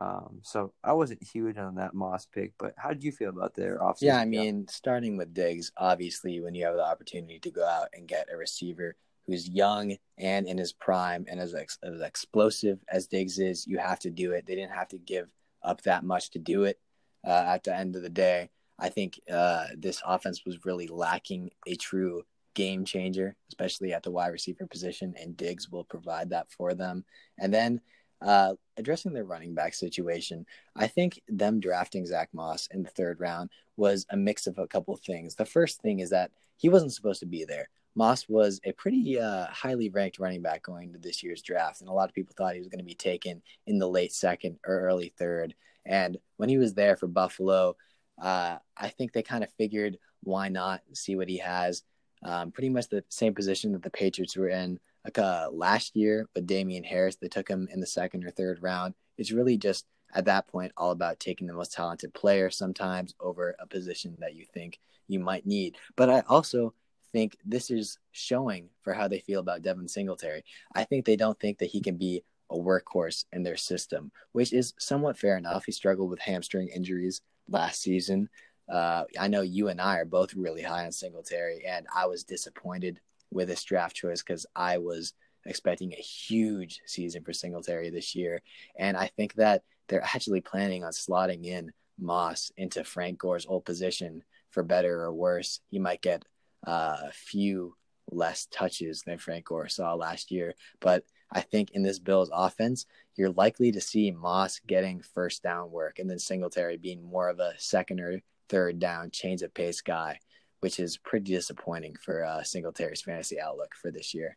Um, 0.00 0.40
so 0.42 0.72
I 0.84 0.92
wasn't 0.92 1.22
huge 1.22 1.58
on 1.58 1.74
that 1.76 1.92
Moss 1.92 2.26
pick, 2.26 2.52
but 2.58 2.74
how 2.76 2.90
did 2.90 3.02
you 3.02 3.10
feel 3.10 3.30
about 3.30 3.54
their 3.54 3.78
offseason? 3.78 4.02
Yeah, 4.02 4.18
I 4.18 4.26
mean, 4.26 4.68
starting 4.68 5.16
with 5.16 5.34
Diggs, 5.34 5.72
obviously, 5.76 6.40
when 6.40 6.54
you 6.54 6.64
have 6.66 6.76
the 6.76 6.86
opportunity 6.86 7.40
to 7.40 7.50
go 7.50 7.66
out 7.66 7.88
and 7.92 8.06
get 8.06 8.28
a 8.32 8.36
receiver 8.36 8.96
who's 9.26 9.48
young 9.48 9.96
and 10.16 10.46
in 10.46 10.56
his 10.56 10.72
prime 10.72 11.26
and 11.28 11.40
as, 11.40 11.54
ex- 11.54 11.78
as 11.82 12.00
explosive 12.00 12.78
as 12.88 13.08
Diggs 13.08 13.38
is, 13.38 13.66
you 13.66 13.78
have 13.78 13.98
to 14.00 14.10
do 14.10 14.32
it. 14.32 14.46
They 14.46 14.54
didn't 14.54 14.72
have 14.72 14.88
to 14.88 14.98
give 14.98 15.28
up 15.62 15.82
that 15.82 16.04
much 16.04 16.30
to 16.30 16.38
do 16.38 16.64
it. 16.64 16.78
Uh, 17.26 17.44
at 17.46 17.64
the 17.64 17.76
end 17.76 17.96
of 17.96 18.02
the 18.02 18.08
day, 18.08 18.50
I 18.78 18.90
think 18.90 19.20
uh, 19.30 19.66
this 19.76 20.00
offense 20.06 20.44
was 20.46 20.64
really 20.64 20.86
lacking 20.86 21.50
a 21.66 21.74
true 21.74 22.22
game 22.58 22.84
changer, 22.84 23.36
especially 23.50 23.92
at 23.92 24.02
the 24.02 24.10
wide 24.10 24.32
receiver 24.32 24.66
position, 24.66 25.14
and 25.16 25.36
Diggs 25.36 25.70
will 25.70 25.84
provide 25.84 26.30
that 26.30 26.50
for 26.50 26.74
them. 26.74 27.04
And 27.38 27.54
then 27.54 27.80
uh, 28.20 28.54
addressing 28.76 29.12
their 29.12 29.24
running 29.24 29.54
back 29.54 29.74
situation, 29.74 30.44
I 30.74 30.88
think 30.88 31.20
them 31.28 31.60
drafting 31.60 32.04
Zach 32.04 32.30
Moss 32.32 32.66
in 32.72 32.82
the 32.82 32.90
third 32.90 33.20
round 33.20 33.50
was 33.76 34.06
a 34.10 34.16
mix 34.16 34.48
of 34.48 34.58
a 34.58 34.66
couple 34.66 34.96
things. 34.96 35.36
The 35.36 35.44
first 35.44 35.80
thing 35.82 36.00
is 36.00 36.10
that 36.10 36.32
he 36.56 36.68
wasn't 36.68 36.92
supposed 36.92 37.20
to 37.20 37.26
be 37.26 37.44
there. 37.44 37.68
Moss 37.94 38.28
was 38.28 38.60
a 38.64 38.72
pretty 38.72 39.20
uh, 39.20 39.46
highly 39.46 39.88
ranked 39.88 40.18
running 40.18 40.42
back 40.42 40.64
going 40.64 40.92
to 40.92 40.98
this 40.98 41.22
year's 41.22 41.42
draft, 41.42 41.80
and 41.80 41.88
a 41.88 41.92
lot 41.92 42.08
of 42.08 42.14
people 42.14 42.34
thought 42.36 42.54
he 42.54 42.60
was 42.60 42.68
going 42.68 42.80
to 42.80 42.84
be 42.84 42.94
taken 42.94 43.40
in 43.68 43.78
the 43.78 43.88
late 43.88 44.12
second 44.12 44.58
or 44.66 44.80
early 44.80 45.14
third. 45.16 45.54
And 45.86 46.18
when 46.38 46.48
he 46.48 46.58
was 46.58 46.74
there 46.74 46.96
for 46.96 47.06
Buffalo, 47.06 47.76
uh, 48.20 48.56
I 48.76 48.88
think 48.88 49.12
they 49.12 49.22
kind 49.22 49.44
of 49.44 49.52
figured 49.52 49.98
why 50.24 50.48
not 50.48 50.80
see 50.92 51.14
what 51.14 51.28
he 51.28 51.38
has. 51.38 51.84
Um, 52.22 52.50
pretty 52.50 52.68
much 52.68 52.88
the 52.88 53.04
same 53.08 53.34
position 53.34 53.72
that 53.72 53.82
the 53.82 53.90
Patriots 53.90 54.36
were 54.36 54.48
in 54.48 54.78
like 55.04 55.18
uh, 55.18 55.48
last 55.50 55.96
year 55.96 56.28
with 56.34 56.46
Damien 56.46 56.84
Harris, 56.84 57.16
they 57.16 57.28
took 57.28 57.48
him 57.48 57.68
in 57.72 57.80
the 57.80 57.86
second 57.86 58.24
or 58.24 58.30
third 58.30 58.62
round. 58.62 58.94
It's 59.16 59.32
really 59.32 59.56
just 59.56 59.86
at 60.14 60.26
that 60.26 60.46
point 60.48 60.72
all 60.76 60.90
about 60.90 61.20
taking 61.20 61.46
the 61.46 61.54
most 61.54 61.72
talented 61.72 62.12
player 62.14 62.50
sometimes 62.50 63.14
over 63.20 63.54
a 63.58 63.66
position 63.66 64.16
that 64.20 64.34
you 64.34 64.44
think 64.52 64.78
you 65.06 65.18
might 65.18 65.46
need. 65.46 65.76
But 65.96 66.10
I 66.10 66.22
also 66.28 66.74
think 67.12 67.36
this 67.44 67.70
is 67.70 67.98
showing 68.12 68.68
for 68.82 68.92
how 68.92 69.08
they 69.08 69.20
feel 69.20 69.40
about 69.40 69.62
Devin 69.62 69.88
Singletary. 69.88 70.44
I 70.74 70.84
think 70.84 71.04
they 71.04 71.16
don't 71.16 71.38
think 71.40 71.58
that 71.58 71.70
he 71.70 71.80
can 71.80 71.96
be 71.96 72.22
a 72.50 72.56
workhorse 72.56 73.24
in 73.32 73.42
their 73.42 73.56
system, 73.56 74.10
which 74.32 74.52
is 74.52 74.74
somewhat 74.78 75.18
fair 75.18 75.36
enough. 75.36 75.64
He 75.64 75.72
struggled 75.72 76.10
with 76.10 76.20
hamstring 76.20 76.68
injuries 76.68 77.20
last 77.48 77.82
season. 77.82 78.28
Uh, 78.68 79.04
I 79.18 79.28
know 79.28 79.42
you 79.42 79.68
and 79.68 79.80
I 79.80 79.98
are 79.98 80.04
both 80.04 80.34
really 80.34 80.62
high 80.62 80.84
on 80.84 80.92
Singletary, 80.92 81.64
and 81.66 81.86
I 81.94 82.06
was 82.06 82.24
disappointed 82.24 83.00
with 83.30 83.48
this 83.48 83.64
draft 83.64 83.96
choice 83.96 84.22
because 84.22 84.46
I 84.54 84.78
was 84.78 85.14
expecting 85.46 85.92
a 85.92 85.96
huge 85.96 86.80
season 86.86 87.24
for 87.24 87.32
Singletary 87.32 87.90
this 87.90 88.14
year. 88.14 88.42
And 88.78 88.96
I 88.96 89.06
think 89.06 89.34
that 89.34 89.62
they're 89.88 90.04
actually 90.04 90.40
planning 90.40 90.84
on 90.84 90.92
slotting 90.92 91.44
in 91.44 91.72
Moss 91.98 92.52
into 92.56 92.84
Frank 92.84 93.18
Gore's 93.18 93.46
old 93.46 93.64
position 93.64 94.22
for 94.50 94.62
better 94.62 95.02
or 95.02 95.12
worse. 95.12 95.60
He 95.70 95.78
might 95.78 96.02
get 96.02 96.24
uh, 96.66 96.96
a 97.04 97.12
few 97.12 97.74
less 98.10 98.46
touches 98.46 99.02
than 99.02 99.18
Frank 99.18 99.46
Gore 99.46 99.68
saw 99.68 99.94
last 99.94 100.30
year, 100.30 100.54
but 100.80 101.04
I 101.30 101.42
think 101.42 101.72
in 101.72 101.82
this 101.82 101.98
Bills 101.98 102.30
offense, 102.32 102.86
you're 103.16 103.30
likely 103.30 103.70
to 103.72 103.80
see 103.80 104.10
Moss 104.10 104.60
getting 104.66 105.02
first 105.02 105.42
down 105.42 105.70
work 105.70 105.98
and 105.98 106.08
then 106.08 106.18
Singletary 106.18 106.78
being 106.78 107.02
more 107.02 107.28
of 107.28 107.38
a 107.38 107.52
second 107.58 108.00
or 108.00 108.20
third 108.48 108.78
down 108.78 109.10
change 109.10 109.42
of 109.42 109.54
pace 109.54 109.80
guy, 109.80 110.20
which 110.60 110.80
is 110.80 110.96
pretty 110.96 111.32
disappointing 111.32 111.96
for 112.02 112.24
uh, 112.24 112.42
Singletary's 112.42 113.02
fantasy 113.02 113.40
outlook 113.40 113.74
for 113.74 113.90
this 113.90 114.14
year. 114.14 114.36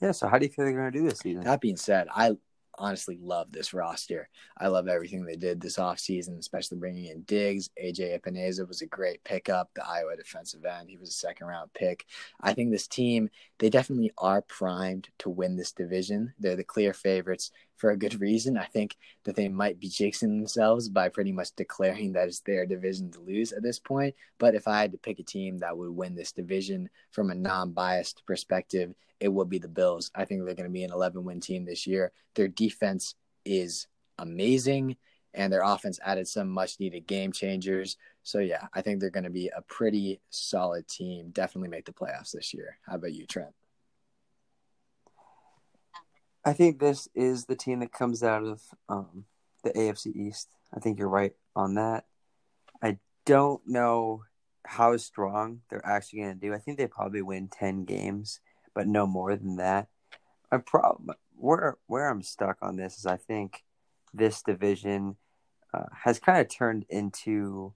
Yeah, 0.00 0.12
so 0.12 0.28
how 0.28 0.38
do 0.38 0.44
you 0.44 0.52
feel 0.52 0.66
they're 0.66 0.74
going 0.74 0.92
to 0.92 0.98
do 0.98 1.08
this 1.08 1.20
season? 1.20 1.44
That 1.44 1.60
being 1.60 1.76
said, 1.76 2.08
I 2.14 2.36
honestly 2.78 3.18
love 3.20 3.50
this 3.52 3.72
roster. 3.72 4.28
I 4.58 4.68
love 4.68 4.88
everything 4.88 5.24
they 5.24 5.36
did 5.36 5.60
this 5.60 5.78
offseason, 5.78 6.38
especially 6.38 6.78
bringing 6.78 7.06
in 7.06 7.22
Diggs. 7.22 7.70
AJ 7.82 8.20
Epenesa 8.20 8.66
was 8.66 8.82
a 8.82 8.86
great 8.86 9.22
pickup, 9.24 9.70
the 9.74 9.86
Iowa 9.86 10.16
defensive 10.16 10.64
end. 10.64 10.90
He 10.90 10.96
was 10.96 11.10
a 11.10 11.12
second 11.12 11.46
round 11.46 11.72
pick. 11.74 12.06
I 12.40 12.52
think 12.52 12.70
this 12.70 12.86
team, 12.86 13.30
they 13.58 13.70
definitely 13.70 14.12
are 14.18 14.42
primed 14.42 15.08
to 15.18 15.30
win 15.30 15.56
this 15.56 15.72
division. 15.72 16.34
They're 16.38 16.56
the 16.56 16.64
clear 16.64 16.92
favorites 16.92 17.50
for 17.76 17.90
a 17.90 17.96
good 17.96 18.20
reason. 18.20 18.56
I 18.56 18.64
think 18.64 18.96
that 19.24 19.36
they 19.36 19.48
might 19.48 19.78
be 19.78 19.88
jinxing 19.88 20.38
themselves 20.38 20.88
by 20.88 21.08
pretty 21.08 21.32
much 21.32 21.54
declaring 21.56 22.12
that 22.12 22.28
it's 22.28 22.40
their 22.40 22.66
division 22.66 23.10
to 23.12 23.20
lose 23.20 23.52
at 23.52 23.62
this 23.62 23.78
point. 23.78 24.14
But 24.38 24.54
if 24.54 24.66
I 24.66 24.80
had 24.80 24.92
to 24.92 24.98
pick 24.98 25.18
a 25.18 25.22
team 25.22 25.58
that 25.58 25.76
would 25.76 25.90
win 25.90 26.14
this 26.14 26.32
division 26.32 26.88
from 27.10 27.30
a 27.30 27.34
non 27.34 27.72
biased 27.72 28.24
perspective, 28.26 28.94
it 29.20 29.28
would 29.28 29.48
be 29.48 29.58
the 29.58 29.68
Bills. 29.68 30.10
I 30.14 30.24
think 30.24 30.44
they're 30.44 30.54
going 30.54 30.68
to 30.68 30.72
be 30.72 30.84
an 30.84 30.92
11 30.92 31.24
win 31.24 31.40
team 31.40 31.64
this 31.64 31.86
year. 31.86 32.12
Their 32.34 32.48
defense 32.48 33.14
is 33.44 33.86
amazing, 34.18 34.96
and 35.34 35.52
their 35.52 35.62
offense 35.62 35.98
added 36.04 36.28
some 36.28 36.48
much 36.48 36.80
needed 36.80 37.06
game 37.06 37.32
changers. 37.32 37.96
So, 38.22 38.40
yeah, 38.40 38.66
I 38.74 38.82
think 38.82 39.00
they're 39.00 39.10
going 39.10 39.24
to 39.24 39.30
be 39.30 39.50
a 39.56 39.62
pretty 39.62 40.20
solid 40.30 40.88
team. 40.88 41.30
Definitely 41.30 41.68
make 41.68 41.84
the 41.84 41.92
playoffs 41.92 42.32
this 42.32 42.52
year. 42.52 42.78
How 42.86 42.96
about 42.96 43.12
you, 43.12 43.26
Trent? 43.26 43.54
I 46.46 46.54
think 46.54 46.78
this 46.78 47.08
is 47.14 47.44
the 47.44 47.56
team 47.56 47.80
that 47.80 47.92
comes 47.92 48.22
out 48.22 48.44
of 48.44 48.62
um, 48.88 49.24
the 49.64 49.70
AFC 49.70 50.14
East. 50.16 50.48
I 50.74 50.80
think 50.80 50.98
you're 50.98 51.08
right 51.08 51.32
on 51.54 51.74
that. 51.74 52.06
I 52.82 52.98
don't 53.26 53.60
know 53.66 54.22
how 54.64 54.96
strong 54.96 55.60
they're 55.68 55.84
actually 55.84 56.20
going 56.20 56.34
to 56.34 56.40
do. 56.40 56.54
I 56.54 56.58
think 56.58 56.78
they 56.78 56.86
probably 56.86 57.20
win 57.20 57.48
10 57.48 57.84
games 57.84 58.40
but 58.76 58.86
no 58.86 59.06
more 59.06 59.34
than 59.34 59.56
that. 59.56 59.88
Problem 60.64 61.16
where 61.34 61.76
where 61.86 62.08
I'm 62.08 62.22
stuck 62.22 62.58
on 62.62 62.76
this 62.76 62.98
is 62.98 63.06
I 63.06 63.16
think 63.16 63.64
this 64.14 64.42
division 64.42 65.16
uh, 65.74 65.86
has 65.92 66.18
kind 66.18 66.40
of 66.40 66.48
turned 66.48 66.86
into, 66.88 67.74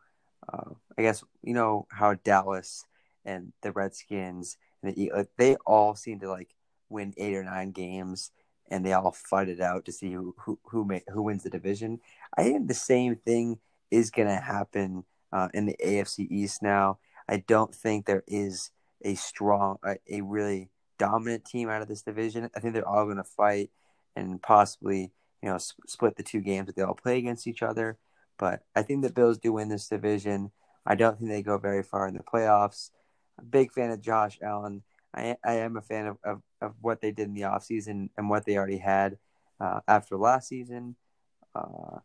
uh, 0.51 0.71
I 0.97 1.03
guess 1.03 1.25
you 1.43 1.53
know 1.53 1.87
how 1.91 2.15
Dallas 2.15 2.87
and 3.25 3.53
the 3.63 3.73
Redskins 3.73 4.57
and 4.83 4.95
the 4.95 5.13
like, 5.15 5.29
they 5.37 5.57
all 5.67 5.95
seem 5.95 6.21
to 6.21 6.31
like 6.31 6.55
win 6.89 7.13
eight 7.19 7.35
or 7.35 7.45
nine 7.45 7.73
games 7.73 8.31
and 8.71 8.85
they 8.85 8.93
all 8.93 9.13
fight 9.13 9.49
it 9.49 9.61
out 9.61 9.85
to 9.85 9.93
see 9.93 10.13
who 10.13 10.35
who 10.39 10.59
who, 10.65 10.85
may, 10.85 11.03
who 11.09 11.23
wins 11.23 11.43
the 11.43 11.51
division. 11.51 12.01
I 12.37 12.45
think 12.45 12.69
the 12.69 12.75
same 12.75 13.17
thing 13.17 13.59
is 13.91 14.11
going 14.11 14.29
to 14.29 14.37
happen 14.37 15.05
uh, 15.33 15.49
in 15.53 15.67
the 15.67 15.77
AFC 15.85 16.31
East 16.31 16.63
now. 16.63 16.99
I 17.29 17.39
don't 17.39 17.75
think 17.75 18.07
there 18.07 18.25
is 18.27 18.71
a 19.05 19.15
strong, 19.15 19.79
a, 19.85 19.97
a 20.11 20.21
really 20.21 20.71
dominant 20.99 21.45
team 21.45 21.69
out 21.69 21.83
of 21.83 21.89
this 21.89 22.03
division. 22.03 22.51
I 22.57 22.61
think 22.61 22.75
they're 22.75 22.89
all 22.89 23.05
going 23.05 23.17
to 23.17 23.25
fight 23.25 23.71
and 24.17 24.41
possibly, 24.43 25.13
you 25.43 25.49
know, 25.49 25.59
sp- 25.59 25.87
split 25.87 26.17
the 26.17 26.23
two 26.23 26.41
games 26.41 26.67
that 26.67 26.77
they 26.77 26.83
all 26.83 26.95
play 26.95 27.19
against 27.19 27.47
each 27.47 27.63
other. 27.63 27.99
But 28.39 28.63
I 28.75 28.83
think 28.83 29.03
the 29.03 29.13
Bills 29.13 29.39
do 29.39 29.53
win 29.53 29.69
this 29.69 29.89
division. 29.89 30.51
I 30.87 30.95
don't 30.95 31.19
think 31.19 31.31
they 31.31 31.43
go 31.43 31.59
very 31.59 31.83
far 31.83 32.09
in 32.09 32.15
the 32.15 32.23
playoffs. 32.23 32.91
I'm 33.39 33.45
A 33.45 33.49
big 33.49 33.73
fan 33.73 33.91
of 33.91 34.01
Josh 34.01 34.39
Allen. 34.43 34.83
I, 35.15 35.37
I 35.45 35.55
am 35.55 35.77
a 35.77 35.83
fan 35.83 36.07
of, 36.07 36.19
of, 36.25 36.43
of 36.61 36.75
what 36.81 37.01
they 37.01 37.11
did 37.11 37.29
in 37.29 37.35
the 37.35 37.43
offseason 37.43 38.11
and 38.17 38.29
what 38.29 38.45
they 38.45 38.57
already 38.57 38.79
had 38.79 39.19
uh, 39.61 39.81
after 39.89 40.17
last 40.17 40.49
season. 40.49 40.97
Uh, 41.55 41.99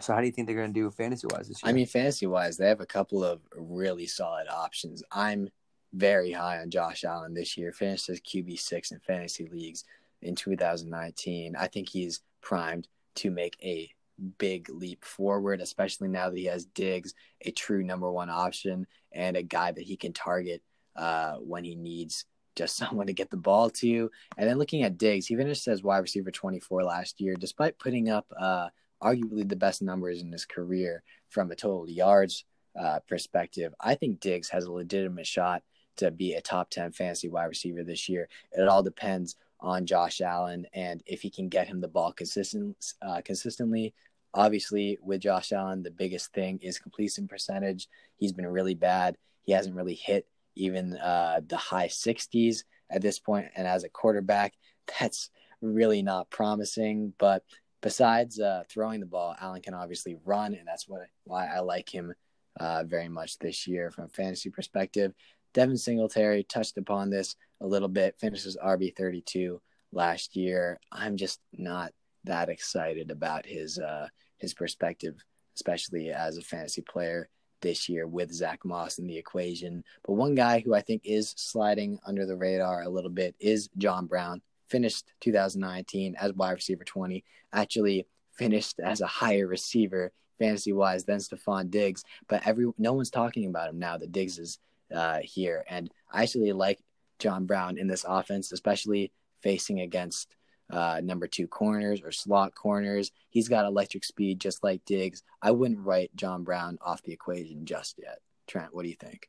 so 0.00 0.12
how 0.12 0.20
do 0.20 0.26
you 0.26 0.32
think 0.32 0.46
they're 0.46 0.56
going 0.56 0.72
to 0.72 0.80
do 0.80 0.90
fantasy 0.90 1.26
wise 1.30 1.48
this 1.48 1.62
year? 1.62 1.70
I 1.70 1.72
mean, 1.72 1.86
fantasy 1.86 2.26
wise, 2.26 2.56
they 2.56 2.68
have 2.68 2.80
a 2.80 2.86
couple 2.86 3.24
of 3.24 3.40
really 3.54 4.06
solid 4.06 4.46
options. 4.48 5.02
I'm 5.10 5.48
very 5.94 6.32
high 6.32 6.60
on 6.60 6.70
Josh 6.70 7.04
Allen 7.04 7.32
this 7.32 7.56
year. 7.56 7.72
Finished 7.72 8.08
as 8.10 8.20
QB 8.20 8.58
six 8.58 8.90
in 8.90 9.00
fantasy 9.00 9.48
leagues 9.50 9.84
in 10.22 10.34
2019. 10.34 11.56
I 11.56 11.66
think 11.68 11.88
he's 11.88 12.20
primed 12.42 12.88
to 13.16 13.30
make 13.30 13.56
a 13.62 13.90
big 14.38 14.68
leap 14.68 15.04
forward, 15.04 15.60
especially 15.60 16.08
now 16.08 16.30
that 16.30 16.38
he 16.38 16.46
has 16.46 16.66
Diggs, 16.66 17.14
a 17.42 17.50
true 17.50 17.82
number 17.82 18.10
one 18.10 18.30
option, 18.30 18.86
and 19.12 19.36
a 19.36 19.42
guy 19.42 19.72
that 19.72 19.84
he 19.84 19.96
can 19.96 20.12
target 20.12 20.62
uh, 20.94 21.34
when 21.36 21.64
he 21.64 21.74
needs 21.74 22.24
just 22.56 22.76
someone 22.76 23.06
to 23.06 23.12
get 23.12 23.30
the 23.30 23.36
ball 23.36 23.70
to. 23.70 24.10
And 24.36 24.48
then 24.48 24.58
looking 24.58 24.82
at 24.82 24.98
Diggs, 24.98 25.26
he 25.26 25.36
finished 25.36 25.68
as 25.68 25.82
wide 25.82 25.98
receiver 25.98 26.30
24 26.30 26.82
last 26.82 27.20
year, 27.20 27.34
despite 27.38 27.78
putting 27.78 28.08
up 28.10 28.26
uh, 28.38 28.68
arguably 29.02 29.48
the 29.48 29.56
best 29.56 29.82
numbers 29.82 30.22
in 30.22 30.32
his 30.32 30.44
career 30.44 31.02
from 31.28 31.50
a 31.50 31.56
total 31.56 31.88
yards 31.88 32.44
uh, 32.78 33.00
perspective. 33.08 33.74
I 33.80 33.94
think 33.94 34.20
Diggs 34.20 34.48
has 34.50 34.64
a 34.64 34.72
legitimate 34.72 35.26
shot 35.26 35.62
to 35.96 36.10
be 36.10 36.34
a 36.34 36.40
top 36.40 36.70
10 36.70 36.92
fantasy 36.92 37.28
wide 37.28 37.44
receiver 37.44 37.82
this 37.82 38.08
year. 38.08 38.28
It 38.52 38.68
all 38.68 38.82
depends 38.82 39.36
on 39.60 39.86
Josh 39.86 40.20
Allen 40.20 40.66
and 40.74 41.02
if 41.06 41.22
he 41.22 41.30
can 41.30 41.48
get 41.48 41.66
him 41.66 41.80
the 41.80 41.88
ball 41.88 42.12
consistent, 42.12 42.94
uh, 43.02 43.22
consistently. 43.24 43.94
Obviously, 44.34 44.98
with 45.02 45.22
Josh 45.22 45.52
Allen, 45.52 45.82
the 45.82 45.90
biggest 45.90 46.32
thing 46.34 46.58
is 46.60 46.78
completion 46.78 47.26
percentage. 47.26 47.88
He's 48.18 48.32
been 48.32 48.46
really 48.46 48.74
bad. 48.74 49.16
He 49.44 49.52
hasn't 49.52 49.76
really 49.76 49.94
hit 49.94 50.26
even 50.56 50.96
uh, 50.96 51.40
the 51.46 51.56
high 51.56 51.88
60s 51.88 52.64
at 52.90 53.02
this 53.02 53.18
point. 53.18 53.46
And 53.56 53.66
as 53.66 53.84
a 53.84 53.88
quarterback, 53.88 54.54
that's 55.00 55.30
really 55.60 56.02
not 56.02 56.30
promising. 56.30 57.12
But 57.18 57.42
besides 57.82 58.40
uh, 58.40 58.64
throwing 58.68 59.00
the 59.00 59.06
ball, 59.06 59.34
Allen 59.40 59.62
can 59.62 59.74
obviously 59.74 60.16
run, 60.24 60.54
and 60.54 60.66
that's 60.66 60.88
what 60.88 61.02
why 61.24 61.46
I 61.46 61.60
like 61.60 61.92
him 61.92 62.14
uh, 62.58 62.84
very 62.84 63.08
much 63.08 63.38
this 63.38 63.66
year 63.66 63.90
from 63.90 64.04
a 64.04 64.08
fantasy 64.08 64.50
perspective. 64.50 65.12
Devin 65.54 65.76
Singletary 65.76 66.44
touched 66.44 66.76
upon 66.76 67.10
this 67.10 67.36
a 67.60 67.66
little 67.66 67.88
bit, 67.88 68.18
finishes 68.20 68.58
RB 68.62 68.94
32 68.94 69.60
last 69.92 70.36
year. 70.36 70.78
I'm 70.92 71.16
just 71.16 71.40
not 71.52 71.92
that 72.24 72.48
excited 72.48 73.10
about 73.10 73.46
his 73.46 73.78
uh, 73.78 74.08
his 74.38 74.52
perspective, 74.52 75.14
especially 75.54 76.10
as 76.10 76.36
a 76.36 76.42
fantasy 76.42 76.82
player 76.82 77.28
this 77.66 77.88
year 77.88 78.06
with 78.06 78.32
Zach 78.32 78.64
Moss 78.64 78.98
in 78.98 79.08
the 79.08 79.18
equation. 79.18 79.82
But 80.04 80.12
one 80.12 80.36
guy 80.36 80.60
who 80.60 80.72
I 80.72 80.80
think 80.82 81.02
is 81.04 81.34
sliding 81.36 81.98
under 82.06 82.24
the 82.24 82.36
radar 82.36 82.82
a 82.82 82.88
little 82.88 83.10
bit 83.10 83.34
is 83.40 83.68
John 83.76 84.06
Brown. 84.06 84.40
Finished 84.68 85.12
2019 85.20 86.14
as 86.16 86.32
wide 86.32 86.52
receiver 86.52 86.84
20, 86.84 87.24
actually 87.52 88.06
finished 88.32 88.78
as 88.78 89.00
a 89.00 89.06
higher 89.06 89.46
receiver 89.46 90.12
fantasy 90.38 90.72
wise 90.72 91.04
than 91.04 91.18
Stefon 91.18 91.70
Diggs. 91.70 92.04
But 92.28 92.46
every 92.46 92.70
no 92.78 92.92
one's 92.92 93.10
talking 93.10 93.46
about 93.46 93.68
him 93.68 93.78
now 93.78 93.96
that 93.96 94.12
Diggs 94.12 94.38
is 94.38 94.58
uh, 94.94 95.18
here. 95.22 95.64
And 95.68 95.90
I 96.12 96.22
actually 96.22 96.52
like 96.52 96.78
John 97.18 97.46
Brown 97.46 97.78
in 97.78 97.88
this 97.88 98.04
offense, 98.06 98.52
especially 98.52 99.12
facing 99.42 99.80
against 99.80 100.34
uh, 100.70 101.00
number 101.02 101.26
two 101.26 101.46
corners 101.46 102.00
or 102.02 102.12
slot 102.12 102.54
corners. 102.54 103.12
He's 103.30 103.48
got 103.48 103.66
electric 103.66 104.04
speed 104.04 104.40
just 104.40 104.64
like 104.64 104.84
Diggs. 104.84 105.22
I 105.40 105.52
wouldn't 105.52 105.80
write 105.80 106.14
John 106.16 106.44
Brown 106.44 106.78
off 106.80 107.02
the 107.02 107.12
equation 107.12 107.64
just 107.64 107.98
yet. 108.02 108.18
Trent, 108.46 108.74
what 108.74 108.82
do 108.82 108.88
you 108.88 108.96
think? 108.96 109.28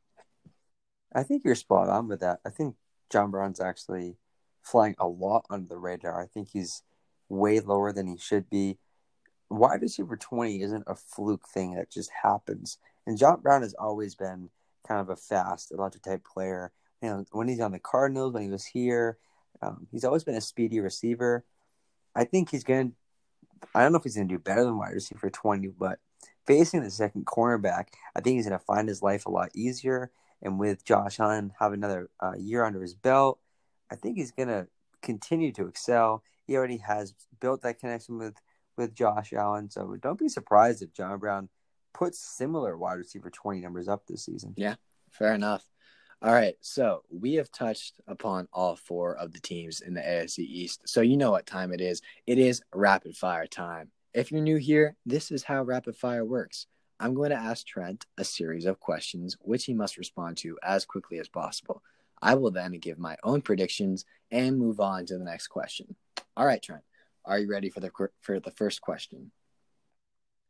I 1.14 1.24
think 1.24 1.44
you're 1.44 1.56
spot 1.56 1.90
on 1.90 2.08
with 2.08 2.20
that. 2.20 2.40
I 2.46 2.50
think 2.50 2.76
John 3.10 3.32
Brown's 3.32 3.60
actually 3.60 4.18
flying 4.62 4.96
a 5.00 5.08
lot 5.08 5.46
under 5.50 5.68
the 5.68 5.78
radar. 5.78 6.22
I 6.22 6.28
think 6.28 6.50
he's 6.50 6.84
way 7.30 7.60
lower 7.60 7.94
than 7.94 8.08
he 8.08 8.18
should 8.18 8.50
be. 8.50 8.78
Wide 9.50 9.82
receiver 9.82 10.18
20 10.18 10.62
isn't 10.62 10.84
a 10.88 10.96
fluke 10.96 11.48
thing 11.48 11.76
that 11.76 11.90
just 11.90 12.12
happens. 12.24 12.78
And 13.06 13.18
John 13.18 13.40
Brown 13.40 13.62
has 13.62 13.74
always 13.76 14.16
been 14.16 14.50
kind 14.86 15.00
of 15.00 15.10
a 15.10 15.16
fast 15.16 15.72
electric 15.72 16.04
type 16.04 16.26
player. 16.26 16.72
You 17.02 17.10
know, 17.10 17.26
when 17.32 17.48
he's 17.48 17.62
on 17.62 17.72
the 17.72 17.80
Cardinals, 17.80 18.34
when 18.34 18.44
he 18.44 18.50
was 18.50 18.66
here, 18.66 19.18
um, 19.62 19.88
he's 19.91 20.03
always 20.03 20.24
been 20.24 20.36
a 20.36 20.41
speedy 20.41 20.80
receiver. 20.80 21.45
I 22.16 22.24
think 22.24 22.49
he's 22.49 22.64
going 22.64 22.91
to, 22.91 23.68
I 23.74 23.84
don't 23.84 23.91
know 23.91 23.97
if 23.97 24.03
he's 24.03 24.16
going 24.16 24.28
to 24.28 24.34
do 24.34 24.39
better 24.39 24.64
than 24.64 24.78
wide 24.78 24.93
receiver 24.93 25.30
20, 25.30 25.70
but 25.80 25.99
facing 26.45 26.82
the 26.82 26.91
second 26.91 27.26
cornerback, 27.26 27.88
I 28.16 28.22
think 28.22 28.36
he's 28.36 28.47
going 28.47 28.58
to 28.58 28.66
find 28.66 28.88
his 28.88 29.01
life 29.01 29.26
a 29.26 29.32
lot 29.32 29.49
easier. 29.53 30.12
And 30.41 30.60
with 30.60 30.86
Josh 30.86 31.20
Allen 31.20 31.53
have 31.60 31.74
another 31.74 32.10
uh, 32.20 32.34
year 32.38 32.64
under 32.64 32.82
his 32.82 32.93
belt, 32.93 33.39
I 33.91 33.95
think 33.95 34.18
he's 34.18 34.32
going 34.32 34.49
to 34.49 34.68
continue 35.01 35.51
to 35.53 35.68
excel. 35.68 36.24
He 36.45 36.55
already 36.55 36.78
has 36.78 37.14
built 37.39 37.62
that 37.64 37.80
connection 37.80 38.18
with 38.18 38.36
with 38.78 38.93
Josh 38.93 39.34
Allen. 39.34 39.70
So 39.72 39.95
don't 39.99 40.20
be 40.20 40.30
surprised 40.30 40.84
if 40.84 40.93
John 40.93 41.18
Brown 41.18 41.49
puts 41.93 42.20
similar 42.20 42.78
wide 42.78 42.99
receiver 42.99 43.32
20 43.32 43.60
numbers 43.60 43.88
up 43.88 44.05
this 44.05 44.24
season. 44.24 44.53
Yeah, 44.55 44.76
fair 45.10 45.34
enough. 45.34 45.64
All 46.20 46.34
right, 46.34 46.55
so 46.61 47.03
we 47.11 47.36
have 47.36 47.51
touched 47.51 48.01
upon 48.07 48.47
all 48.51 48.76
four 48.76 49.15
of 49.15 49.34
the 49.34 49.39
teams 49.39 49.82
in 49.82 49.93
the 49.93 50.01
AFC 50.01 50.39
East. 50.39 50.82
So 50.86 51.01
you 51.01 51.15
know 51.15 51.30
what 51.30 51.45
time 51.45 51.72
it 51.72 51.80
is. 51.80 52.01
It 52.26 52.39
is 52.39 52.63
rapid 52.74 53.15
fire 53.15 53.45
time. 53.45 53.91
If 54.15 54.32
you're 54.32 54.41
new 54.41 54.57
here, 54.57 54.95
this 55.05 55.30
is 55.30 55.43
how 55.43 55.61
rapid 55.61 55.95
fire 55.95 56.26
works. 56.26 56.65
I'm 56.99 57.13
going 57.13 57.30
to 57.30 57.36
ask 57.36 57.68
Trent 57.68 58.07
a 58.18 58.24
series 58.24 58.65
of 58.65 58.80
questions, 58.80 59.38
which 59.41 59.65
he 59.65 59.76
must 59.76 59.97
respond 59.97 60.38
to 60.38 60.57
as 60.63 60.86
quickly 60.86 61.20
as 61.20 61.28
possible. 61.28 61.84
I 62.20 62.34
will 62.34 62.49
then 62.49 62.72
give 62.80 62.97
my 62.97 63.15
own 63.24 63.41
predictions 63.41 64.03
and 64.32 64.57
move 64.57 64.80
on 64.80 65.05
to 65.05 65.20
the 65.20 65.24
next 65.24 65.49
question. 65.49 65.95
All 66.36 66.47
right, 66.47 66.61
Trent, 66.61 66.84
are 67.26 67.38
you 67.38 67.47
ready 67.47 67.70
for 67.70 67.80
the 67.80 67.91
for 68.22 68.39
the 68.39 68.51
first 68.51 68.82
question? 68.82 69.32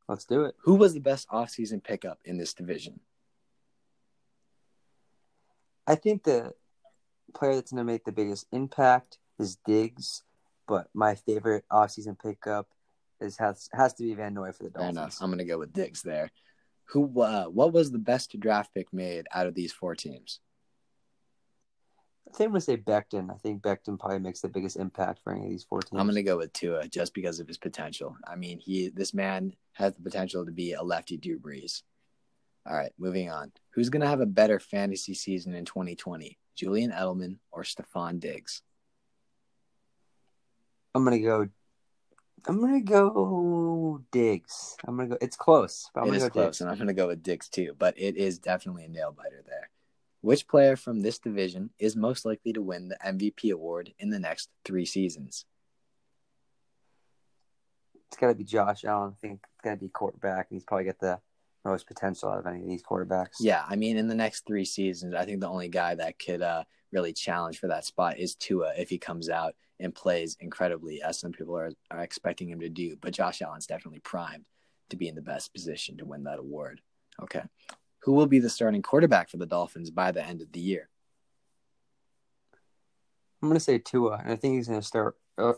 Let's 0.08 0.24
do 0.24 0.46
it. 0.46 0.56
Who 0.64 0.76
was 0.76 0.94
the 0.94 1.02
best 1.02 1.28
offseason 1.28 1.84
pickup 1.84 2.20
in 2.24 2.38
this 2.38 2.54
division? 2.54 3.02
I 5.88 5.96
think 5.96 6.24
the 6.24 6.54
player 7.34 7.56
that's 7.56 7.72
going 7.72 7.86
to 7.86 7.92
make 7.92 8.04
the 8.04 8.12
biggest 8.12 8.46
impact 8.52 9.20
is 9.40 9.58
Diggs, 9.66 10.24
but 10.68 10.90
my 10.94 11.16
favorite 11.16 11.64
offseason 11.72 12.20
pickup 12.20 12.68
is 13.20 13.38
has 13.38 13.70
has 13.74 13.94
to 13.96 14.04
be 14.04 14.14
Van 14.14 14.34
Noy 14.34 14.52
for 14.52 14.64
the 14.64 14.70
Dolphins. 14.70 14.96
Fair 14.96 15.04
enough. 15.04 15.18
I'm 15.22 15.30
going 15.30 15.40
to 15.40 15.46
go 15.46 15.58
with 15.58 15.74
Diggs 15.74 16.02
there. 16.02 16.30
Who? 16.90 17.22
Uh, 17.22 17.46
what 17.46 17.74
was 17.74 17.92
the 17.92 18.00
best 18.00 18.38
draft 18.40 18.74
pick 18.74 18.94
made 18.94 19.26
out 19.34 19.48
of 19.48 19.56
these 19.56 19.72
four 19.72 19.96
teams? 19.96 20.40
I 22.28 22.36
think 22.36 22.48
I'm 22.48 22.52
going 22.52 22.60
to 22.60 22.66
say 22.66 22.78
Becton. 22.78 23.32
I 23.32 23.38
think 23.38 23.62
Becton 23.62 23.98
probably 23.98 24.20
makes 24.20 24.42
the 24.42 24.50
biggest 24.50 24.76
impact 24.76 25.22
for 25.24 25.32
any 25.34 25.46
of 25.46 25.50
these 25.50 25.64
four 25.64 25.80
teams. 25.82 25.98
I'm 25.98 26.08
going 26.08 26.16
to 26.16 26.24
go 26.24 26.38
with 26.38 26.52
Tua 26.52 26.88
just 26.88 27.14
because 27.14 27.40
of 27.40 27.48
his 27.48 27.58
potential. 27.58 28.18
I 28.28 28.36
mean, 28.36 28.60
he 28.60 28.90
this 28.90 29.14
man 29.14 29.54
has 29.74 29.94
the 29.94 30.02
potential 30.02 30.46
to 30.46 30.52
be 30.52 30.74
a 30.74 30.84
lefty 30.84 31.18
Drew 31.18 31.40
Brees. 31.40 31.84
All 32.68 32.76
right, 32.76 32.92
moving 32.98 33.30
on. 33.30 33.52
Who's 33.72 33.90
going 33.90 34.02
to 34.02 34.08
have 34.08 34.22
a 34.22 34.26
better 34.26 34.60
fantasy 34.60 35.14
season 35.14 35.54
in 35.54 35.66
2020? 35.66 36.38
Julian 36.56 36.92
Edelman 36.92 37.38
or 37.52 37.64
Stefon 37.64 38.20
Diggs? 38.20 38.62
I'm 40.94 41.06
going 41.06 41.18
to 41.18 41.24
go 41.24 41.48
I'm 42.48 42.62
gonna 42.62 42.82
go 42.82 44.02
Diggs. 44.12 44.78
I'm 44.86 44.96
gonna 44.96 45.10
go. 45.10 45.18
It's 45.20 45.36
close, 45.36 45.90
it 45.96 46.00
go 46.00 46.30
close, 46.30 46.30
Diggs. 46.30 46.62
and 46.62 46.70
I'm 46.70 46.78
gonna 46.78 46.94
go 46.94 47.08
with 47.08 47.24
Diggs 47.24 47.50
too. 47.50 47.76
But 47.78 47.96
it 47.98 48.16
is 48.16 48.40
definitely 48.40 48.86
a 48.86 48.90
nail 48.90 49.12
biter 49.12 49.44
there. 49.46 49.70
Which 50.22 50.48
player 50.48 50.76
from 50.76 51.02
this 51.02 51.20
division 51.20 51.72
is 51.78 51.96
most 51.96 52.26
likely 52.26 52.54
to 52.54 52.62
win 52.62 52.90
the 52.90 52.98
MVP 53.06 53.52
award 53.52 53.94
in 54.00 54.10
the 54.10 54.20
next 54.20 54.50
three 54.66 54.86
seasons? 54.86 55.46
It's 58.08 58.18
got 58.18 58.28
to 58.28 58.36
be 58.36 58.44
Josh 58.44 58.86
Allen. 58.86 59.14
I 59.18 59.20
think 59.20 59.42
it's 59.44 59.64
got 59.64 59.72
to 59.72 59.78
be 59.78 59.90
quarterback. 59.90 60.48
And 60.50 60.56
he's 60.56 60.64
probably 60.64 60.86
got 60.86 61.00
the 61.00 61.20
most 61.68 61.88
potential 61.88 62.30
out 62.30 62.40
of 62.40 62.48
any 62.48 62.62
of 62.62 62.68
these 62.68 62.84
quarterbacks. 62.84 63.36
Yeah, 63.40 63.64
I 63.68 63.76
mean, 63.76 63.98
in 63.98 64.08
the 64.08 64.16
next 64.16 64.46
three 64.46 64.66
seasons, 64.66 65.14
I 65.14 65.26
think 65.26 65.40
the 65.40 65.50
only 65.50 65.70
guy 65.70 65.96
that 65.96 66.20
could 66.20 66.42
uh, 66.42 66.64
really 66.92 67.14
challenge 67.14 67.60
for 67.60 67.68
that 67.68 67.86
spot 67.86 68.18
is 68.18 68.36
Tua 68.36 68.74
if 68.78 68.90
he 68.90 68.98
comes 68.98 69.30
out 69.30 69.56
and 69.80 69.94
plays 69.94 70.38
incredibly, 70.40 71.02
as 71.02 71.20
some 71.20 71.32
people 71.32 71.56
are, 71.58 71.72
are 71.92 72.04
expecting 72.04 72.50
him 72.50 72.60
to 72.62 72.70
do. 72.70 72.98
But 73.00 73.14
Josh 73.14 73.42
Allen's 73.42 73.68
definitely 73.68 74.00
primed 74.00 74.46
to 74.90 74.96
be 74.96 75.08
in 75.08 75.16
the 75.16 75.22
best 75.22 75.54
position 75.54 75.98
to 75.98 76.06
win 76.06 76.24
that 76.24 76.40
award. 76.40 76.82
Okay. 77.22 77.44
Who 78.04 78.14
will 78.14 78.28
be 78.28 78.40
the 78.40 78.50
starting 78.50 78.82
quarterback 78.82 79.30
for 79.30 79.38
the 79.38 79.46
Dolphins 79.46 79.92
by 79.92 80.12
the 80.12 80.24
end 80.24 80.42
of 80.42 80.52
the 80.52 80.60
year? 80.60 80.90
I'm 83.42 83.50
going 83.50 83.60
to 83.60 83.64
say 83.64 83.78
Tua, 83.78 84.20
and 84.24 84.32
I 84.32 84.36
think 84.36 84.56
he's 84.56 84.68
going 84.68 84.80
to 84.80 84.88
start 84.88 85.16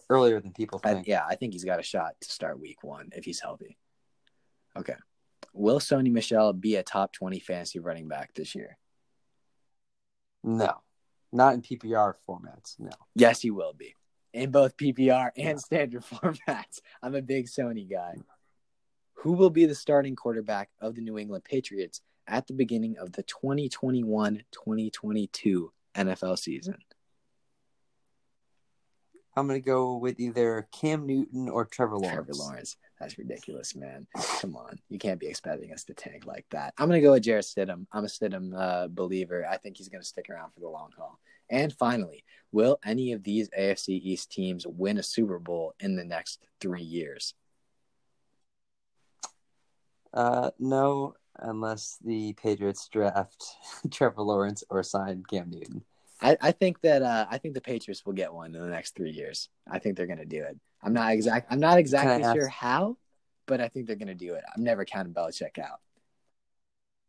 earlier 0.09 0.41
than 0.41 0.51
people 0.51 0.79
think. 0.79 0.99
I, 0.99 1.03
yeah, 1.05 1.23
I 1.25 1.35
think 1.35 1.53
he's 1.53 1.63
got 1.63 1.79
a 1.79 1.83
shot 1.83 2.15
to 2.19 2.29
start 2.29 2.59
week 2.59 2.83
one 2.83 3.09
if 3.13 3.23
he's 3.23 3.39
healthy. 3.39 3.77
Okay. 4.77 4.95
Will 5.53 5.79
Sony 5.79 6.11
Michel 6.11 6.53
be 6.53 6.75
a 6.75 6.83
top 6.83 7.13
20 7.13 7.39
fantasy 7.39 7.79
running 7.79 8.07
back 8.07 8.33
this 8.33 8.55
year? 8.55 8.77
No, 10.43 10.81
not 11.31 11.53
in 11.53 11.61
PPR 11.61 12.13
formats. 12.27 12.79
No. 12.79 12.91
Yes, 13.15 13.41
he 13.41 13.51
will 13.51 13.73
be 13.73 13.95
in 14.33 14.51
both 14.51 14.77
PPR 14.77 15.31
and 15.35 15.45
yeah. 15.45 15.55
standard 15.57 16.03
formats. 16.05 16.81
I'm 17.01 17.15
a 17.15 17.21
big 17.21 17.47
Sony 17.47 17.89
guy. 17.89 18.15
Who 19.15 19.33
will 19.33 19.49
be 19.49 19.65
the 19.65 19.75
starting 19.75 20.15
quarterback 20.15 20.69
of 20.79 20.95
the 20.95 21.01
New 21.01 21.17
England 21.17 21.43
Patriots 21.43 22.01
at 22.27 22.47
the 22.47 22.53
beginning 22.53 22.97
of 22.97 23.11
the 23.11 23.23
2021 23.23 24.43
2022 24.51 25.73
NFL 25.95 26.39
season? 26.39 26.77
I'm 29.35 29.47
going 29.47 29.61
to 29.61 29.65
go 29.65 29.95
with 29.95 30.19
either 30.19 30.67
Cam 30.71 31.05
Newton 31.05 31.49
or 31.49 31.65
Trevor 31.65 31.97
Lawrence. 31.97 32.13
Trevor 32.13 32.33
Lawrence. 32.33 32.77
That's 32.99 33.17
ridiculous, 33.17 33.75
man. 33.75 34.07
Come 34.41 34.55
on. 34.55 34.79
You 34.89 34.99
can't 34.99 35.19
be 35.19 35.27
expecting 35.27 35.71
us 35.71 35.83
to 35.85 35.93
tank 35.93 36.25
like 36.25 36.45
that. 36.51 36.73
I'm 36.77 36.89
going 36.89 36.99
to 36.99 37.05
go 37.05 37.13
with 37.13 37.23
Jarrett 37.23 37.45
Stidham. 37.45 37.85
I'm 37.91 38.03
a 38.03 38.07
Stidham 38.07 38.53
uh, 38.57 38.87
believer. 38.89 39.45
I 39.49 39.57
think 39.57 39.77
he's 39.77 39.89
going 39.89 40.01
to 40.01 40.07
stick 40.07 40.29
around 40.29 40.51
for 40.51 40.59
the 40.59 40.67
long 40.67 40.89
haul. 40.97 41.19
And 41.49 41.73
finally, 41.73 42.23
will 42.51 42.79
any 42.85 43.13
of 43.13 43.23
these 43.23 43.49
AFC 43.57 43.89
East 43.89 44.31
teams 44.31 44.67
win 44.67 44.97
a 44.97 45.03
Super 45.03 45.39
Bowl 45.39 45.73
in 45.79 45.95
the 45.95 46.03
next 46.03 46.43
three 46.59 46.83
years? 46.83 47.33
Uh, 50.13 50.51
no, 50.59 51.13
unless 51.37 51.97
the 52.03 52.33
Patriots 52.33 52.87
draft 52.91 53.43
Trevor 53.91 54.21
Lawrence 54.21 54.63
or 54.69 54.83
sign 54.83 55.23
Cam 55.29 55.49
Newton. 55.49 55.83
I, 56.21 56.37
I 56.41 56.51
think 56.51 56.81
that 56.81 57.01
uh, 57.01 57.25
I 57.29 57.37
think 57.37 57.53
the 57.53 57.61
Patriots 57.61 58.05
will 58.05 58.13
get 58.13 58.33
one 58.33 58.53
in 58.53 58.61
the 58.61 58.67
next 58.67 58.95
three 58.95 59.11
years. 59.11 59.49
I 59.69 59.79
think 59.79 59.95
they're 59.95 60.07
going 60.07 60.19
to 60.19 60.25
do 60.25 60.43
it. 60.43 60.57
I'm 60.83 60.93
not 60.93 61.11
exact. 61.11 61.47
I'm 61.51 61.59
not 61.59 61.77
exactly 61.77 62.23
sure 62.33 62.47
how, 62.47 62.97
but 63.45 63.61
I 63.61 63.69
think 63.69 63.87
they're 63.87 63.95
going 63.95 64.07
to 64.07 64.15
do 64.15 64.33
it. 64.33 64.43
I'm 64.55 64.63
never 64.63 64.85
counting 64.85 65.13
Belichick 65.13 65.57
out. 65.59 65.79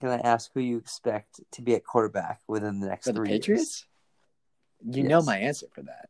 Can 0.01 0.11
I 0.11 0.19
ask 0.19 0.51
who 0.55 0.61
you 0.61 0.79
expect 0.79 1.41
to 1.53 1.63
be 1.63 1.75
at 1.75 1.85
quarterback 1.85 2.41
within 2.49 2.81
the 2.81 2.87
next 2.87 3.07
for 3.07 3.13
three 3.13 3.29
the 3.29 3.35
Patriots? 3.35 3.87
Years? 4.83 4.97
You 4.97 5.03
yes. 5.03 5.11
know 5.11 5.23
my 5.23 5.39
answer 5.39 5.67
for 5.73 5.83
that. 5.83 6.09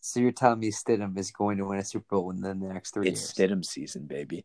So 0.00 0.20
you're 0.20 0.32
telling 0.32 0.60
me 0.60 0.70
Stidham 0.70 1.18
is 1.18 1.30
going 1.30 1.58
to 1.58 1.64
win 1.64 1.78
a 1.78 1.84
Super 1.84 2.06
Bowl 2.08 2.26
within 2.26 2.60
the 2.60 2.68
next 2.68 2.94
three 2.94 3.08
it's 3.08 3.20
years? 3.20 3.30
It's 3.30 3.38
Stidham 3.38 3.64
season, 3.64 4.06
baby. 4.06 4.44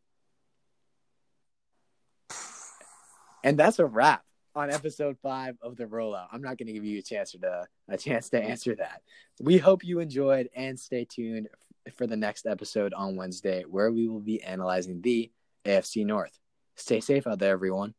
And 3.43 3.57
that's 3.57 3.79
a 3.79 3.85
wrap 3.85 4.23
on 4.59 4.69
episode 4.69 5.17
five 5.21 5.55
of 5.61 5.77
the 5.77 5.85
rollout. 5.85 6.27
I'm 6.33 6.41
not 6.41 6.57
going 6.57 6.67
to 6.67 6.73
give 6.73 6.83
you 6.83 6.99
a 6.99 7.01
chance 7.01 7.31
to 7.31 7.65
a 7.87 7.97
chance 7.97 8.29
to 8.31 8.43
answer 8.43 8.75
that. 8.75 9.01
We 9.39 9.57
hope 9.57 9.85
you 9.85 9.99
enjoyed 9.99 10.49
and 10.53 10.77
stay 10.77 11.05
tuned 11.05 11.47
for 11.95 12.05
the 12.05 12.17
next 12.17 12.45
episode 12.45 12.93
on 12.93 13.15
Wednesday, 13.15 13.63
where 13.63 13.89
we 13.89 14.09
will 14.09 14.19
be 14.19 14.43
analyzing 14.43 15.01
the 15.01 15.31
AFC 15.65 16.05
North. 16.05 16.37
Stay 16.75 16.99
safe 16.99 17.25
out 17.25 17.39
there, 17.39 17.53
everyone. 17.53 17.93